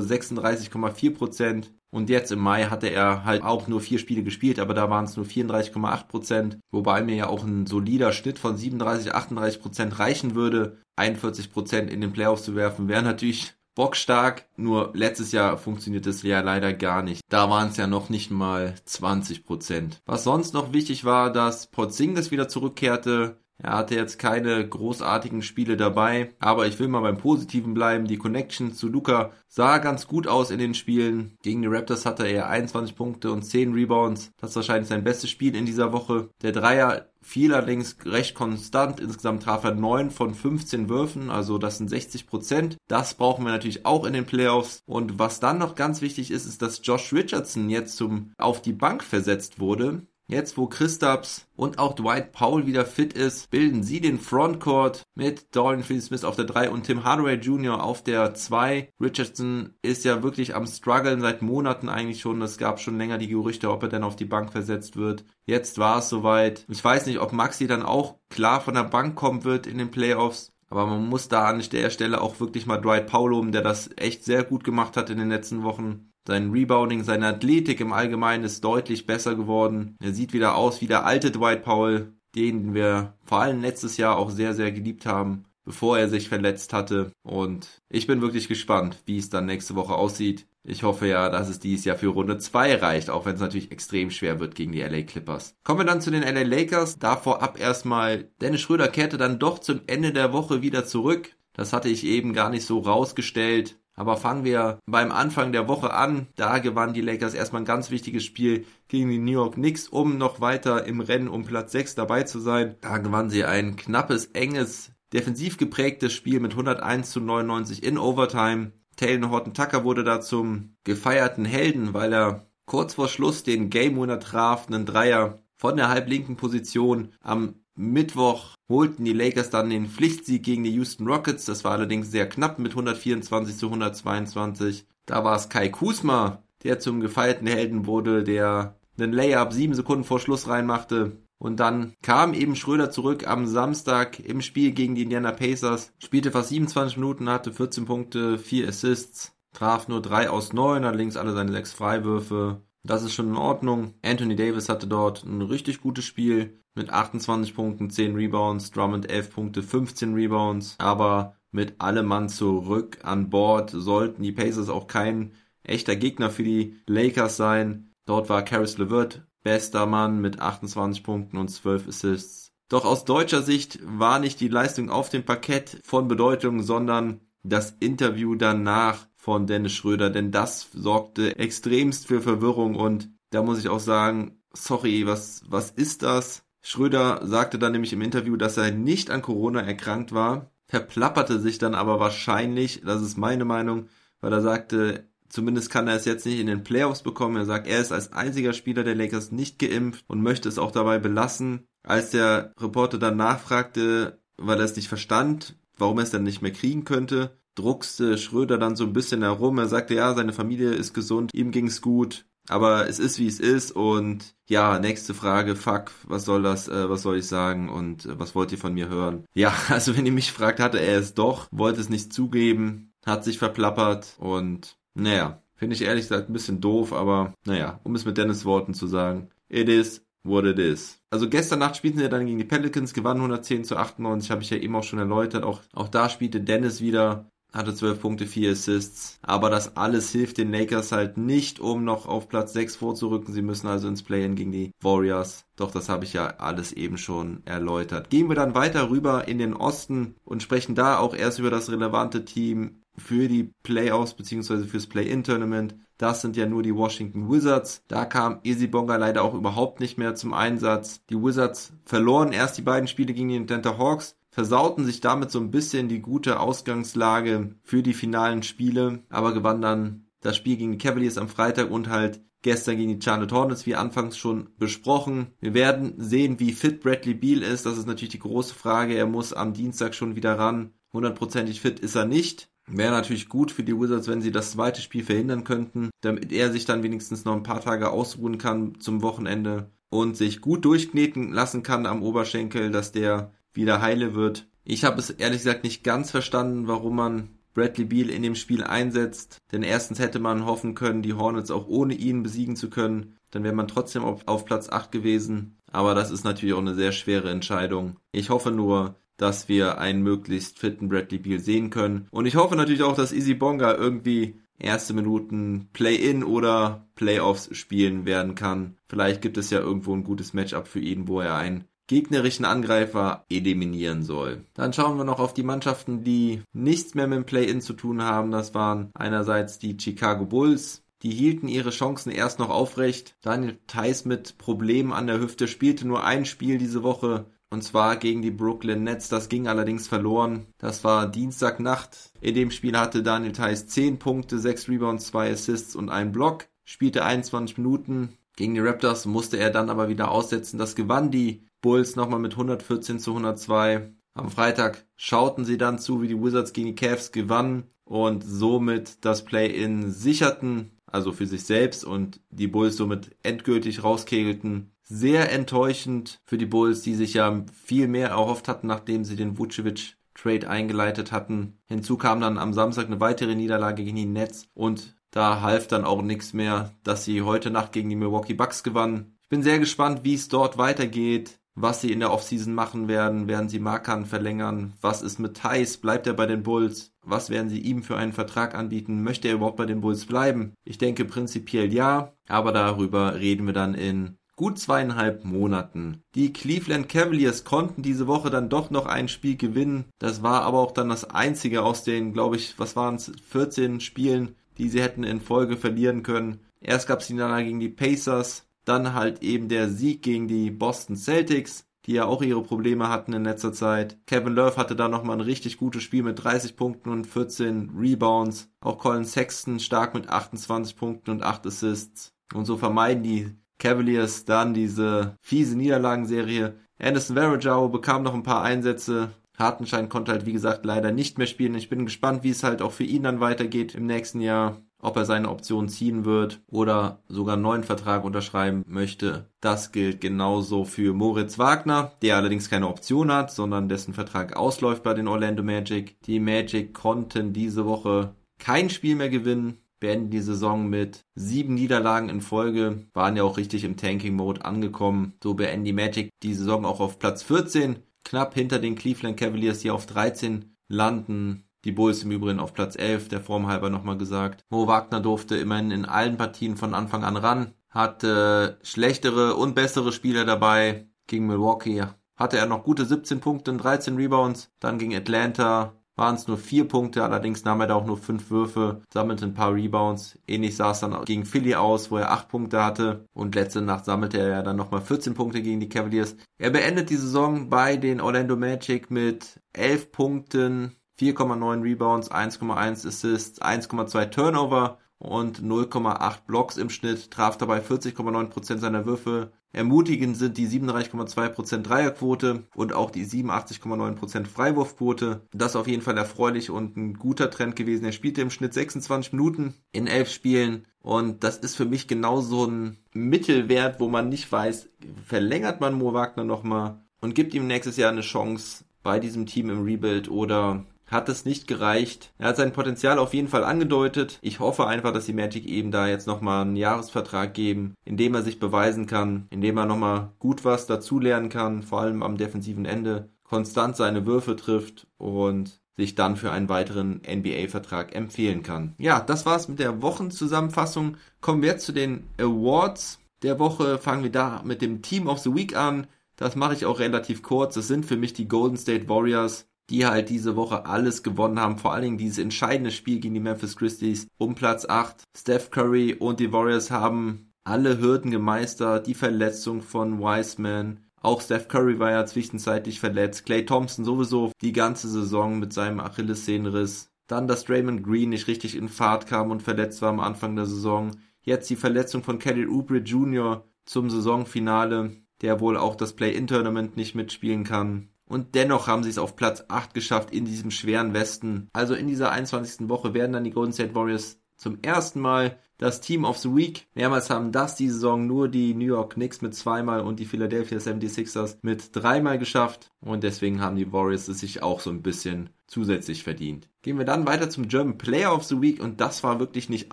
36,4%. 0.00 1.70
Und 1.96 2.10
jetzt 2.10 2.30
im 2.30 2.40
Mai 2.40 2.64
hatte 2.64 2.88
er 2.88 3.24
halt 3.24 3.42
auch 3.42 3.68
nur 3.68 3.80
vier 3.80 3.98
Spiele 3.98 4.22
gespielt, 4.22 4.58
aber 4.58 4.74
da 4.74 4.90
waren 4.90 5.06
es 5.06 5.16
nur 5.16 5.24
34,8 5.24 6.08
Prozent, 6.08 6.58
wobei 6.70 7.02
mir 7.02 7.16
ja 7.16 7.26
auch 7.26 7.42
ein 7.42 7.64
solider 7.64 8.12
Schnitt 8.12 8.38
von 8.38 8.58
37, 8.58 9.14
38 9.14 9.62
Prozent 9.62 9.98
reichen 9.98 10.34
würde. 10.34 10.76
41 10.96 11.50
Prozent 11.50 11.88
in 11.90 12.02
den 12.02 12.12
Playoffs 12.12 12.42
zu 12.42 12.54
werfen, 12.54 12.88
wäre 12.88 13.02
natürlich 13.02 13.54
bockstark, 13.74 14.44
nur 14.58 14.90
letztes 14.92 15.32
Jahr 15.32 15.56
funktioniert 15.56 16.06
es 16.06 16.22
ja 16.22 16.40
leider 16.40 16.74
gar 16.74 17.02
nicht. 17.02 17.22
Da 17.30 17.48
waren 17.48 17.68
es 17.70 17.78
ja 17.78 17.86
noch 17.86 18.10
nicht 18.10 18.30
mal 18.30 18.74
20 18.84 19.46
Prozent. 19.46 20.02
Was 20.04 20.24
sonst 20.24 20.52
noch 20.52 20.74
wichtig 20.74 21.06
war, 21.06 21.32
dass 21.32 21.68
Porzingis 21.68 22.30
wieder 22.30 22.46
zurückkehrte. 22.46 23.38
Er 23.62 23.72
hatte 23.72 23.94
jetzt 23.94 24.18
keine 24.18 24.68
großartigen 24.68 25.42
Spiele 25.42 25.76
dabei, 25.76 26.34
aber 26.38 26.66
ich 26.66 26.78
will 26.78 26.88
mal 26.88 27.00
beim 27.00 27.16
Positiven 27.16 27.72
bleiben. 27.72 28.06
Die 28.06 28.18
Connection 28.18 28.72
zu 28.72 28.88
Luca 28.88 29.32
sah 29.48 29.78
ganz 29.78 30.06
gut 30.06 30.26
aus 30.26 30.50
in 30.50 30.58
den 30.58 30.74
Spielen. 30.74 31.38
Gegen 31.42 31.62
die 31.62 31.68
Raptors 31.68 32.04
hatte 32.04 32.26
er 32.26 32.48
21 32.50 32.94
Punkte 32.94 33.32
und 33.32 33.42
10 33.42 33.72
Rebounds. 33.72 34.32
Das 34.38 34.50
ist 34.50 34.56
wahrscheinlich 34.56 34.88
sein 34.88 35.04
bestes 35.04 35.30
Spiel 35.30 35.56
in 35.56 35.64
dieser 35.64 35.92
Woche. 35.92 36.28
Der 36.42 36.52
Dreier 36.52 37.06
fiel 37.22 37.54
allerdings 37.54 37.96
recht 38.04 38.34
konstant. 38.34 39.00
Insgesamt 39.00 39.42
traf 39.42 39.64
er 39.64 39.74
9 39.74 40.10
von 40.10 40.34
15 40.34 40.88
Würfen, 40.88 41.30
also 41.30 41.58
das 41.58 41.78
sind 41.78 41.88
60 41.88 42.26
Prozent. 42.26 42.76
Das 42.86 43.14
brauchen 43.14 43.44
wir 43.44 43.50
natürlich 43.50 43.84
auch 43.84 44.04
in 44.04 44.12
den 44.12 44.26
Playoffs. 44.26 44.82
Und 44.86 45.18
was 45.18 45.40
dann 45.40 45.58
noch 45.58 45.74
ganz 45.74 46.02
wichtig 46.02 46.30
ist, 46.30 46.46
ist, 46.46 46.62
dass 46.62 46.80
Josh 46.84 47.12
Richardson 47.12 47.68
jetzt 47.68 47.96
zum 47.96 48.32
auf 48.38 48.62
die 48.62 48.72
Bank 48.72 49.02
versetzt 49.02 49.58
wurde. 49.58 50.02
Jetzt, 50.28 50.58
wo 50.58 50.66
Christaps 50.66 51.46
und 51.54 51.78
auch 51.78 51.94
Dwight 51.94 52.32
Powell 52.32 52.66
wieder 52.66 52.84
fit 52.84 53.12
ist, 53.12 53.48
bilden 53.50 53.84
sie 53.84 54.00
den 54.00 54.18
Frontcourt 54.18 55.02
mit 55.14 55.54
Dorian 55.54 55.84
Finney-Smith 55.84 56.24
auf 56.24 56.34
der 56.34 56.46
3 56.46 56.70
und 56.70 56.82
Tim 56.82 57.04
Hardaway 57.04 57.36
Jr. 57.36 57.80
auf 57.80 58.02
der 58.02 58.34
2. 58.34 58.90
Richardson 59.00 59.74
ist 59.82 60.04
ja 60.04 60.24
wirklich 60.24 60.56
am 60.56 60.66
struggeln 60.66 61.20
seit 61.20 61.42
Monaten 61.42 61.88
eigentlich 61.88 62.20
schon. 62.20 62.42
Es 62.42 62.58
gab 62.58 62.80
schon 62.80 62.98
länger 62.98 63.18
die 63.18 63.28
Gerüchte, 63.28 63.70
ob 63.70 63.84
er 63.84 63.88
denn 63.88 64.02
auf 64.02 64.16
die 64.16 64.24
Bank 64.24 64.50
versetzt 64.50 64.96
wird. 64.96 65.24
Jetzt 65.44 65.78
war 65.78 65.98
es 65.98 66.08
soweit. 66.08 66.66
Ich 66.68 66.82
weiß 66.82 67.06
nicht, 67.06 67.20
ob 67.20 67.32
Maxi 67.32 67.68
dann 67.68 67.84
auch 67.84 68.16
klar 68.28 68.60
von 68.60 68.74
der 68.74 68.82
Bank 68.82 69.14
kommen 69.14 69.44
wird 69.44 69.68
in 69.68 69.78
den 69.78 69.92
Playoffs. 69.92 70.52
Aber 70.68 70.86
man 70.86 71.08
muss 71.08 71.28
da 71.28 71.46
an 71.46 71.62
der 71.70 71.90
Stelle 71.90 72.20
auch 72.20 72.40
wirklich 72.40 72.66
mal 72.66 72.78
Dwight 72.78 73.06
Powell 73.06 73.30
loben, 73.30 73.52
der 73.52 73.62
das 73.62 73.90
echt 73.96 74.24
sehr 74.24 74.42
gut 74.42 74.64
gemacht 74.64 74.96
hat 74.96 75.08
in 75.08 75.18
den 75.18 75.28
letzten 75.28 75.62
Wochen. 75.62 76.12
Sein 76.26 76.50
Rebounding, 76.50 77.04
seine 77.04 77.28
Athletik 77.28 77.80
im 77.80 77.92
Allgemeinen 77.92 78.42
ist 78.42 78.64
deutlich 78.64 79.06
besser 79.06 79.36
geworden. 79.36 79.96
Er 80.02 80.12
sieht 80.12 80.32
wieder 80.32 80.56
aus 80.56 80.80
wie 80.80 80.88
der 80.88 81.06
alte 81.06 81.30
Dwight 81.30 81.62
Powell, 81.62 82.12
den 82.34 82.74
wir 82.74 83.14
vor 83.24 83.40
allem 83.42 83.60
letztes 83.60 83.96
Jahr 83.96 84.16
auch 84.16 84.30
sehr, 84.30 84.52
sehr 84.52 84.72
geliebt 84.72 85.06
haben, 85.06 85.44
bevor 85.64 85.98
er 85.98 86.08
sich 86.08 86.28
verletzt 86.28 86.72
hatte. 86.72 87.12
Und 87.22 87.80
ich 87.88 88.08
bin 88.08 88.20
wirklich 88.20 88.48
gespannt, 88.48 89.02
wie 89.06 89.18
es 89.18 89.30
dann 89.30 89.46
nächste 89.46 89.76
Woche 89.76 89.94
aussieht. 89.94 90.48
Ich 90.64 90.82
hoffe 90.82 91.06
ja, 91.06 91.28
dass 91.30 91.48
es 91.48 91.60
dieses 91.60 91.84
Jahr 91.84 91.96
für 91.96 92.08
Runde 92.08 92.38
2 92.38 92.74
reicht, 92.76 93.08
auch 93.08 93.24
wenn 93.24 93.36
es 93.36 93.40
natürlich 93.40 93.70
extrem 93.70 94.10
schwer 94.10 94.40
wird 94.40 94.56
gegen 94.56 94.72
die 94.72 94.82
LA 94.82 95.02
Clippers. 95.02 95.54
Kommen 95.62 95.78
wir 95.80 95.84
dann 95.84 96.00
zu 96.00 96.10
den 96.10 96.24
LA 96.24 96.42
Lakers. 96.42 96.98
Davor 96.98 97.40
ab 97.40 97.60
erstmal, 97.60 98.30
Dennis 98.40 98.62
Schröder 98.62 98.88
kehrte 98.88 99.16
dann 99.16 99.38
doch 99.38 99.60
zum 99.60 99.82
Ende 99.86 100.12
der 100.12 100.32
Woche 100.32 100.60
wieder 100.60 100.84
zurück. 100.84 101.36
Das 101.52 101.72
hatte 101.72 101.88
ich 101.88 102.04
eben 102.04 102.32
gar 102.32 102.50
nicht 102.50 102.66
so 102.66 102.80
rausgestellt. 102.80 103.78
Aber 103.96 104.18
fangen 104.18 104.44
wir 104.44 104.78
beim 104.86 105.10
Anfang 105.10 105.52
der 105.52 105.68
Woche 105.68 105.92
an. 105.92 106.26
Da 106.36 106.58
gewannen 106.58 106.92
die 106.92 107.00
Lakers 107.00 107.32
erstmal 107.32 107.62
ein 107.62 107.66
ganz 107.66 107.90
wichtiges 107.90 108.24
Spiel 108.24 108.66
gegen 108.88 109.08
die 109.08 109.18
New 109.18 109.32
York 109.32 109.54
Knicks, 109.54 109.88
um 109.88 110.18
noch 110.18 110.40
weiter 110.42 110.84
im 110.84 111.00
Rennen 111.00 111.28
um 111.28 111.44
Platz 111.44 111.72
6 111.72 111.94
dabei 111.94 112.24
zu 112.24 112.38
sein. 112.38 112.76
Da 112.82 112.98
gewannen 112.98 113.30
sie 113.30 113.44
ein 113.44 113.76
knappes, 113.76 114.26
enges, 114.26 114.92
defensiv 115.14 115.56
geprägtes 115.56 116.12
Spiel 116.12 116.40
mit 116.40 116.52
101 116.52 117.10
zu 117.10 117.20
99 117.20 117.82
in 117.82 117.96
Overtime. 117.96 118.72
Taylor 118.96 119.30
Horton 119.30 119.54
Tucker 119.54 119.84
wurde 119.84 120.04
da 120.04 120.20
zum 120.20 120.76
gefeierten 120.84 121.46
Helden, 121.46 121.94
weil 121.94 122.12
er 122.12 122.50
kurz 122.66 122.94
vor 122.94 123.08
Schluss 123.08 123.44
den 123.44 123.70
Game 123.70 123.98
Winner 123.98 124.20
traf, 124.20 124.66
einen 124.66 124.84
Dreier 124.84 125.42
von 125.56 125.76
der 125.76 125.88
halblinken 125.88 126.36
Position 126.36 127.12
am 127.20 127.54
Mittwoch 127.76 128.54
holten 128.68 129.04
die 129.04 129.12
Lakers 129.12 129.50
dann 129.50 129.70
den 129.70 129.86
Pflichtsieg 129.86 130.42
gegen 130.42 130.64
die 130.64 130.72
Houston 130.72 131.06
Rockets. 131.06 131.44
Das 131.44 131.62
war 131.62 131.72
allerdings 131.72 132.10
sehr 132.10 132.28
knapp 132.28 132.58
mit 132.58 132.72
124 132.72 133.56
zu 133.56 133.66
122. 133.66 134.86
Da 135.04 135.22
war 135.24 135.36
es 135.36 135.48
Kai 135.48 135.68
Kusma, 135.68 136.42
der 136.64 136.78
zum 136.80 137.00
gefeierten 137.00 137.46
Helden 137.46 137.86
wurde, 137.86 138.24
der 138.24 138.76
einen 138.98 139.12
Layup 139.12 139.52
sieben 139.52 139.74
Sekunden 139.74 140.04
vor 140.04 140.18
Schluss 140.18 140.48
reinmachte. 140.48 141.18
Und 141.38 141.60
dann 141.60 141.92
kam 142.02 142.32
eben 142.32 142.56
Schröder 142.56 142.90
zurück 142.90 143.28
am 143.28 143.46
Samstag 143.46 144.18
im 144.20 144.40
Spiel 144.40 144.72
gegen 144.72 144.94
die 144.94 145.02
Indiana 145.02 145.32
Pacers, 145.32 145.92
spielte 146.02 146.30
fast 146.30 146.48
27 146.48 146.96
Minuten, 146.96 147.28
hatte 147.28 147.52
14 147.52 147.84
Punkte, 147.84 148.38
4 148.38 148.68
Assists, 148.68 149.36
traf 149.52 149.86
nur 149.86 150.00
3 150.00 150.30
aus 150.30 150.54
9, 150.54 150.84
allerdings 150.84 151.18
alle 151.18 151.32
seine 151.32 151.52
6 151.52 151.74
Freiwürfe. 151.74 152.62
Das 152.84 153.02
ist 153.02 153.12
schon 153.12 153.28
in 153.28 153.36
Ordnung. 153.36 153.94
Anthony 154.02 154.34
Davis 154.34 154.70
hatte 154.70 154.86
dort 154.86 155.24
ein 155.24 155.42
richtig 155.42 155.82
gutes 155.82 156.06
Spiel 156.06 156.62
mit 156.76 156.90
28 156.90 157.54
Punkten, 157.54 157.90
10 157.90 158.14
Rebounds, 158.14 158.70
Drummond 158.70 159.10
11 159.10 159.30
Punkte, 159.34 159.62
15 159.62 160.14
Rebounds. 160.14 160.76
Aber 160.78 161.36
mit 161.50 161.80
allem 161.80 162.06
Mann 162.06 162.28
zurück 162.28 162.98
an 163.02 163.30
Bord 163.30 163.70
sollten 163.70 164.22
die 164.22 164.32
Pacers 164.32 164.68
auch 164.68 164.86
kein 164.86 165.32
echter 165.62 165.96
Gegner 165.96 166.30
für 166.30 166.44
die 166.44 166.76
Lakers 166.86 167.36
sein. 167.36 167.90
Dort 168.04 168.28
war 168.28 168.42
Caris 168.42 168.78
LeVert 168.78 169.26
bester 169.42 169.86
Mann 169.86 170.20
mit 170.20 170.40
28 170.40 171.02
Punkten 171.04 171.36
und 171.36 171.48
12 171.48 171.88
Assists. 171.88 172.52
Doch 172.68 172.84
aus 172.84 173.04
deutscher 173.04 173.42
Sicht 173.42 173.78
war 173.84 174.18
nicht 174.18 174.40
die 174.40 174.48
Leistung 174.48 174.90
auf 174.90 175.08
dem 175.08 175.24
Parkett 175.24 175.80
von 175.84 176.08
Bedeutung, 176.08 176.62
sondern 176.62 177.20
das 177.44 177.70
Interview 177.78 178.34
danach 178.34 179.06
von 179.14 179.46
Dennis 179.46 179.72
Schröder, 179.72 180.10
denn 180.10 180.32
das 180.32 180.68
sorgte 180.72 181.38
extremst 181.38 182.08
für 182.08 182.20
Verwirrung 182.20 182.74
und 182.74 183.08
da 183.30 183.42
muss 183.42 183.58
ich 183.58 183.68
auch 183.68 183.80
sagen, 183.80 184.42
sorry, 184.52 185.06
was, 185.06 185.42
was 185.48 185.70
ist 185.70 186.02
das? 186.02 186.45
Schröder 186.66 187.20
sagte 187.24 187.58
dann 187.60 187.72
nämlich 187.72 187.92
im 187.92 188.02
Interview, 188.02 188.36
dass 188.36 188.56
er 188.56 188.72
nicht 188.72 189.10
an 189.10 189.22
Corona 189.22 189.60
erkrankt 189.60 190.12
war, 190.12 190.50
verplapperte 190.66 191.38
sich 191.38 191.58
dann 191.58 191.76
aber 191.76 192.00
wahrscheinlich, 192.00 192.82
das 192.84 193.02
ist 193.02 193.16
meine 193.16 193.44
Meinung, 193.44 193.88
weil 194.20 194.32
er 194.32 194.42
sagte, 194.42 195.08
Zumindest 195.28 195.70
kann 195.70 195.88
er 195.88 195.96
es 195.96 196.04
jetzt 196.04 196.24
nicht 196.24 196.38
in 196.38 196.46
den 196.46 196.62
Playoffs 196.62 197.02
bekommen. 197.02 197.36
Er 197.36 197.44
sagt, 197.44 197.66
er 197.66 197.80
ist 197.80 197.92
als 197.92 198.12
einziger 198.12 198.52
Spieler 198.52 198.84
der 198.84 198.94
Lakers 198.94 199.32
nicht 199.32 199.58
geimpft 199.58 200.04
und 200.06 200.22
möchte 200.22 200.48
es 200.48 200.58
auch 200.58 200.70
dabei 200.70 200.98
belassen. 200.98 201.66
Als 201.82 202.10
der 202.10 202.52
Reporter 202.58 202.98
dann 202.98 203.16
nachfragte, 203.16 204.22
weil 204.36 204.58
er 204.58 204.64
es 204.64 204.76
nicht 204.76 204.88
verstand, 204.88 205.58
warum 205.76 205.98
er 205.98 206.04
es 206.04 206.10
dann 206.10 206.22
nicht 206.22 206.42
mehr 206.42 206.52
kriegen 206.52 206.84
könnte, 206.84 207.36
druckste 207.54 208.18
Schröder 208.18 208.56
dann 208.56 208.76
so 208.76 208.84
ein 208.84 208.92
bisschen 208.92 209.22
herum. 209.22 209.58
Er 209.58 209.66
sagte, 209.66 209.94
ja, 209.94 210.14
seine 210.14 210.32
Familie 210.32 210.70
ist 210.70 210.94
gesund, 210.94 211.32
ihm 211.34 211.50
ging's 211.50 211.80
gut, 211.80 212.26
aber 212.48 212.88
es 212.88 212.98
ist 212.98 213.18
wie 213.18 213.26
es 213.26 213.40
ist 213.40 213.72
und 213.72 214.34
ja, 214.46 214.78
nächste 214.78 215.14
Frage, 215.14 215.56
fuck, 215.56 215.90
was 216.04 216.24
soll 216.24 216.42
das, 216.42 216.68
äh, 216.68 216.88
was 216.88 217.02
soll 217.02 217.18
ich 217.18 217.26
sagen 217.26 217.68
und 217.68 218.06
äh, 218.06 218.18
was 218.18 218.34
wollt 218.34 218.52
ihr 218.52 218.58
von 218.58 218.74
mir 218.74 218.88
hören? 218.88 219.24
Ja, 219.34 219.52
also 219.68 219.96
wenn 219.96 220.06
ihr 220.06 220.12
mich 220.12 220.32
fragt, 220.32 220.60
hatte 220.60 220.80
er 220.80 220.98
es 220.98 221.14
doch, 221.14 221.48
wollte 221.50 221.80
es 221.80 221.90
nicht 221.90 222.12
zugeben, 222.12 222.92
hat 223.04 223.24
sich 223.24 223.38
verplappert 223.38 224.16
und 224.18 224.76
naja, 224.94 225.42
finde 225.54 225.74
ich 225.74 225.82
ehrlich 225.82 226.04
gesagt 226.04 226.30
ein 226.30 226.32
bisschen 226.32 226.60
doof, 226.60 226.92
aber 226.92 227.34
naja, 227.44 227.80
um 227.84 227.94
es 227.94 228.04
mit 228.04 228.16
Dennis 228.16 228.44
Worten 228.44 228.74
zu 228.74 228.86
sagen, 228.86 229.28
it 229.48 229.68
is 229.68 230.06
what 230.24 230.44
it 230.44 230.58
is. 230.58 230.98
Also 231.10 231.28
gestern 231.28 231.60
Nacht 231.60 231.76
spielten 231.76 231.98
sie 231.98 232.08
dann 232.08 232.26
gegen 232.26 232.38
die 232.38 232.44
Pelicans, 232.44 232.92
gewannen 232.92 233.20
110 233.20 233.64
zu 233.64 233.76
98, 233.76 234.30
habe 234.30 234.42
ich 234.42 234.50
ja 234.50 234.56
eben 234.56 234.74
auch 234.74 234.84
schon 234.84 234.98
erläutert. 234.98 235.44
Auch, 235.44 235.60
auch 235.72 235.88
da 235.88 236.08
spielte 236.08 236.40
Dennis 236.40 236.80
wieder 236.80 237.30
hatte 237.52 237.74
12 237.74 238.00
Punkte, 238.00 238.26
4 238.26 238.52
Assists. 238.52 239.18
Aber 239.22 239.50
das 239.50 239.76
alles 239.76 240.10
hilft 240.10 240.38
den 240.38 240.52
Lakers 240.52 240.92
halt 240.92 241.16
nicht, 241.16 241.60
um 241.60 241.84
noch 241.84 242.06
auf 242.06 242.28
Platz 242.28 242.52
6 242.52 242.76
vorzurücken. 242.76 243.32
Sie 243.32 243.42
müssen 243.42 243.66
also 243.66 243.88
ins 243.88 244.02
Play-In 244.02 244.34
gegen 244.34 244.52
die 244.52 244.72
Warriors. 244.80 245.44
Doch 245.56 245.70
das 245.70 245.88
habe 245.88 246.04
ich 246.04 246.12
ja 246.12 246.26
alles 246.38 246.72
eben 246.72 246.98
schon 246.98 247.42
erläutert. 247.46 248.10
Gehen 248.10 248.28
wir 248.28 248.36
dann 248.36 248.54
weiter 248.54 248.90
rüber 248.90 249.26
in 249.26 249.38
den 249.38 249.54
Osten 249.54 250.16
und 250.24 250.42
sprechen 250.42 250.74
da 250.74 250.98
auch 250.98 251.14
erst 251.14 251.38
über 251.38 251.50
das 251.50 251.70
relevante 251.70 252.24
Team 252.24 252.82
für 252.98 253.28
die 253.28 253.52
Playoffs 253.62 254.14
bzw. 254.14 254.64
fürs 254.64 254.86
Play-In-Tournament. 254.86 255.76
Das 255.98 256.20
sind 256.20 256.36
ja 256.36 256.46
nur 256.46 256.62
die 256.62 256.74
Washington 256.74 257.30
Wizards. 257.30 257.82
Da 257.88 258.04
kam 258.04 258.40
Easy 258.42 258.66
Bonga 258.66 258.96
leider 258.96 259.22
auch 259.22 259.34
überhaupt 259.34 259.80
nicht 259.80 259.98
mehr 259.98 260.14
zum 260.14 260.34
Einsatz. 260.34 261.02
Die 261.08 261.16
Wizards 261.16 261.72
verloren 261.84 262.32
erst 262.32 262.58
die 262.58 262.62
beiden 262.62 262.88
Spiele 262.88 263.14
gegen 263.14 263.28
die 263.28 263.38
Atlanta 263.38 263.78
Hawks, 263.78 264.16
versauten 264.36 264.84
sich 264.84 265.00
damit 265.00 265.30
so 265.30 265.40
ein 265.40 265.50
bisschen 265.50 265.88
die 265.88 266.02
gute 266.02 266.40
Ausgangslage 266.40 267.54
für 267.62 267.82
die 267.82 267.94
finalen 267.94 268.42
Spiele, 268.42 269.02
aber 269.08 269.32
gewannen 269.32 269.62
dann 269.62 270.06
das 270.20 270.36
Spiel 270.36 270.58
gegen 270.58 270.72
die 270.72 270.78
Cavaliers 270.78 271.16
am 271.16 271.30
Freitag 271.30 271.70
und 271.70 271.88
halt 271.88 272.20
gestern 272.42 272.76
gegen 272.76 273.00
die 273.00 273.02
Charlotte 273.02 273.34
Hornets, 273.34 273.64
wie 273.64 273.76
anfangs 273.76 274.18
schon 274.18 274.50
besprochen. 274.58 275.28
Wir 275.40 275.54
werden 275.54 275.94
sehen, 275.96 276.38
wie 276.38 276.52
fit 276.52 276.82
Bradley 276.82 277.14
Beal 277.14 277.40
ist. 277.40 277.64
Das 277.64 277.78
ist 277.78 277.86
natürlich 277.86 278.12
die 278.12 278.18
große 278.18 278.54
Frage. 278.54 278.94
Er 278.94 279.06
muss 279.06 279.32
am 279.32 279.54
Dienstag 279.54 279.94
schon 279.94 280.16
wieder 280.16 280.38
ran. 280.38 280.74
Hundertprozentig 280.92 281.62
fit 281.62 281.80
ist 281.80 281.94
er 281.94 282.04
nicht. 282.04 282.50
Wäre 282.66 282.92
natürlich 282.92 283.30
gut 283.30 283.50
für 283.50 283.64
die 283.64 283.80
Wizards, 283.80 284.06
wenn 284.06 284.20
sie 284.20 284.32
das 284.32 284.50
zweite 284.50 284.82
Spiel 284.82 285.04
verhindern 285.04 285.44
könnten, 285.44 285.88
damit 286.02 286.30
er 286.30 286.52
sich 286.52 286.66
dann 286.66 286.82
wenigstens 286.82 287.24
noch 287.24 287.34
ein 287.34 287.42
paar 287.42 287.62
Tage 287.62 287.88
ausruhen 287.88 288.36
kann 288.36 288.80
zum 288.80 289.00
Wochenende 289.00 289.70
und 289.88 290.14
sich 290.14 290.42
gut 290.42 290.66
durchkneten 290.66 291.32
lassen 291.32 291.62
kann 291.62 291.86
am 291.86 292.02
Oberschenkel, 292.02 292.70
dass 292.70 292.92
der 292.92 293.32
wieder 293.56 293.80
heile 293.80 294.14
wird. 294.14 294.46
Ich 294.64 294.84
habe 294.84 294.98
es 294.98 295.10
ehrlich 295.10 295.38
gesagt 295.38 295.64
nicht 295.64 295.84
ganz 295.84 296.10
verstanden, 296.10 296.66
warum 296.66 296.96
man 296.96 297.28
Bradley 297.54 297.86
Beal 297.86 298.10
in 298.10 298.22
dem 298.22 298.34
Spiel 298.34 298.62
einsetzt, 298.62 299.38
denn 299.50 299.62
erstens 299.62 299.98
hätte 299.98 300.18
man 300.18 300.44
hoffen 300.44 300.74
können, 300.74 301.00
die 301.00 301.14
Hornets 301.14 301.50
auch 301.50 301.66
ohne 301.68 301.94
ihn 301.94 302.22
besiegen 302.22 302.54
zu 302.54 302.68
können, 302.68 303.16
dann 303.30 303.44
wäre 303.44 303.54
man 303.54 303.66
trotzdem 303.66 304.04
auf, 304.04 304.28
auf 304.28 304.44
Platz 304.44 304.68
8 304.68 304.92
gewesen, 304.92 305.56
aber 305.72 305.94
das 305.94 306.10
ist 306.10 306.24
natürlich 306.24 306.54
auch 306.54 306.60
eine 306.60 306.74
sehr 306.74 306.92
schwere 306.92 307.30
Entscheidung. 307.30 307.96
Ich 308.12 308.28
hoffe 308.28 308.50
nur, 308.50 308.96
dass 309.16 309.48
wir 309.48 309.78
einen 309.78 310.02
möglichst 310.02 310.58
fitten 310.58 310.90
Bradley 310.90 311.18
Beal 311.18 311.40
sehen 311.40 311.70
können 311.70 312.08
und 312.10 312.26
ich 312.26 312.36
hoffe 312.36 312.56
natürlich 312.56 312.82
auch, 312.82 312.94
dass 312.94 313.14
Easy 313.14 313.32
Bonga 313.32 313.74
irgendwie 313.74 314.38
erste 314.58 314.92
Minuten 314.92 315.68
Play-in 315.72 316.24
oder 316.24 316.86
Playoffs 316.94 317.48
spielen 317.56 318.04
werden 318.04 318.34
kann. 318.34 318.76
Vielleicht 318.86 319.22
gibt 319.22 319.38
es 319.38 319.50
ja 319.50 319.60
irgendwo 319.60 319.94
ein 319.94 320.04
gutes 320.04 320.34
Matchup 320.34 320.68
für 320.68 320.80
ihn, 320.80 321.08
wo 321.08 321.20
er 321.20 321.36
ein 321.36 321.64
gegnerischen 321.86 322.44
Angreifer 322.44 323.24
eliminieren 323.30 324.02
soll. 324.02 324.44
Dann 324.54 324.72
schauen 324.72 324.98
wir 324.98 325.04
noch 325.04 325.20
auf 325.20 325.34
die 325.34 325.42
Mannschaften, 325.42 326.02
die 326.04 326.42
nichts 326.52 326.94
mehr 326.94 327.06
mit 327.06 327.16
dem 327.16 327.26
Play-In 327.26 327.60
zu 327.60 327.74
tun 327.74 328.02
haben. 328.02 328.30
Das 328.30 328.54
waren 328.54 328.90
einerseits 328.94 329.58
die 329.58 329.76
Chicago 329.78 330.24
Bulls. 330.24 330.82
Die 331.02 331.10
hielten 331.10 331.48
ihre 331.48 331.70
Chancen 331.70 332.10
erst 332.10 332.38
noch 332.38 332.50
aufrecht. 332.50 333.16
Daniel 333.20 333.58
Theiss 333.66 334.04
mit 334.04 334.38
Problemen 334.38 334.92
an 334.92 335.06
der 335.06 335.20
Hüfte 335.20 335.46
spielte 335.46 335.86
nur 335.86 336.04
ein 336.04 336.24
Spiel 336.24 336.58
diese 336.58 336.82
Woche. 336.82 337.26
Und 337.48 337.62
zwar 337.62 337.96
gegen 337.96 338.22
die 338.22 338.30
Brooklyn 338.30 338.82
Nets. 338.82 339.08
Das 339.08 339.28
ging 339.28 339.46
allerdings 339.46 339.86
verloren. 339.86 340.46
Das 340.58 340.82
war 340.84 341.08
Dienstagnacht. 341.08 342.10
In 342.20 342.34
dem 342.34 342.50
Spiel 342.50 342.76
hatte 342.76 343.02
Daniel 343.02 343.32
Theiss 343.32 343.68
10 343.68 343.98
Punkte, 343.98 344.38
6 344.38 344.68
Rebounds, 344.68 345.06
2 345.08 345.30
Assists 345.30 345.76
und 345.76 345.90
einen 345.90 346.12
Block. 346.12 346.46
Spielte 346.64 347.04
21 347.04 347.58
Minuten. 347.58 348.16
Gegen 348.36 348.54
die 348.54 348.60
Raptors 348.60 349.06
musste 349.06 349.38
er 349.38 349.50
dann 349.50 349.70
aber 349.70 349.88
wieder 349.88 350.10
aussetzen. 350.10 350.58
Das 350.58 350.74
gewann 350.74 351.10
die 351.10 351.46
Bulls 351.66 351.96
nochmal 351.96 352.20
mit 352.20 352.34
114 352.34 353.00
zu 353.00 353.10
102. 353.10 353.90
Am 354.14 354.30
Freitag 354.30 354.86
schauten 354.94 355.44
sie 355.44 355.58
dann 355.58 355.80
zu, 355.80 356.00
wie 356.00 356.06
die 356.06 356.22
Wizards 356.22 356.52
gegen 356.52 356.68
die 356.68 356.74
Cavs 356.76 357.10
gewannen 357.10 357.64
und 357.82 358.22
somit 358.22 359.04
das 359.04 359.24
Play-in 359.24 359.90
sicherten, 359.90 360.78
also 360.86 361.10
für 361.10 361.26
sich 361.26 361.42
selbst 361.42 361.84
und 361.84 362.20
die 362.30 362.46
Bulls 362.46 362.76
somit 362.76 363.16
endgültig 363.24 363.82
rauskegelten. 363.82 364.76
Sehr 364.84 365.32
enttäuschend 365.32 366.20
für 366.24 366.38
die 366.38 366.46
Bulls, 366.46 366.82
die 366.82 366.94
sich 366.94 367.14
ja 367.14 367.44
viel 367.64 367.88
mehr 367.88 368.10
erhofft 368.10 368.46
hatten, 368.46 368.68
nachdem 368.68 369.02
sie 369.02 369.16
den 369.16 369.36
Vucevic 369.36 369.96
Trade 370.14 370.48
eingeleitet 370.48 371.10
hatten. 371.10 371.58
Hinzu 371.64 371.96
kam 371.96 372.20
dann 372.20 372.38
am 372.38 372.52
Samstag 372.52 372.86
eine 372.86 373.00
weitere 373.00 373.34
Niederlage 373.34 373.82
gegen 373.82 373.96
die 373.96 374.06
Nets 374.06 374.48
und 374.54 374.94
da 375.10 375.40
half 375.40 375.66
dann 375.66 375.84
auch 375.84 376.02
nichts 376.02 376.32
mehr, 376.32 376.70
dass 376.84 377.04
sie 377.04 377.22
heute 377.22 377.50
Nacht 377.50 377.72
gegen 377.72 377.88
die 377.88 377.96
Milwaukee 377.96 378.34
Bucks 378.34 378.62
gewannen. 378.62 379.16
Ich 379.22 379.28
bin 379.28 379.42
sehr 379.42 379.58
gespannt, 379.58 380.02
wie 380.04 380.14
es 380.14 380.28
dort 380.28 380.58
weitergeht 380.58 381.40
was 381.56 381.80
sie 381.80 381.90
in 381.90 382.00
der 382.00 382.12
Offseason 382.12 382.54
machen 382.54 382.86
werden. 382.86 383.26
Werden 383.26 383.48
sie 383.48 383.58
Markan 383.58 384.04
verlängern? 384.04 384.74
Was 384.80 385.02
ist 385.02 385.18
mit 385.18 385.38
Thais? 385.38 385.78
Bleibt 385.78 386.06
er 386.06 386.12
bei 386.12 386.26
den 386.26 386.42
Bulls? 386.42 386.92
Was 387.02 387.30
werden 387.30 387.48
sie 387.48 387.60
ihm 387.60 387.82
für 387.82 387.96
einen 387.96 388.12
Vertrag 388.12 388.54
anbieten? 388.54 389.02
Möchte 389.02 389.28
er 389.28 389.34
überhaupt 389.34 389.56
bei 389.56 389.66
den 389.66 389.80
Bulls 389.80 390.04
bleiben? 390.04 390.52
Ich 390.64 390.78
denke 390.78 391.04
prinzipiell 391.04 391.72
ja, 391.72 392.12
aber 392.28 392.52
darüber 392.52 393.18
reden 393.18 393.46
wir 393.46 393.54
dann 393.54 393.74
in 393.74 394.18
gut 394.36 394.58
zweieinhalb 394.58 395.24
Monaten. 395.24 396.02
Die 396.14 396.32
Cleveland 396.32 396.90
Cavaliers 396.90 397.44
konnten 397.44 397.82
diese 397.82 398.06
Woche 398.06 398.28
dann 398.28 398.50
doch 398.50 398.70
noch 398.70 398.84
ein 398.84 399.08
Spiel 399.08 399.36
gewinnen. 399.36 399.86
Das 399.98 400.22
war 400.22 400.42
aber 400.42 400.58
auch 400.58 400.72
dann 400.72 400.90
das 400.90 401.08
einzige 401.08 401.62
aus 401.62 401.84
den, 401.84 402.12
glaube 402.12 402.36
ich, 402.36 402.58
was 402.58 402.76
waren 402.76 402.96
es, 402.96 403.10
14 403.30 403.80
Spielen, 403.80 404.36
die 404.58 404.68
sie 404.68 404.82
hätten 404.82 405.04
in 405.04 405.22
Folge 405.22 405.56
verlieren 405.56 406.02
können. 406.02 406.40
Erst 406.60 406.86
gab 406.86 407.00
es 407.00 407.06
die 407.06 407.14
Niederlage 407.14 407.46
gegen 407.46 407.60
die 407.60 407.70
Pacers, 407.70 408.46
dann 408.66 408.94
halt 408.94 409.22
eben 409.22 409.48
der 409.48 409.70
Sieg 409.70 410.02
gegen 410.02 410.28
die 410.28 410.50
Boston 410.50 410.96
Celtics, 410.96 411.66
die 411.86 411.92
ja 411.92 412.04
auch 412.04 412.20
ihre 412.20 412.42
Probleme 412.42 412.88
hatten 412.88 413.12
in 413.12 413.24
letzter 413.24 413.52
Zeit. 413.52 413.98
Kevin 414.06 414.34
Love 414.34 414.56
hatte 414.56 414.74
da 414.76 414.88
nochmal 414.88 415.16
ein 415.16 415.22
richtig 415.22 415.56
gutes 415.56 415.82
Spiel 415.82 416.02
mit 416.02 416.22
30 416.22 416.56
Punkten 416.56 416.90
und 416.90 417.06
14 417.06 417.70
Rebounds. 417.78 418.50
Auch 418.60 418.78
Colin 418.78 419.04
Sexton 419.04 419.60
stark 419.60 419.94
mit 419.94 420.08
28 420.08 420.76
Punkten 420.76 421.12
und 421.12 421.22
8 421.22 421.46
Assists. 421.46 422.12
Und 422.34 422.44
so 422.44 422.56
vermeiden 422.56 423.04
die 423.04 423.30
Cavaliers 423.58 424.24
dann 424.24 424.52
diese 424.52 425.16
fiese 425.20 425.56
Niederlagenserie. 425.56 426.56
Anderson 426.78 427.16
Varejao 427.16 427.68
bekam 427.68 428.02
noch 428.02 428.14
ein 428.14 428.24
paar 428.24 428.42
Einsätze. 428.42 429.10
Hartenschein 429.38 429.88
konnte 429.88 430.12
halt 430.12 430.26
wie 430.26 430.32
gesagt 430.32 430.64
leider 430.64 430.90
nicht 430.90 431.18
mehr 431.18 431.26
spielen. 431.26 431.54
Ich 431.54 431.68
bin 431.68 431.84
gespannt, 431.84 432.24
wie 432.24 432.30
es 432.30 432.42
halt 432.42 432.62
auch 432.62 432.72
für 432.72 432.84
ihn 432.84 433.04
dann 433.04 433.20
weitergeht 433.20 433.74
im 433.74 433.86
nächsten 433.86 434.20
Jahr 434.20 434.60
ob 434.86 434.96
er 434.96 435.04
seine 435.04 435.30
Option 435.30 435.68
ziehen 435.68 436.04
wird 436.04 436.40
oder 436.46 437.02
sogar 437.08 437.34
einen 437.34 437.42
neuen 437.42 437.64
Vertrag 437.64 438.04
unterschreiben 438.04 438.64
möchte. 438.68 439.28
Das 439.40 439.72
gilt 439.72 440.00
genauso 440.00 440.64
für 440.64 440.94
Moritz 440.94 441.40
Wagner, 441.40 441.92
der 442.02 442.16
allerdings 442.16 442.48
keine 442.48 442.68
Option 442.68 443.10
hat, 443.10 443.32
sondern 443.32 443.68
dessen 443.68 443.94
Vertrag 443.94 444.36
ausläuft 444.36 444.84
bei 444.84 444.94
den 444.94 445.08
Orlando 445.08 445.42
Magic. 445.42 446.00
Die 446.02 446.20
Magic 446.20 446.72
konnten 446.72 447.32
diese 447.32 447.66
Woche 447.66 448.14
kein 448.38 448.70
Spiel 448.70 448.94
mehr 448.94 449.08
gewinnen, 449.08 449.58
beenden 449.80 450.10
die 450.10 450.20
Saison 450.20 450.68
mit 450.68 451.04
sieben 451.16 451.54
Niederlagen 451.54 452.08
in 452.08 452.20
Folge, 452.20 452.86
waren 452.92 453.16
ja 453.16 453.24
auch 453.24 453.38
richtig 453.38 453.64
im 453.64 453.76
Tanking-Mode 453.76 454.44
angekommen. 454.44 455.14
So 455.20 455.34
beenden 455.34 455.64
die 455.64 455.72
Magic 455.72 456.10
die 456.22 456.34
Saison 456.34 456.64
auch 456.64 456.78
auf 456.78 457.00
Platz 457.00 457.24
14, 457.24 457.80
knapp 458.04 458.34
hinter 458.34 458.60
den 458.60 458.76
Cleveland 458.76 459.16
Cavaliers, 459.16 459.58
die 459.58 459.72
auf 459.72 459.86
13 459.86 460.56
landen. 460.68 461.45
Die 461.66 461.72
Bulls 461.72 462.04
im 462.04 462.12
Übrigen 462.12 462.38
auf 462.38 462.54
Platz 462.54 462.76
11, 462.76 463.08
der 463.08 463.20
Form 463.20 463.48
halber 463.48 463.70
nochmal 463.70 463.98
gesagt. 463.98 464.44
Mo 464.50 464.68
Wagner 464.68 465.00
durfte 465.00 465.36
immerhin 465.36 465.72
in 465.72 465.84
allen 465.84 466.16
Partien 466.16 466.56
von 466.56 466.74
Anfang 466.74 467.02
an 467.02 467.16
ran, 467.16 467.54
hatte 467.70 468.60
schlechtere 468.62 469.34
und 469.34 469.56
bessere 469.56 469.90
Spieler 469.90 470.24
dabei. 470.24 470.86
Gegen 471.08 471.26
Milwaukee 471.26 471.82
hatte 472.14 472.38
er 472.38 472.46
noch 472.46 472.62
gute 472.62 472.84
17 472.84 473.18
Punkte 473.18 473.50
und 473.50 473.58
13 473.58 473.96
Rebounds. 473.96 474.52
Dann 474.60 474.78
gegen 474.78 474.94
Atlanta 474.94 475.74
waren 475.96 476.14
es 476.14 476.28
nur 476.28 476.38
vier 476.38 476.68
Punkte, 476.68 477.02
allerdings 477.02 477.44
nahm 477.44 477.60
er 477.60 477.66
da 477.66 477.74
auch 477.74 477.86
nur 477.86 477.96
fünf 477.96 478.30
Würfe, 478.30 478.82
sammelte 478.92 479.24
ein 479.24 479.34
paar 479.34 479.52
Rebounds. 479.52 480.20
Ähnlich 480.28 480.54
sah 480.54 480.70
es 480.70 480.80
dann 480.80 481.04
gegen 481.04 481.24
Philly 481.24 481.56
aus, 481.56 481.90
wo 481.90 481.96
er 481.96 482.12
acht 482.12 482.28
Punkte 482.28 482.64
hatte 482.64 483.06
und 483.12 483.34
letzte 483.34 483.60
Nacht 483.60 483.86
sammelte 483.86 484.18
er 484.18 484.44
dann 484.44 484.56
nochmal 484.56 484.82
14 484.82 485.14
Punkte 485.14 485.42
gegen 485.42 485.58
die 485.58 485.68
Cavaliers. 485.68 486.16
Er 486.38 486.50
beendet 486.50 486.90
die 486.90 486.96
Saison 486.96 487.48
bei 487.48 487.76
den 487.76 488.00
Orlando 488.00 488.36
Magic 488.36 488.88
mit 488.88 489.40
elf 489.52 489.90
Punkten, 489.90 490.76
4,9 490.98 491.62
Rebounds, 491.62 492.10
1,1 492.10 492.86
Assists, 492.86 493.40
1,2 493.42 494.10
Turnover 494.10 494.78
und 494.98 495.42
0,8 495.42 496.24
Blocks 496.26 496.56
im 496.56 496.70
Schnitt, 496.70 497.10
traf 497.10 497.36
dabei 497.36 497.60
40,9% 497.60 498.58
seiner 498.58 498.86
Würfe. 498.86 499.32
Ermutigend 499.52 500.16
sind 500.16 500.36
die 500.36 500.48
37,2% 500.48 501.62
Dreierquote 501.62 502.44
und 502.54 502.72
auch 502.74 502.90
die 502.90 503.06
87,9% 503.06 504.26
Freiwurfquote. 504.26 505.22
Das 505.32 505.52
ist 505.52 505.56
auf 505.56 505.68
jeden 505.68 505.82
Fall 505.82 505.96
erfreulich 505.96 506.50
und 506.50 506.76
ein 506.76 506.94
guter 506.94 507.30
Trend 507.30 507.56
gewesen. 507.56 507.84
Er 507.84 507.92
spielte 507.92 508.22
im 508.22 508.30
Schnitt 508.30 508.54
26 508.54 509.12
Minuten 509.12 509.54
in 509.72 509.86
elf 509.86 510.10
Spielen 510.10 510.66
und 510.80 511.24
das 511.24 511.38
ist 511.38 511.56
für 511.56 511.64
mich 511.64 511.88
genau 511.88 512.20
so 512.20 512.46
ein 512.46 512.78
Mittelwert, 512.92 513.80
wo 513.80 513.88
man 513.88 514.08
nicht 514.08 514.30
weiß, 514.30 514.68
verlängert 515.04 515.60
man 515.60 515.74
Mo 515.74 515.92
Wagner 515.94 516.24
nochmal 516.24 516.82
und 517.00 517.14
gibt 517.14 517.34
ihm 517.34 517.46
nächstes 517.46 517.76
Jahr 517.76 517.92
eine 517.92 518.02
Chance 518.02 518.64
bei 518.82 519.00
diesem 519.00 519.26
Team 519.26 519.50
im 519.50 519.64
Rebuild 519.64 520.10
oder 520.10 520.64
hat 520.86 521.08
es 521.08 521.24
nicht 521.24 521.46
gereicht. 521.46 522.12
Er 522.18 522.28
hat 522.28 522.36
sein 522.36 522.52
Potenzial 522.52 522.98
auf 522.98 523.12
jeden 523.12 523.28
Fall 523.28 523.44
angedeutet. 523.44 524.18
Ich 524.22 524.40
hoffe 524.40 524.66
einfach, 524.66 524.92
dass 524.92 525.06
die 525.06 525.12
Magic 525.12 525.44
eben 525.46 525.70
da 525.70 525.88
jetzt 525.88 526.06
nochmal 526.06 526.42
einen 526.42 526.56
Jahresvertrag 526.56 527.34
geben, 527.34 527.74
in 527.84 527.96
dem 527.96 528.14
er 528.14 528.22
sich 528.22 528.38
beweisen 528.38 528.86
kann, 528.86 529.26
in 529.30 529.40
dem 529.40 529.56
er 529.56 529.66
nochmal 529.66 530.12
gut 530.18 530.44
was 530.44 530.66
dazulernen 530.66 531.28
kann, 531.28 531.62
vor 531.62 531.80
allem 531.80 532.02
am 532.02 532.16
defensiven 532.16 532.64
Ende, 532.64 533.10
konstant 533.24 533.76
seine 533.76 534.06
Würfe 534.06 534.36
trifft 534.36 534.86
und 534.98 535.60
sich 535.76 535.94
dann 535.94 536.16
für 536.16 536.30
einen 536.30 536.48
weiteren 536.48 537.02
NBA-Vertrag 537.06 537.94
empfehlen 537.94 538.42
kann. 538.42 538.74
Ja, 538.78 539.00
das 539.00 539.26
war's 539.26 539.48
mit 539.48 539.58
der 539.58 539.82
Wochenzusammenfassung. 539.82 540.96
Kommen 541.20 541.42
wir 541.42 541.50
jetzt 541.50 541.66
zu 541.66 541.72
den 541.72 542.08
Awards 542.18 542.98
der 543.22 543.38
Woche. 543.38 543.78
Fangen 543.78 544.02
wir 544.02 544.12
da 544.12 544.42
mit 544.44 544.62
dem 544.62 544.80
Team 544.80 545.06
of 545.06 545.18
the 545.18 545.34
Week 545.34 545.54
an. 545.54 545.86
Das 546.16 546.34
mache 546.34 546.54
ich 546.54 546.64
auch 546.64 546.78
relativ 546.78 547.22
kurz. 547.22 547.56
Es 547.56 547.68
sind 547.68 547.84
für 547.84 547.98
mich 547.98 548.14
die 548.14 548.28
Golden 548.28 548.56
State 548.56 548.88
Warriors 548.88 549.46
die 549.70 549.86
halt 549.86 550.08
diese 550.08 550.36
Woche 550.36 550.66
alles 550.66 551.02
gewonnen 551.02 551.40
haben. 551.40 551.58
Vor 551.58 551.72
allen 551.72 551.82
Dingen 551.82 551.98
dieses 551.98 552.18
entscheidende 552.18 552.70
Spiel 552.70 553.00
gegen 553.00 553.14
die 553.14 553.20
Memphis 553.20 553.56
Christies 553.56 554.06
um 554.18 554.34
Platz 554.34 554.66
8. 554.68 555.02
Steph 555.16 555.50
Curry 555.50 555.94
und 555.94 556.20
die 556.20 556.32
Warriors 556.32 556.70
haben 556.70 557.32
alle 557.44 557.78
Hürden 557.78 558.10
gemeistert. 558.10 558.86
Die 558.86 558.94
Verletzung 558.94 559.62
von 559.62 560.00
Wiseman. 560.00 560.80
Auch 561.00 561.20
Steph 561.20 561.48
Curry 561.48 561.78
war 561.78 561.90
ja 561.90 562.06
zwischenzeitlich 562.06 562.80
verletzt. 562.80 563.26
Clay 563.26 563.44
Thompson 563.44 563.84
sowieso 563.84 564.32
die 564.40 564.52
ganze 564.52 564.88
Saison 564.88 565.38
mit 565.38 565.52
seinem 565.52 565.80
Achillessehnenriss. 565.80 566.90
Dann, 567.06 567.28
dass 567.28 567.44
Draymond 567.44 567.84
Green 567.84 568.08
nicht 568.10 568.26
richtig 568.26 568.56
in 568.56 568.68
Fahrt 568.68 569.06
kam 569.06 569.30
und 569.30 569.42
verletzt 569.42 569.80
war 569.82 569.90
am 569.90 570.00
Anfang 570.00 570.34
der 570.34 570.46
Saison. 570.46 570.96
Jetzt 571.22 571.48
die 571.50 571.56
Verletzung 571.56 572.02
von 572.02 572.18
Kelly 572.18 572.46
Oubre 572.46 572.78
Jr. 572.78 573.44
zum 573.64 573.90
Saisonfinale, 573.90 574.96
der 575.22 575.40
wohl 575.40 575.56
auch 575.56 575.76
das 575.76 575.92
Play-In-Tournament 575.92 576.76
nicht 576.76 576.94
mitspielen 576.94 577.44
kann. 577.44 577.88
Und 578.08 578.34
dennoch 578.34 578.68
haben 578.68 578.82
sie 578.82 578.90
es 578.90 578.98
auf 578.98 579.16
Platz 579.16 579.44
8 579.48 579.74
geschafft 579.74 580.12
in 580.12 580.24
diesem 580.24 580.50
schweren 580.50 580.94
Westen. 580.94 581.48
Also 581.52 581.74
in 581.74 581.86
dieser 581.86 582.12
21. 582.12 582.68
Woche 582.68 582.94
werden 582.94 583.12
dann 583.12 583.24
die 583.24 583.32
Golden 583.32 583.52
State 583.52 583.74
Warriors 583.74 584.20
zum 584.36 584.58
ersten 584.62 585.00
Mal 585.00 585.38
das 585.58 585.80
Team 585.80 586.04
of 586.04 586.18
the 586.18 586.34
Week. 586.34 586.68
Mehrmals 586.74 587.08
haben 587.08 587.32
das 587.32 587.56
die 587.56 587.68
Saison 587.68 588.06
nur 588.06 588.28
die 588.28 588.54
New 588.54 588.66
York 588.66 588.94
Knicks 588.94 589.22
mit 589.22 589.34
zweimal 589.34 589.80
und 589.80 589.98
die 589.98 590.04
Philadelphia 590.04 590.58
76ers 590.58 591.38
mit 591.42 591.74
dreimal 591.74 592.18
geschafft. 592.18 592.70
Und 592.80 593.02
deswegen 593.02 593.40
haben 593.40 593.56
die 593.56 593.72
Warriors 593.72 594.08
es 594.08 594.20
sich 594.20 594.42
auch 594.42 594.60
so 594.60 594.70
ein 594.70 594.82
bisschen 594.82 595.30
zusätzlich 595.46 596.02
verdient. 596.02 596.48
Gehen 596.62 596.78
wir 596.78 596.84
dann 596.84 597.06
weiter 597.06 597.30
zum 597.30 597.48
German 597.48 597.78
Player 597.78 598.14
of 598.14 598.24
the 598.24 598.40
Week 598.40 598.62
und 598.62 598.80
das 598.80 599.02
war 599.02 599.18
wirklich 599.18 599.48
nicht 599.48 599.72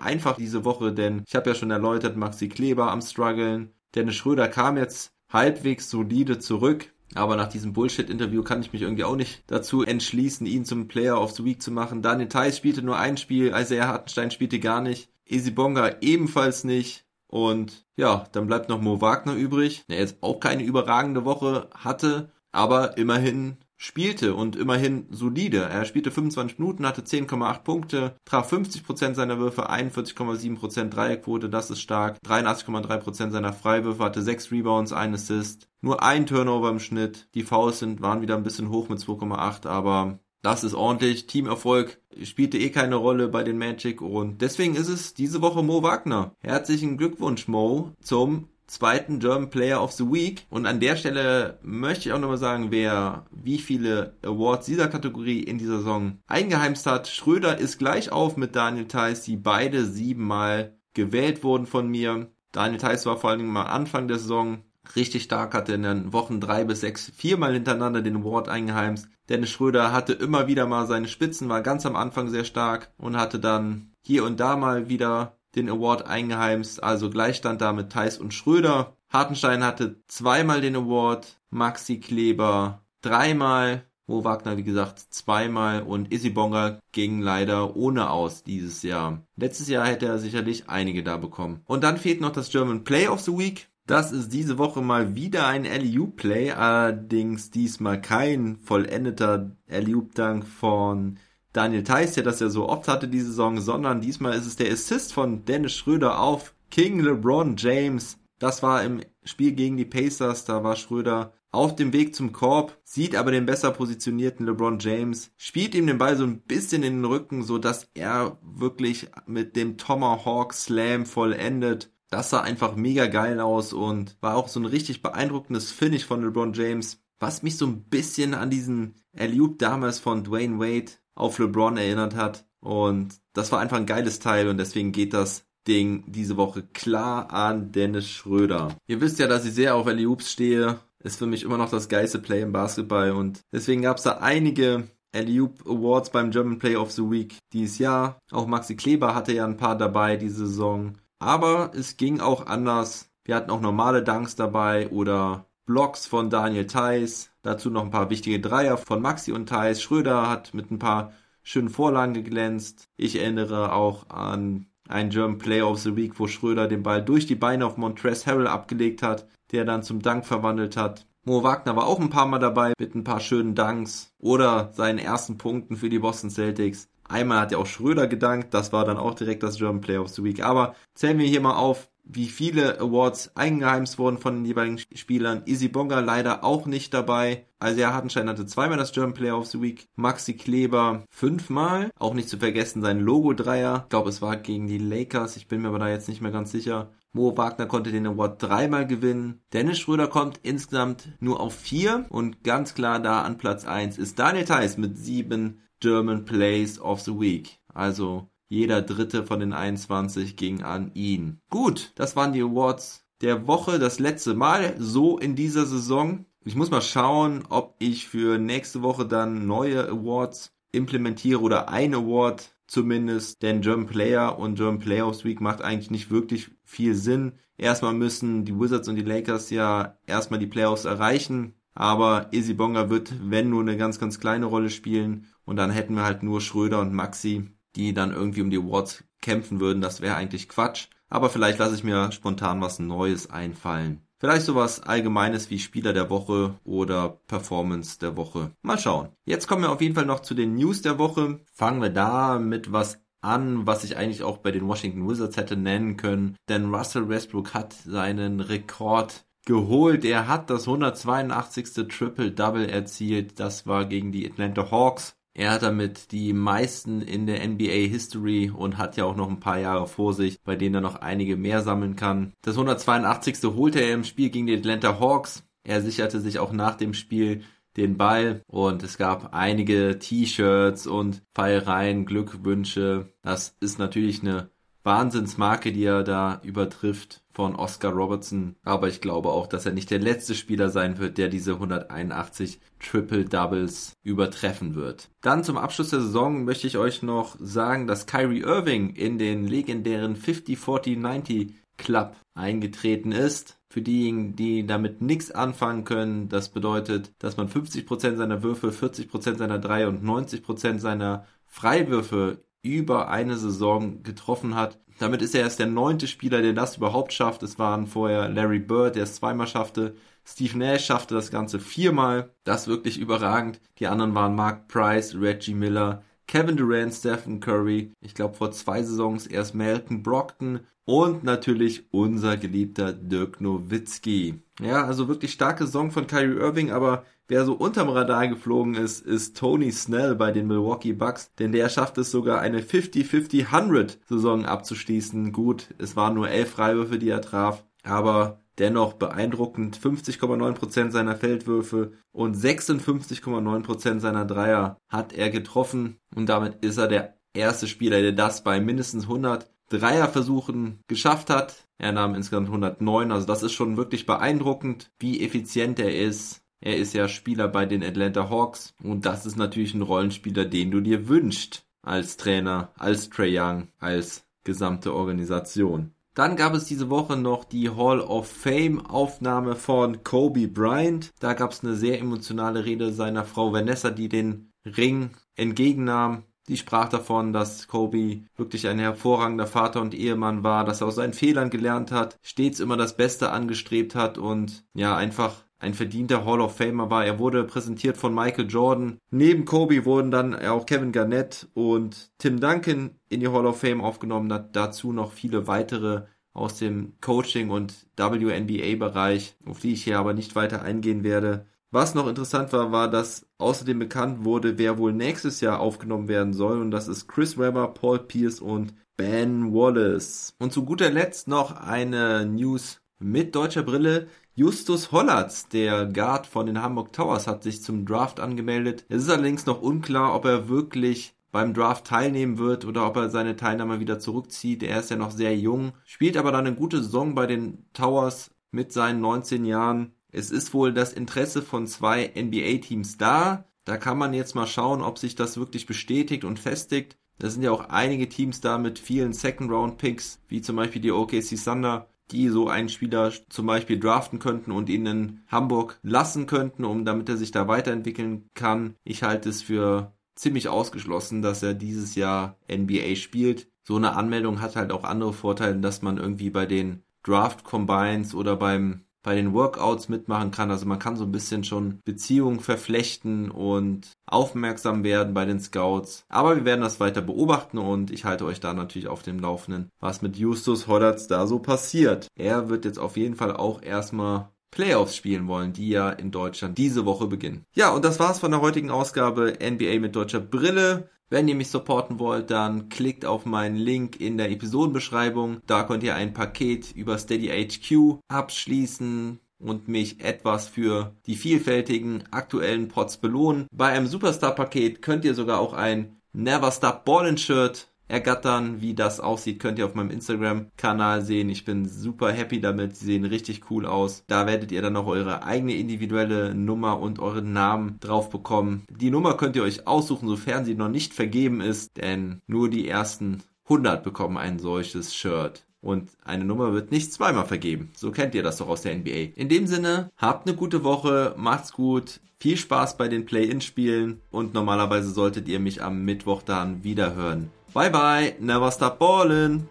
einfach 0.00 0.36
diese 0.36 0.64
Woche, 0.64 0.92
denn 0.92 1.22
ich 1.26 1.34
habe 1.34 1.50
ja 1.50 1.54
schon 1.54 1.70
erläutert, 1.70 2.16
Maxi 2.16 2.48
Kleber 2.48 2.90
am 2.90 3.02
struggeln. 3.02 3.72
Dennis 3.94 4.16
Schröder 4.16 4.48
kam 4.48 4.76
jetzt 4.76 5.12
halbwegs 5.28 5.90
solide 5.90 6.38
zurück. 6.38 6.93
Aber 7.14 7.36
nach 7.36 7.48
diesem 7.48 7.72
Bullshit-Interview 7.72 8.42
kann 8.42 8.60
ich 8.60 8.72
mich 8.72 8.82
irgendwie 8.82 9.04
auch 9.04 9.16
nicht 9.16 9.44
dazu 9.46 9.84
entschließen, 9.84 10.46
ihn 10.46 10.64
zum 10.64 10.88
Player 10.88 11.20
of 11.20 11.32
the 11.32 11.44
Week 11.44 11.62
zu 11.62 11.70
machen. 11.70 12.02
Daniel 12.02 12.28
Theiss 12.28 12.56
spielte 12.56 12.82
nur 12.82 12.98
ein 12.98 13.16
Spiel, 13.16 13.52
Isaiah 13.54 13.86
Hartenstein 13.86 14.30
spielte 14.30 14.58
gar 14.58 14.80
nicht, 14.80 15.08
Easy 15.26 15.50
Bonga 15.50 15.96
ebenfalls 16.00 16.64
nicht. 16.64 17.04
Und 17.26 17.86
ja, 17.96 18.24
dann 18.32 18.46
bleibt 18.46 18.68
noch 18.68 18.80
Mo 18.80 19.00
Wagner 19.00 19.34
übrig, 19.34 19.84
der 19.88 19.98
jetzt 19.98 20.18
auch 20.20 20.38
keine 20.40 20.62
überragende 20.62 21.24
Woche 21.24 21.68
hatte, 21.74 22.30
aber 22.52 22.96
immerhin 22.98 23.56
spielte 23.76 24.34
und 24.34 24.56
immerhin 24.56 25.06
solide. 25.10 25.62
Er 25.62 25.84
spielte 25.84 26.10
25 26.10 26.58
Minuten, 26.58 26.86
hatte 26.86 27.02
10,8 27.02 27.62
Punkte, 27.62 28.16
traf 28.24 28.52
50% 28.52 29.14
seiner 29.14 29.38
Würfe, 29.38 29.70
41,7% 29.70 30.90
Dreierquote, 30.90 31.48
das 31.48 31.70
ist 31.70 31.80
stark, 31.80 32.18
83,3% 32.24 33.30
seiner 33.30 33.52
Freiwürfe, 33.52 34.04
hatte 34.04 34.22
6 34.22 34.50
Rebounds, 34.52 34.92
1 34.92 35.14
Assist, 35.14 35.68
nur 35.80 36.02
ein 36.02 36.26
Turnover 36.26 36.70
im 36.70 36.80
Schnitt. 36.80 37.28
Die 37.34 37.42
Fouls 37.42 37.80
sind, 37.80 38.00
waren 38.00 38.22
wieder 38.22 38.36
ein 38.36 38.42
bisschen 38.42 38.70
hoch 38.70 38.88
mit 38.88 38.98
2,8, 38.98 39.66
aber 39.66 40.18
das 40.44 40.62
ist 40.62 40.74
ordentlich. 40.74 41.26
Teamerfolg 41.26 41.98
spielte 42.22 42.58
eh 42.58 42.68
keine 42.70 42.96
Rolle 42.96 43.28
bei 43.28 43.42
den 43.42 43.56
Magic 43.56 44.02
und 44.02 44.42
deswegen 44.42 44.76
ist 44.76 44.88
es 44.88 45.14
diese 45.14 45.40
Woche 45.40 45.62
Mo 45.62 45.82
Wagner. 45.82 46.34
Herzlichen 46.40 46.98
Glückwunsch, 46.98 47.48
Mo, 47.48 47.92
zum 48.00 48.48
zweiten 48.66 49.18
German 49.18 49.50
Player 49.50 49.82
of 49.82 49.92
the 49.92 50.04
Week. 50.04 50.46
Und 50.50 50.66
an 50.66 50.80
der 50.80 50.96
Stelle 50.96 51.58
möchte 51.62 52.08
ich 52.08 52.12
auch 52.12 52.18
nochmal 52.18 52.38
sagen, 52.38 52.70
wer 52.70 53.26
wie 53.30 53.58
viele 53.58 54.16
Awards 54.22 54.66
dieser 54.66 54.88
Kategorie 54.88 55.40
in 55.40 55.58
dieser 55.58 55.78
Saison 55.78 56.18
eingeheimst 56.26 56.86
hat. 56.86 57.08
Schröder 57.08 57.58
ist 57.58 57.78
gleich 57.78 58.12
auf 58.12 58.36
mit 58.36 58.56
Daniel 58.56 58.86
Theiss, 58.86 59.22
die 59.22 59.36
beide 59.36 59.84
siebenmal 59.84 60.76
gewählt 60.94 61.42
wurden 61.44 61.66
von 61.66 61.88
mir. 61.88 62.30
Daniel 62.52 62.78
Theiss 62.78 63.06
war 63.06 63.16
vor 63.16 63.30
allen 63.30 63.40
Dingen 63.40 63.52
mal 63.52 63.64
Anfang 63.64 64.08
der 64.08 64.18
Saison 64.18 64.62
richtig 64.96 65.24
stark, 65.24 65.54
hatte 65.54 65.72
in 65.72 65.82
den 65.82 66.12
Wochen 66.12 66.40
drei 66.40 66.64
bis 66.64 66.80
sechs 66.80 67.10
viermal 67.16 67.54
hintereinander 67.54 68.02
den 68.02 68.16
Award 68.16 68.48
eingeheimst. 68.48 69.08
Dennis 69.28 69.50
Schröder 69.50 69.92
hatte 69.92 70.12
immer 70.12 70.46
wieder 70.46 70.66
mal 70.66 70.86
seine 70.86 71.08
Spitzen, 71.08 71.48
war 71.48 71.62
ganz 71.62 71.86
am 71.86 71.96
Anfang 71.96 72.28
sehr 72.28 72.44
stark 72.44 72.92
und 72.98 73.16
hatte 73.16 73.38
dann 73.38 73.92
hier 74.02 74.24
und 74.24 74.38
da 74.38 74.56
mal 74.56 74.88
wieder 74.88 75.38
den 75.56 75.68
Award 75.68 76.06
eingeheimst, 76.06 76.82
also 76.82 77.10
Gleichstand 77.10 77.60
da 77.60 77.72
mit 77.72 77.90
Theis 77.90 78.18
und 78.18 78.34
Schröder. 78.34 78.96
Hartenstein 79.08 79.64
hatte 79.64 80.02
zweimal 80.08 80.60
den 80.60 80.76
Award, 80.76 81.38
Maxi 81.50 82.00
Kleber 82.00 82.82
dreimal, 83.00 83.84
Mo 84.06 84.22
Wagner, 84.22 84.58
wie 84.58 84.64
gesagt, 84.64 84.98
zweimal 84.98 85.82
und 85.82 86.12
Izzy 86.12 86.28
Bonga 86.28 86.78
ging 86.92 87.22
leider 87.22 87.74
ohne 87.74 88.10
aus 88.10 88.42
dieses 88.42 88.82
Jahr. 88.82 89.22
Letztes 89.36 89.68
Jahr 89.68 89.86
hätte 89.86 90.06
er 90.06 90.18
sicherlich 90.18 90.68
einige 90.68 91.02
da 91.02 91.16
bekommen. 91.16 91.62
Und 91.64 91.84
dann 91.84 91.96
fehlt 91.96 92.20
noch 92.20 92.32
das 92.32 92.50
German 92.50 92.84
Play 92.84 93.08
of 93.08 93.20
the 93.20 93.32
Week. 93.32 93.68
Das 93.86 94.12
ist 94.12 94.32
diese 94.32 94.58
Woche 94.58 94.82
mal 94.82 95.14
wieder 95.14 95.46
ein 95.46 95.64
LU-Play, 95.64 96.52
allerdings 96.52 97.50
diesmal 97.50 98.00
kein 98.00 98.56
vollendeter 98.56 99.52
LU-Dank 99.68 100.46
von 100.46 101.18
Daniel 101.54 101.84
Theiss, 101.84 102.14
der 102.14 102.24
das 102.24 102.40
ja 102.40 102.48
so 102.48 102.68
oft 102.68 102.88
hatte 102.88 103.06
diese 103.06 103.26
Saison, 103.26 103.60
sondern 103.60 104.00
diesmal 104.00 104.36
ist 104.36 104.46
es 104.46 104.56
der 104.56 104.72
Assist 104.72 105.12
von 105.12 105.44
Dennis 105.44 105.72
Schröder 105.72 106.18
auf 106.18 106.52
King 106.68 106.98
LeBron 106.98 107.54
James. 107.56 108.18
Das 108.40 108.64
war 108.64 108.82
im 108.82 109.02
Spiel 109.22 109.52
gegen 109.52 109.76
die 109.76 109.84
Pacers, 109.84 110.44
da 110.44 110.64
war 110.64 110.74
Schröder 110.74 111.32
auf 111.52 111.76
dem 111.76 111.92
Weg 111.92 112.16
zum 112.16 112.32
Korb, 112.32 112.76
sieht 112.82 113.14
aber 113.14 113.30
den 113.30 113.46
besser 113.46 113.70
positionierten 113.70 114.44
LeBron 114.44 114.80
James, 114.80 115.30
spielt 115.36 115.76
ihm 115.76 115.86
den 115.86 115.98
Ball 115.98 116.16
so 116.16 116.24
ein 116.24 116.40
bisschen 116.40 116.82
in 116.82 116.94
den 116.94 117.04
Rücken, 117.04 117.44
so 117.44 117.58
dass 117.58 117.88
er 117.94 118.36
wirklich 118.42 119.06
mit 119.26 119.54
dem 119.54 119.78
Tomahawk 119.78 120.54
Slam 120.54 121.06
vollendet. 121.06 121.92
Das 122.10 122.30
sah 122.30 122.40
einfach 122.40 122.74
mega 122.74 123.06
geil 123.06 123.38
aus 123.38 123.72
und 123.72 124.16
war 124.20 124.34
auch 124.34 124.48
so 124.48 124.58
ein 124.58 124.66
richtig 124.66 125.02
beeindruckendes 125.02 125.70
Finish 125.70 126.04
von 126.04 126.24
LeBron 126.24 126.52
James, 126.52 127.00
was 127.20 127.44
mich 127.44 127.56
so 127.56 127.66
ein 127.68 127.84
bisschen 127.84 128.34
an 128.34 128.50
diesen 128.50 128.96
Alley-Oop 129.16 129.60
damals 129.60 130.00
von 130.00 130.24
Dwayne 130.24 130.58
Wade 130.58 130.90
auf 131.14 131.38
LeBron 131.38 131.76
erinnert 131.76 132.14
hat. 132.14 132.46
Und 132.60 133.14
das 133.32 133.52
war 133.52 133.60
einfach 133.60 133.76
ein 133.76 133.86
geiles 133.86 134.20
Teil 134.20 134.48
und 134.48 134.58
deswegen 134.58 134.92
geht 134.92 135.12
das 135.12 135.44
Ding 135.66 136.04
diese 136.06 136.36
Woche 136.36 136.62
klar 136.62 137.32
an 137.32 137.72
Dennis 137.72 138.08
Schröder. 138.08 138.76
Ihr 138.86 139.00
wisst 139.00 139.18
ja, 139.18 139.26
dass 139.26 139.44
ich 139.44 139.54
sehr 139.54 139.74
auf 139.74 139.86
Alley 139.86 140.06
Oops 140.06 140.30
stehe. 140.30 140.78
Ist 141.02 141.18
für 141.18 141.26
mich 141.26 141.42
immer 141.42 141.58
noch 141.58 141.70
das 141.70 141.88
geilste 141.88 142.18
Play 142.18 142.40
im 142.40 142.52
Basketball 142.52 143.10
und 143.12 143.40
deswegen 143.52 143.82
gab 143.82 143.98
es 143.98 144.04
da 144.04 144.12
einige 144.18 144.88
Alley 145.14 145.40
Oop 145.40 145.66
Awards 145.66 146.10
beim 146.10 146.30
German 146.30 146.58
Play 146.58 146.76
of 146.76 146.90
the 146.92 147.02
Week 147.02 147.36
dieses 147.52 147.78
Jahr. 147.78 148.18
Auch 148.32 148.46
Maxi 148.46 148.74
Kleber 148.74 149.14
hatte 149.14 149.32
ja 149.32 149.44
ein 149.44 149.58
paar 149.58 149.76
dabei 149.76 150.16
diese 150.16 150.46
Saison. 150.46 150.98
Aber 151.18 151.72
es 151.74 151.96
ging 151.96 152.20
auch 152.20 152.46
anders. 152.46 153.10
Wir 153.24 153.36
hatten 153.36 153.50
auch 153.50 153.60
normale 153.60 154.02
Dunks 154.02 154.34
dabei 154.34 154.88
oder 154.88 155.46
Blocks 155.66 156.06
von 156.06 156.30
Daniel 156.30 156.66
Theiss, 156.66 157.30
dazu 157.44 157.70
noch 157.70 157.84
ein 157.84 157.90
paar 157.90 158.10
wichtige 158.10 158.40
Dreier 158.40 158.76
von 158.76 159.00
Maxi 159.00 159.32
und 159.32 159.48
Theiss. 159.48 159.80
Schröder 159.80 160.28
hat 160.28 160.54
mit 160.54 160.70
ein 160.70 160.78
paar 160.78 161.12
schönen 161.42 161.68
Vorlagen 161.68 162.14
geglänzt. 162.14 162.88
Ich 162.96 163.20
erinnere 163.20 163.72
auch 163.72 164.10
an 164.10 164.66
einen 164.88 165.10
German 165.10 165.38
Player 165.38 165.70
of 165.70 165.78
the 165.78 165.96
Week, 165.96 166.18
wo 166.18 166.26
Schröder 166.26 166.66
den 166.66 166.82
Ball 166.82 167.02
durch 167.02 167.26
die 167.26 167.36
Beine 167.36 167.66
auf 167.66 167.76
Montrezl 167.76 168.30
Harrell 168.30 168.46
abgelegt 168.46 169.02
hat, 169.02 169.26
der 169.52 169.64
dann 169.64 169.82
zum 169.82 170.02
Dank 170.02 170.26
verwandelt 170.26 170.76
hat. 170.76 171.06
Mo 171.24 171.42
Wagner 171.42 171.76
war 171.76 171.86
auch 171.86 172.00
ein 172.00 172.10
paar 172.10 172.26
Mal 172.26 172.38
dabei 172.38 172.74
mit 172.78 172.94
ein 172.94 173.04
paar 173.04 173.20
schönen 173.20 173.54
Danks 173.54 174.12
oder 174.18 174.72
seinen 174.74 174.98
ersten 174.98 175.38
Punkten 175.38 175.76
für 175.76 175.88
die 175.88 175.98
Boston 175.98 176.30
Celtics. 176.30 176.88
Einmal 177.08 177.40
hat 177.40 177.52
ja 177.52 177.58
auch 177.58 177.66
Schröder 177.66 178.06
gedankt, 178.06 178.52
das 178.52 178.72
war 178.72 178.84
dann 178.84 178.98
auch 178.98 179.14
direkt 179.14 179.42
das 179.42 179.56
German 179.56 179.80
Player 179.80 180.02
of 180.02 180.08
the 180.08 180.24
Week. 180.24 180.42
Aber 180.42 180.74
zählen 180.94 181.18
wir 181.18 181.26
hier 181.26 181.40
mal 181.40 181.54
auf. 181.54 181.88
Wie 182.04 182.28
viele 182.28 182.80
Awards 182.80 183.32
eingeheimst 183.34 183.98
wurden 183.98 184.18
von 184.18 184.36
den 184.36 184.44
jeweiligen 184.44 184.78
Spielern. 184.94 185.42
Easy 185.46 185.68
Bonga 185.68 186.00
leider 186.00 186.44
auch 186.44 186.66
nicht 186.66 186.92
dabei. 186.92 187.46
Also 187.58 187.80
er 187.80 187.94
Hartenstein 187.94 188.28
hatte 188.28 188.46
zweimal 188.46 188.76
das 188.76 188.92
German 188.92 189.14
Player 189.14 189.38
of 189.38 189.46
the 189.46 189.60
Week. 189.60 189.88
Maxi 189.96 190.34
Kleber 190.34 191.04
fünfmal. 191.08 191.90
Auch 191.98 192.14
nicht 192.14 192.28
zu 192.28 192.38
vergessen 192.38 192.82
sein 192.82 193.00
Logo-Dreier. 193.00 193.82
Ich 193.84 193.88
glaube, 193.88 194.10
es 194.10 194.20
war 194.20 194.36
gegen 194.36 194.66
die 194.66 194.78
Lakers. 194.78 195.36
Ich 195.36 195.48
bin 195.48 195.62
mir 195.62 195.68
aber 195.68 195.78
da 195.78 195.88
jetzt 195.88 196.08
nicht 196.08 196.20
mehr 196.20 196.30
ganz 196.30 196.52
sicher. 196.52 196.92
Mo 197.12 197.36
Wagner 197.36 197.66
konnte 197.66 197.92
den 197.92 198.06
Award 198.06 198.42
dreimal 198.42 198.86
gewinnen. 198.86 199.40
Dennis 199.52 199.78
Schröder 199.78 200.08
kommt 200.08 200.40
insgesamt 200.42 201.12
nur 201.20 201.40
auf 201.40 201.54
vier. 201.54 202.06
Und 202.10 202.44
ganz 202.44 202.74
klar 202.74 203.00
da 203.00 203.22
an 203.22 203.38
Platz 203.38 203.64
eins 203.64 203.98
ist 203.98 204.18
Daniel 204.18 204.44
Theiss 204.44 204.76
mit 204.76 204.98
sieben 204.98 205.62
German 205.80 206.24
Plays 206.24 206.80
of 206.80 207.00
the 207.00 207.18
Week. 207.18 207.60
Also 207.72 208.28
jeder 208.48 208.82
dritte 208.82 209.24
von 209.24 209.40
den 209.40 209.52
21 209.52 210.36
ging 210.36 210.62
an 210.62 210.90
ihn. 210.94 211.40
Gut, 211.50 211.92
das 211.94 212.16
waren 212.16 212.32
die 212.32 212.42
Awards 212.42 213.04
der 213.20 213.46
Woche, 213.46 213.78
das 213.78 213.98
letzte 213.98 214.34
Mal 214.34 214.74
so 214.78 215.18
in 215.18 215.34
dieser 215.34 215.66
Saison. 215.66 216.26
Ich 216.44 216.56
muss 216.56 216.70
mal 216.70 216.82
schauen, 216.82 217.44
ob 217.48 217.74
ich 217.78 218.06
für 218.06 218.38
nächste 218.38 218.82
Woche 218.82 219.06
dann 219.06 219.46
neue 219.46 219.88
Awards 219.88 220.52
implementiere 220.72 221.40
oder 221.40 221.68
ein 221.68 221.94
Award 221.94 222.54
zumindest, 222.66 223.42
denn 223.42 223.60
German 223.60 223.86
Player 223.86 224.38
und 224.38 224.56
German 224.56 224.78
Playoffs 224.78 225.24
Week 225.24 225.40
macht 225.40 225.62
eigentlich 225.62 225.90
nicht 225.90 226.10
wirklich 226.10 226.50
viel 226.64 226.94
Sinn. 226.94 227.32
Erstmal 227.56 227.94
müssen 227.94 228.44
die 228.44 228.58
Wizards 228.58 228.88
und 228.88 228.96
die 228.96 229.02
Lakers 229.02 229.50
ja 229.50 229.98
erstmal 230.06 230.40
die 230.40 230.46
Playoffs 230.46 230.84
erreichen, 230.84 231.54
aber 231.74 232.28
Izzy 232.32 232.54
Bonga 232.54 232.90
wird, 232.90 233.14
wenn 233.22 233.50
nur 233.50 233.62
eine 233.62 233.76
ganz, 233.76 233.98
ganz 233.98 234.18
kleine 234.18 234.46
Rolle 234.46 234.70
spielen 234.70 235.26
und 235.44 235.56
dann 235.56 235.70
hätten 235.70 235.94
wir 235.94 236.04
halt 236.04 236.22
nur 236.22 236.40
Schröder 236.40 236.80
und 236.80 236.92
Maxi 236.92 237.50
die 237.76 237.94
dann 237.94 238.12
irgendwie 238.12 238.42
um 238.42 238.50
die 238.50 238.58
Awards 238.58 239.04
kämpfen 239.20 239.60
würden. 239.60 239.80
Das 239.80 240.00
wäre 240.00 240.16
eigentlich 240.16 240.48
Quatsch. 240.48 240.88
Aber 241.08 241.30
vielleicht 241.30 241.58
lasse 241.58 241.74
ich 241.74 241.84
mir 241.84 242.12
spontan 242.12 242.60
was 242.60 242.78
Neues 242.78 243.30
einfallen. 243.30 244.00
Vielleicht 244.18 244.46
sowas 244.46 244.80
Allgemeines 244.82 245.50
wie 245.50 245.58
Spieler 245.58 245.92
der 245.92 246.08
Woche 246.08 246.54
oder 246.64 247.20
Performance 247.26 247.98
der 247.98 248.16
Woche. 248.16 248.52
Mal 248.62 248.78
schauen. 248.78 249.10
Jetzt 249.24 249.46
kommen 249.46 249.62
wir 249.62 249.70
auf 249.70 249.80
jeden 249.80 249.94
Fall 249.94 250.06
noch 250.06 250.20
zu 250.20 250.34
den 250.34 250.54
News 250.54 250.82
der 250.82 250.98
Woche. 250.98 251.40
Fangen 251.52 251.82
wir 251.82 251.90
da 251.90 252.38
mit 252.38 252.72
was 252.72 253.00
an, 253.20 253.66
was 253.66 253.84
ich 253.84 253.96
eigentlich 253.96 254.22
auch 254.22 254.38
bei 254.38 254.50
den 254.50 254.66
Washington 254.66 255.08
Wizards 255.08 255.36
hätte 255.36 255.56
nennen 255.56 255.96
können. 255.96 256.36
Denn 256.48 256.74
Russell 256.74 257.08
Westbrook 257.08 257.54
hat 257.54 257.74
seinen 257.74 258.40
Rekord 258.40 259.24
geholt. 259.44 260.04
Er 260.04 260.28
hat 260.28 260.50
das 260.50 260.66
182. 260.66 261.88
Triple-Double 261.88 262.68
erzielt. 262.68 263.40
Das 263.40 263.66
war 263.66 263.84
gegen 263.84 264.12
die 264.12 264.30
Atlanta 264.30 264.70
Hawks. 264.70 265.16
Er 265.36 265.50
hat 265.50 265.62
damit 265.62 266.12
die 266.12 266.32
meisten 266.32 267.02
in 267.02 267.26
der 267.26 267.46
NBA 267.46 267.88
History 267.88 268.50
und 268.50 268.78
hat 268.78 268.96
ja 268.96 269.04
auch 269.04 269.16
noch 269.16 269.28
ein 269.28 269.40
paar 269.40 269.58
Jahre 269.58 269.88
vor 269.88 270.14
sich, 270.14 270.40
bei 270.42 270.54
denen 270.54 270.76
er 270.76 270.80
noch 270.80 270.96
einige 270.96 271.36
mehr 271.36 271.62
sammeln 271.62 271.96
kann. 271.96 272.32
Das 272.42 272.54
182. 272.54 273.42
holte 273.42 273.80
er 273.80 273.94
im 273.94 274.04
Spiel 274.04 274.30
gegen 274.30 274.46
die 274.46 274.56
Atlanta 274.56 275.00
Hawks. 275.00 275.44
Er 275.64 275.82
sicherte 275.82 276.20
sich 276.20 276.38
auch 276.38 276.52
nach 276.52 276.76
dem 276.76 276.94
Spiel 276.94 277.42
den 277.76 277.96
Ball 277.96 278.42
und 278.46 278.84
es 278.84 278.96
gab 278.96 279.34
einige 279.34 279.98
T-Shirts 279.98 280.86
und 280.86 281.22
Feiereien, 281.34 282.06
Glückwünsche. 282.06 283.12
Das 283.22 283.56
ist 283.60 283.80
natürlich 283.80 284.22
eine 284.22 284.50
Wahnsinnsmarke, 284.84 285.72
die 285.72 285.84
er 285.84 286.04
da 286.04 286.40
übertrifft 286.44 287.22
von 287.32 287.56
Oscar 287.56 287.92
Robertson. 287.92 288.54
Aber 288.62 288.88
ich 288.88 289.00
glaube 289.00 289.30
auch, 289.30 289.46
dass 289.46 289.66
er 289.66 289.72
nicht 289.72 289.90
der 289.90 289.98
letzte 289.98 290.34
Spieler 290.34 290.68
sein 290.68 290.98
wird, 290.98 291.18
der 291.18 291.28
diese 291.28 291.54
181 291.54 292.60
Triple 292.78 293.24
Doubles 293.24 293.96
übertreffen 294.02 294.74
wird. 294.74 295.08
Dann 295.20 295.42
zum 295.42 295.56
Abschluss 295.56 295.90
der 295.90 296.00
Saison 296.00 296.44
möchte 296.44 296.66
ich 296.66 296.78
euch 296.78 297.02
noch 297.02 297.36
sagen, 297.40 297.86
dass 297.86 298.06
Kyrie 298.06 298.42
Irving 298.42 298.94
in 298.94 299.18
den 299.18 299.46
legendären 299.46 300.16
50-40-90 300.16 301.54
Club 301.76 302.16
eingetreten 302.34 303.12
ist. 303.12 303.56
Für 303.68 303.82
diejenigen, 303.82 304.36
die 304.36 304.66
damit 304.66 305.02
nichts 305.02 305.32
anfangen 305.32 305.84
können, 305.84 306.28
das 306.28 306.50
bedeutet, 306.50 307.12
dass 307.18 307.36
man 307.36 307.48
50% 307.48 308.16
seiner 308.16 308.42
Würfe, 308.44 308.68
40% 308.68 309.36
seiner 309.36 309.58
Dreier 309.58 309.88
und 309.88 310.04
90% 310.04 310.78
seiner 310.78 311.26
Freiwürfe 311.46 312.44
über 312.64 313.08
eine 313.08 313.36
Saison 313.36 314.02
getroffen 314.02 314.56
hat. 314.56 314.80
Damit 314.98 315.22
ist 315.22 315.34
er 315.34 315.42
erst 315.42 315.58
der 315.58 315.66
neunte 315.66 316.08
Spieler, 316.08 316.42
der 316.42 316.52
das 316.52 316.78
überhaupt 316.78 317.12
schafft. 317.12 317.42
Es 317.42 317.58
waren 317.58 317.86
vorher 317.86 318.28
Larry 318.28 318.58
Bird, 318.58 318.96
der 318.96 319.04
es 319.04 319.16
zweimal 319.16 319.46
schaffte. 319.46 319.94
Steve 320.24 320.56
Nash 320.56 320.86
schaffte 320.86 321.14
das 321.14 321.30
Ganze 321.30 321.58
viermal. 321.60 322.30
Das 322.44 322.66
wirklich 322.66 322.98
überragend. 322.98 323.60
Die 323.78 323.86
anderen 323.86 324.14
waren 324.14 324.34
Mark 324.34 324.68
Price, 324.68 325.14
Reggie 325.14 325.54
Miller, 325.54 326.02
Kevin 326.26 326.56
Durant, 326.56 326.94
Stephen 326.94 327.40
Curry. 327.40 327.92
Ich 328.00 328.14
glaube 328.14 328.34
vor 328.34 328.50
zwei 328.52 328.82
Saisons 328.82 329.26
erst 329.26 329.54
Malcolm 329.54 330.02
Brockton 330.02 330.60
und 330.86 331.24
natürlich 331.24 331.86
unser 331.90 332.36
geliebter 332.36 332.92
Dirk 332.92 333.40
Nowitzki. 333.40 334.42
Ja, 334.60 334.84
also 334.84 335.08
wirklich 335.08 335.32
starke 335.32 335.66
Saison 335.66 335.90
von 335.90 336.06
Kyrie 336.06 336.38
Irving, 336.38 336.70
aber 336.70 337.04
Wer 337.26 337.46
so 337.46 337.54
unterm 337.54 337.88
Radar 337.88 338.28
geflogen 338.28 338.74
ist, 338.74 339.00
ist 339.00 339.38
Tony 339.38 339.72
Snell 339.72 340.14
bei 340.14 340.30
den 340.30 340.46
Milwaukee 340.46 340.92
Bucks, 340.92 341.32
denn 341.38 341.52
der 341.52 341.70
schafft 341.70 341.96
es 341.96 342.10
sogar 342.10 342.40
eine 342.40 342.60
50-50-100 342.60 343.96
Saison 344.06 344.44
abzuschließen. 344.44 345.32
Gut, 345.32 345.68
es 345.78 345.96
waren 345.96 346.14
nur 346.14 346.28
elf 346.28 346.50
Freiwürfe, 346.50 346.98
die 346.98 347.08
er 347.08 347.22
traf, 347.22 347.64
aber 347.82 348.40
dennoch 348.58 348.92
beeindruckend 348.94 349.78
50,9% 349.78 350.90
seiner 350.90 351.16
Feldwürfe 351.16 351.92
und 352.12 352.36
56,9% 352.36 354.00
seiner 354.00 354.26
Dreier 354.26 354.76
hat 354.90 355.14
er 355.14 355.30
getroffen 355.30 355.96
und 356.14 356.28
damit 356.28 356.62
ist 356.62 356.76
er 356.76 356.88
der 356.88 357.16
erste 357.32 357.68
Spieler, 357.68 358.02
der 358.02 358.12
das 358.12 358.44
bei 358.44 358.60
mindestens 358.60 359.04
100 359.04 359.50
Dreierversuchen 359.70 360.80
geschafft 360.88 361.30
hat. 361.30 361.66
Er 361.78 361.92
nahm 361.92 362.14
insgesamt 362.14 362.48
109, 362.48 363.10
also 363.10 363.26
das 363.26 363.42
ist 363.42 363.54
schon 363.54 363.78
wirklich 363.78 364.04
beeindruckend, 364.04 364.92
wie 364.98 365.24
effizient 365.24 365.78
er 365.80 365.98
ist 365.98 366.43
er 366.60 366.76
ist 366.76 366.94
ja 366.94 367.08
Spieler 367.08 367.48
bei 367.48 367.66
den 367.66 367.82
Atlanta 367.82 368.30
Hawks 368.30 368.74
und 368.82 369.06
das 369.06 369.26
ist 369.26 369.36
natürlich 369.36 369.74
ein 369.74 369.82
Rollenspieler, 369.82 370.44
den 370.44 370.70
du 370.70 370.80
dir 370.80 371.08
wünschst 371.08 371.66
als 371.82 372.16
Trainer, 372.16 372.72
als 372.76 373.10
Trey 373.10 373.38
Young, 373.38 373.68
als 373.78 374.24
gesamte 374.44 374.94
Organisation. 374.94 375.92
Dann 376.14 376.36
gab 376.36 376.54
es 376.54 376.66
diese 376.66 376.90
Woche 376.90 377.16
noch 377.16 377.44
die 377.44 377.70
Hall 377.70 378.00
of 378.00 378.28
Fame 378.28 378.86
Aufnahme 378.86 379.56
von 379.56 380.04
Kobe 380.04 380.46
Bryant. 380.46 381.12
Da 381.18 381.34
gab 381.34 381.50
es 381.50 381.64
eine 381.64 381.74
sehr 381.74 381.98
emotionale 381.98 382.64
Rede 382.64 382.92
seiner 382.92 383.24
Frau 383.24 383.52
Vanessa, 383.52 383.90
die 383.90 384.08
den 384.08 384.52
Ring 384.64 385.10
entgegennahm. 385.34 386.22
Die 386.46 386.56
sprach 386.56 386.88
davon, 386.88 387.32
dass 387.32 387.68
Kobe 387.68 388.24
wirklich 388.36 388.68
ein 388.68 388.78
hervorragender 388.78 389.46
Vater 389.46 389.80
und 389.80 389.94
Ehemann 389.94 390.44
war, 390.44 390.64
dass 390.64 390.82
er 390.82 390.88
aus 390.88 390.96
seinen 390.96 391.14
Fehlern 391.14 391.50
gelernt 391.50 391.90
hat, 391.90 392.18
stets 392.22 392.60
immer 392.60 392.76
das 392.76 392.96
Beste 392.96 393.30
angestrebt 393.30 393.94
hat 393.94 394.18
und 394.18 394.64
ja, 394.74 394.94
einfach 394.94 395.43
ein 395.58 395.74
verdienter 395.74 396.24
Hall 396.24 396.40
of 396.40 396.56
Famer 396.56 396.90
war. 396.90 397.04
Er 397.04 397.18
wurde 397.18 397.44
präsentiert 397.44 397.96
von 397.96 398.14
Michael 398.14 398.48
Jordan. 398.48 398.98
Neben 399.10 399.44
Kobe 399.44 399.84
wurden 399.84 400.10
dann 400.10 400.34
auch 400.34 400.66
Kevin 400.66 400.92
Garnett 400.92 401.48
und 401.54 402.12
Tim 402.18 402.40
Duncan 402.40 402.98
in 403.08 403.20
die 403.20 403.28
Hall 403.28 403.46
of 403.46 403.60
Fame 403.60 403.80
aufgenommen. 403.80 404.48
Dazu 404.52 404.92
noch 404.92 405.12
viele 405.12 405.46
weitere 405.46 406.02
aus 406.34 406.58
dem 406.58 406.94
Coaching 407.00 407.50
und 407.50 407.86
WNBA-Bereich, 407.96 409.36
auf 409.46 409.60
die 409.60 409.72
ich 409.72 409.84
hier 409.84 409.98
aber 409.98 410.12
nicht 410.12 410.34
weiter 410.34 410.62
eingehen 410.62 411.04
werde. 411.04 411.46
Was 411.70 411.94
noch 411.94 412.06
interessant 412.06 412.52
war, 412.52 412.70
war, 412.70 412.90
dass 412.90 413.26
außerdem 413.38 413.78
bekannt 413.78 414.24
wurde, 414.24 414.58
wer 414.58 414.78
wohl 414.78 414.92
nächstes 414.92 415.40
Jahr 415.40 415.60
aufgenommen 415.60 416.08
werden 416.08 416.32
soll. 416.32 416.60
Und 416.60 416.70
das 416.70 416.88
ist 416.88 417.08
Chris 417.08 417.38
Webber, 417.38 417.68
Paul 417.68 418.00
Pierce 418.00 418.40
und 418.40 418.74
Ben 418.96 419.52
Wallace. 419.52 420.34
Und 420.38 420.52
zu 420.52 420.64
guter 420.64 420.90
Letzt 420.90 421.26
noch 421.26 421.56
eine 421.56 422.26
News 422.26 422.80
mit 423.00 423.34
deutscher 423.34 423.64
Brille. 423.64 424.06
Justus 424.36 424.90
Hollatz, 424.90 425.46
der 425.46 425.86
Guard 425.86 426.26
von 426.26 426.46
den 426.46 426.60
Hamburg 426.60 426.92
Towers, 426.92 427.28
hat 427.28 427.44
sich 427.44 427.62
zum 427.62 427.86
Draft 427.86 428.18
angemeldet. 428.18 428.84
Es 428.88 429.04
ist 429.04 429.08
allerdings 429.08 429.46
noch 429.46 429.62
unklar, 429.62 430.12
ob 430.12 430.24
er 430.24 430.48
wirklich 430.48 431.14
beim 431.30 431.54
Draft 431.54 431.86
teilnehmen 431.86 432.36
wird 432.36 432.64
oder 432.64 432.84
ob 432.84 432.96
er 432.96 433.10
seine 433.10 433.36
Teilnahme 433.36 433.78
wieder 433.78 434.00
zurückzieht. 434.00 434.64
Er 434.64 434.80
ist 434.80 434.90
ja 434.90 434.96
noch 434.96 435.12
sehr 435.12 435.38
jung, 435.38 435.70
spielt 435.84 436.16
aber 436.16 436.32
dann 436.32 436.48
eine 436.48 436.56
gute 436.56 436.82
Saison 436.82 437.14
bei 437.14 437.26
den 437.26 437.64
Towers 437.74 438.32
mit 438.50 438.72
seinen 438.72 439.00
19 439.00 439.44
Jahren. 439.44 439.92
Es 440.10 440.32
ist 440.32 440.52
wohl 440.52 440.72
das 440.72 440.92
Interesse 440.92 441.40
von 441.40 441.68
zwei 441.68 442.10
NBA-Teams 442.16 442.96
da. 442.96 443.44
Da 443.64 443.76
kann 443.76 443.98
man 443.98 444.14
jetzt 444.14 444.34
mal 444.34 444.48
schauen, 444.48 444.82
ob 444.82 444.98
sich 444.98 445.14
das 445.14 445.36
wirklich 445.36 445.66
bestätigt 445.66 446.24
und 446.24 446.40
festigt. 446.40 446.98
Da 447.20 447.30
sind 447.30 447.44
ja 447.44 447.52
auch 447.52 447.68
einige 447.68 448.08
Teams 448.08 448.40
da 448.40 448.58
mit 448.58 448.80
vielen 448.80 449.12
Second-Round-Picks, 449.12 450.22
wie 450.26 450.42
zum 450.42 450.56
Beispiel 450.56 450.82
die 450.82 450.90
OKC 450.90 451.36
Thunder 451.36 451.88
die 452.10 452.28
so 452.28 452.48
einen 452.48 452.68
Spieler 452.68 453.12
zum 453.28 453.46
Beispiel 453.46 453.78
draften 453.78 454.18
könnten 454.18 454.52
und 454.52 454.68
ihn 454.68 454.86
in 454.86 455.20
Hamburg 455.28 455.78
lassen 455.82 456.26
könnten, 456.26 456.64
um 456.64 456.84
damit 456.84 457.08
er 457.08 457.16
sich 457.16 457.30
da 457.30 457.48
weiterentwickeln 457.48 458.28
kann. 458.34 458.76
Ich 458.84 459.02
halte 459.02 459.28
es 459.28 459.42
für 459.42 459.94
ziemlich 460.14 460.48
ausgeschlossen, 460.48 461.22
dass 461.22 461.42
er 461.42 461.54
dieses 461.54 461.94
Jahr 461.94 462.38
NBA 462.50 462.94
spielt. 462.96 463.48
So 463.62 463.76
eine 463.76 463.94
Anmeldung 463.94 464.40
hat 464.40 464.56
halt 464.56 464.72
auch 464.72 464.84
andere 464.84 465.12
Vorteile, 465.12 465.58
dass 465.58 465.82
man 465.82 465.96
irgendwie 465.96 466.30
bei 466.30 466.46
den 466.46 466.82
Draft 467.02 467.44
Combines 467.44 468.14
oder 468.14 468.36
beim 468.36 468.84
bei 469.04 469.14
den 469.14 469.32
Workouts 469.32 469.88
mitmachen 469.88 470.32
kann. 470.32 470.50
Also 470.50 470.66
man 470.66 470.80
kann 470.80 470.96
so 470.96 471.04
ein 471.04 471.12
bisschen 471.12 471.44
schon 471.44 471.78
Beziehungen 471.84 472.40
verflechten 472.40 473.30
und 473.30 473.92
aufmerksam 474.06 474.82
werden 474.82 475.14
bei 475.14 475.24
den 475.24 475.38
Scouts. 475.38 476.04
Aber 476.08 476.34
wir 476.34 476.44
werden 476.44 476.62
das 476.62 476.80
weiter 476.80 477.02
beobachten 477.02 477.58
und 477.58 477.92
ich 477.92 478.04
halte 478.04 478.24
euch 478.24 478.40
da 478.40 478.52
natürlich 478.52 478.88
auf 478.88 479.02
dem 479.02 479.20
Laufenden, 479.20 479.70
was 479.78 480.02
mit 480.02 480.16
Justus 480.16 480.66
Hodderts 480.66 481.06
da 481.06 481.28
so 481.28 481.38
passiert. 481.38 482.08
Er 482.16 482.48
wird 482.48 482.64
jetzt 482.64 482.78
auf 482.78 482.96
jeden 482.96 483.14
Fall 483.14 483.36
auch 483.36 483.62
erstmal 483.62 484.30
Playoffs 484.54 484.94
spielen 484.94 485.26
wollen, 485.26 485.52
die 485.52 485.68
ja 485.68 485.90
in 485.90 486.12
Deutschland 486.12 486.56
diese 486.58 486.86
Woche 486.86 487.08
beginnen. 487.08 487.44
Ja, 487.54 487.70
und 487.70 487.84
das 487.84 487.98
war's 487.98 488.20
von 488.20 488.30
der 488.30 488.40
heutigen 488.40 488.70
Ausgabe 488.70 489.36
NBA 489.40 489.80
mit 489.80 489.96
deutscher 489.96 490.20
Brille. 490.20 490.88
Wenn 491.14 491.28
ihr 491.28 491.36
mich 491.36 491.46
supporten 491.46 492.00
wollt, 492.00 492.32
dann 492.32 492.68
klickt 492.70 493.04
auf 493.04 493.24
meinen 493.24 493.54
Link 493.54 494.00
in 494.00 494.18
der 494.18 494.32
Episodenbeschreibung. 494.32 495.38
Da 495.46 495.62
könnt 495.62 495.84
ihr 495.84 495.94
ein 495.94 496.12
Paket 496.12 496.72
über 496.74 496.98
Steady 496.98 497.28
HQ 497.28 498.00
abschließen 498.08 499.20
und 499.38 499.68
mich 499.68 500.00
etwas 500.00 500.48
für 500.48 500.96
die 501.06 501.14
vielfältigen 501.14 502.02
aktuellen 502.10 502.66
Pots 502.66 502.96
belohnen. 502.96 503.46
Bei 503.52 503.68
einem 503.68 503.86
Superstar-Paket 503.86 504.82
könnt 504.82 505.04
ihr 505.04 505.14
sogar 505.14 505.38
auch 505.38 505.52
ein 505.52 506.00
Never 506.12 506.50
Stop 506.50 506.84
Ballin 506.84 507.16
Shirt 507.16 507.68
ergattern. 507.88 508.60
Wie 508.60 508.74
das 508.74 509.00
aussieht, 509.00 509.38
könnt 509.38 509.58
ihr 509.58 509.66
auf 509.66 509.74
meinem 509.74 509.90
Instagram-Kanal 509.90 511.02
sehen. 511.02 511.28
Ich 511.28 511.44
bin 511.44 511.68
super 511.68 512.12
happy 512.12 512.40
damit. 512.40 512.76
Sie 512.76 512.86
sehen 512.86 513.04
richtig 513.04 513.50
cool 513.50 513.66
aus. 513.66 514.04
Da 514.06 514.26
werdet 514.26 514.52
ihr 514.52 514.62
dann 514.62 514.72
noch 514.72 514.86
eure 514.86 515.24
eigene 515.24 515.54
individuelle 515.54 516.34
Nummer 516.34 516.80
und 516.80 516.98
euren 516.98 517.32
Namen 517.32 517.78
drauf 517.80 518.10
bekommen. 518.10 518.64
Die 518.70 518.90
Nummer 518.90 519.16
könnt 519.16 519.36
ihr 519.36 519.42
euch 519.42 519.66
aussuchen, 519.66 520.08
sofern 520.08 520.44
sie 520.44 520.54
noch 520.54 520.68
nicht 520.68 520.94
vergeben 520.94 521.40
ist, 521.40 521.76
denn 521.76 522.20
nur 522.26 522.48
die 522.48 522.68
ersten 522.68 523.22
100 523.44 523.82
bekommen 523.82 524.16
ein 524.16 524.38
solches 524.38 524.94
Shirt. 524.94 525.44
Und 525.60 525.90
eine 526.04 526.26
Nummer 526.26 526.52
wird 526.52 526.70
nicht 526.70 526.92
zweimal 526.92 527.24
vergeben. 527.24 527.70
So 527.74 527.90
kennt 527.90 528.14
ihr 528.14 528.22
das 528.22 528.36
doch 528.36 528.48
aus 528.48 528.62
der 528.62 528.76
NBA. 528.76 529.12
In 529.16 529.30
dem 529.30 529.46
Sinne, 529.46 529.90
habt 529.96 530.28
eine 530.28 530.36
gute 530.36 530.62
Woche, 530.62 531.14
macht's 531.16 531.52
gut, 531.52 532.00
viel 532.18 532.36
Spaß 532.36 532.76
bei 532.76 532.88
den 532.88 533.06
Play-In-Spielen 533.06 534.00
und 534.10 534.34
normalerweise 534.34 534.90
solltet 534.90 535.28
ihr 535.28 535.40
mich 535.40 535.62
am 535.62 535.84
Mittwoch 535.84 536.22
dann 536.22 536.64
wieder 536.64 536.94
hören. 536.94 537.30
Bye 537.54 537.68
bye, 537.68 538.16
never 538.18 538.50
stop 538.50 538.80
ballin'. 538.80 539.48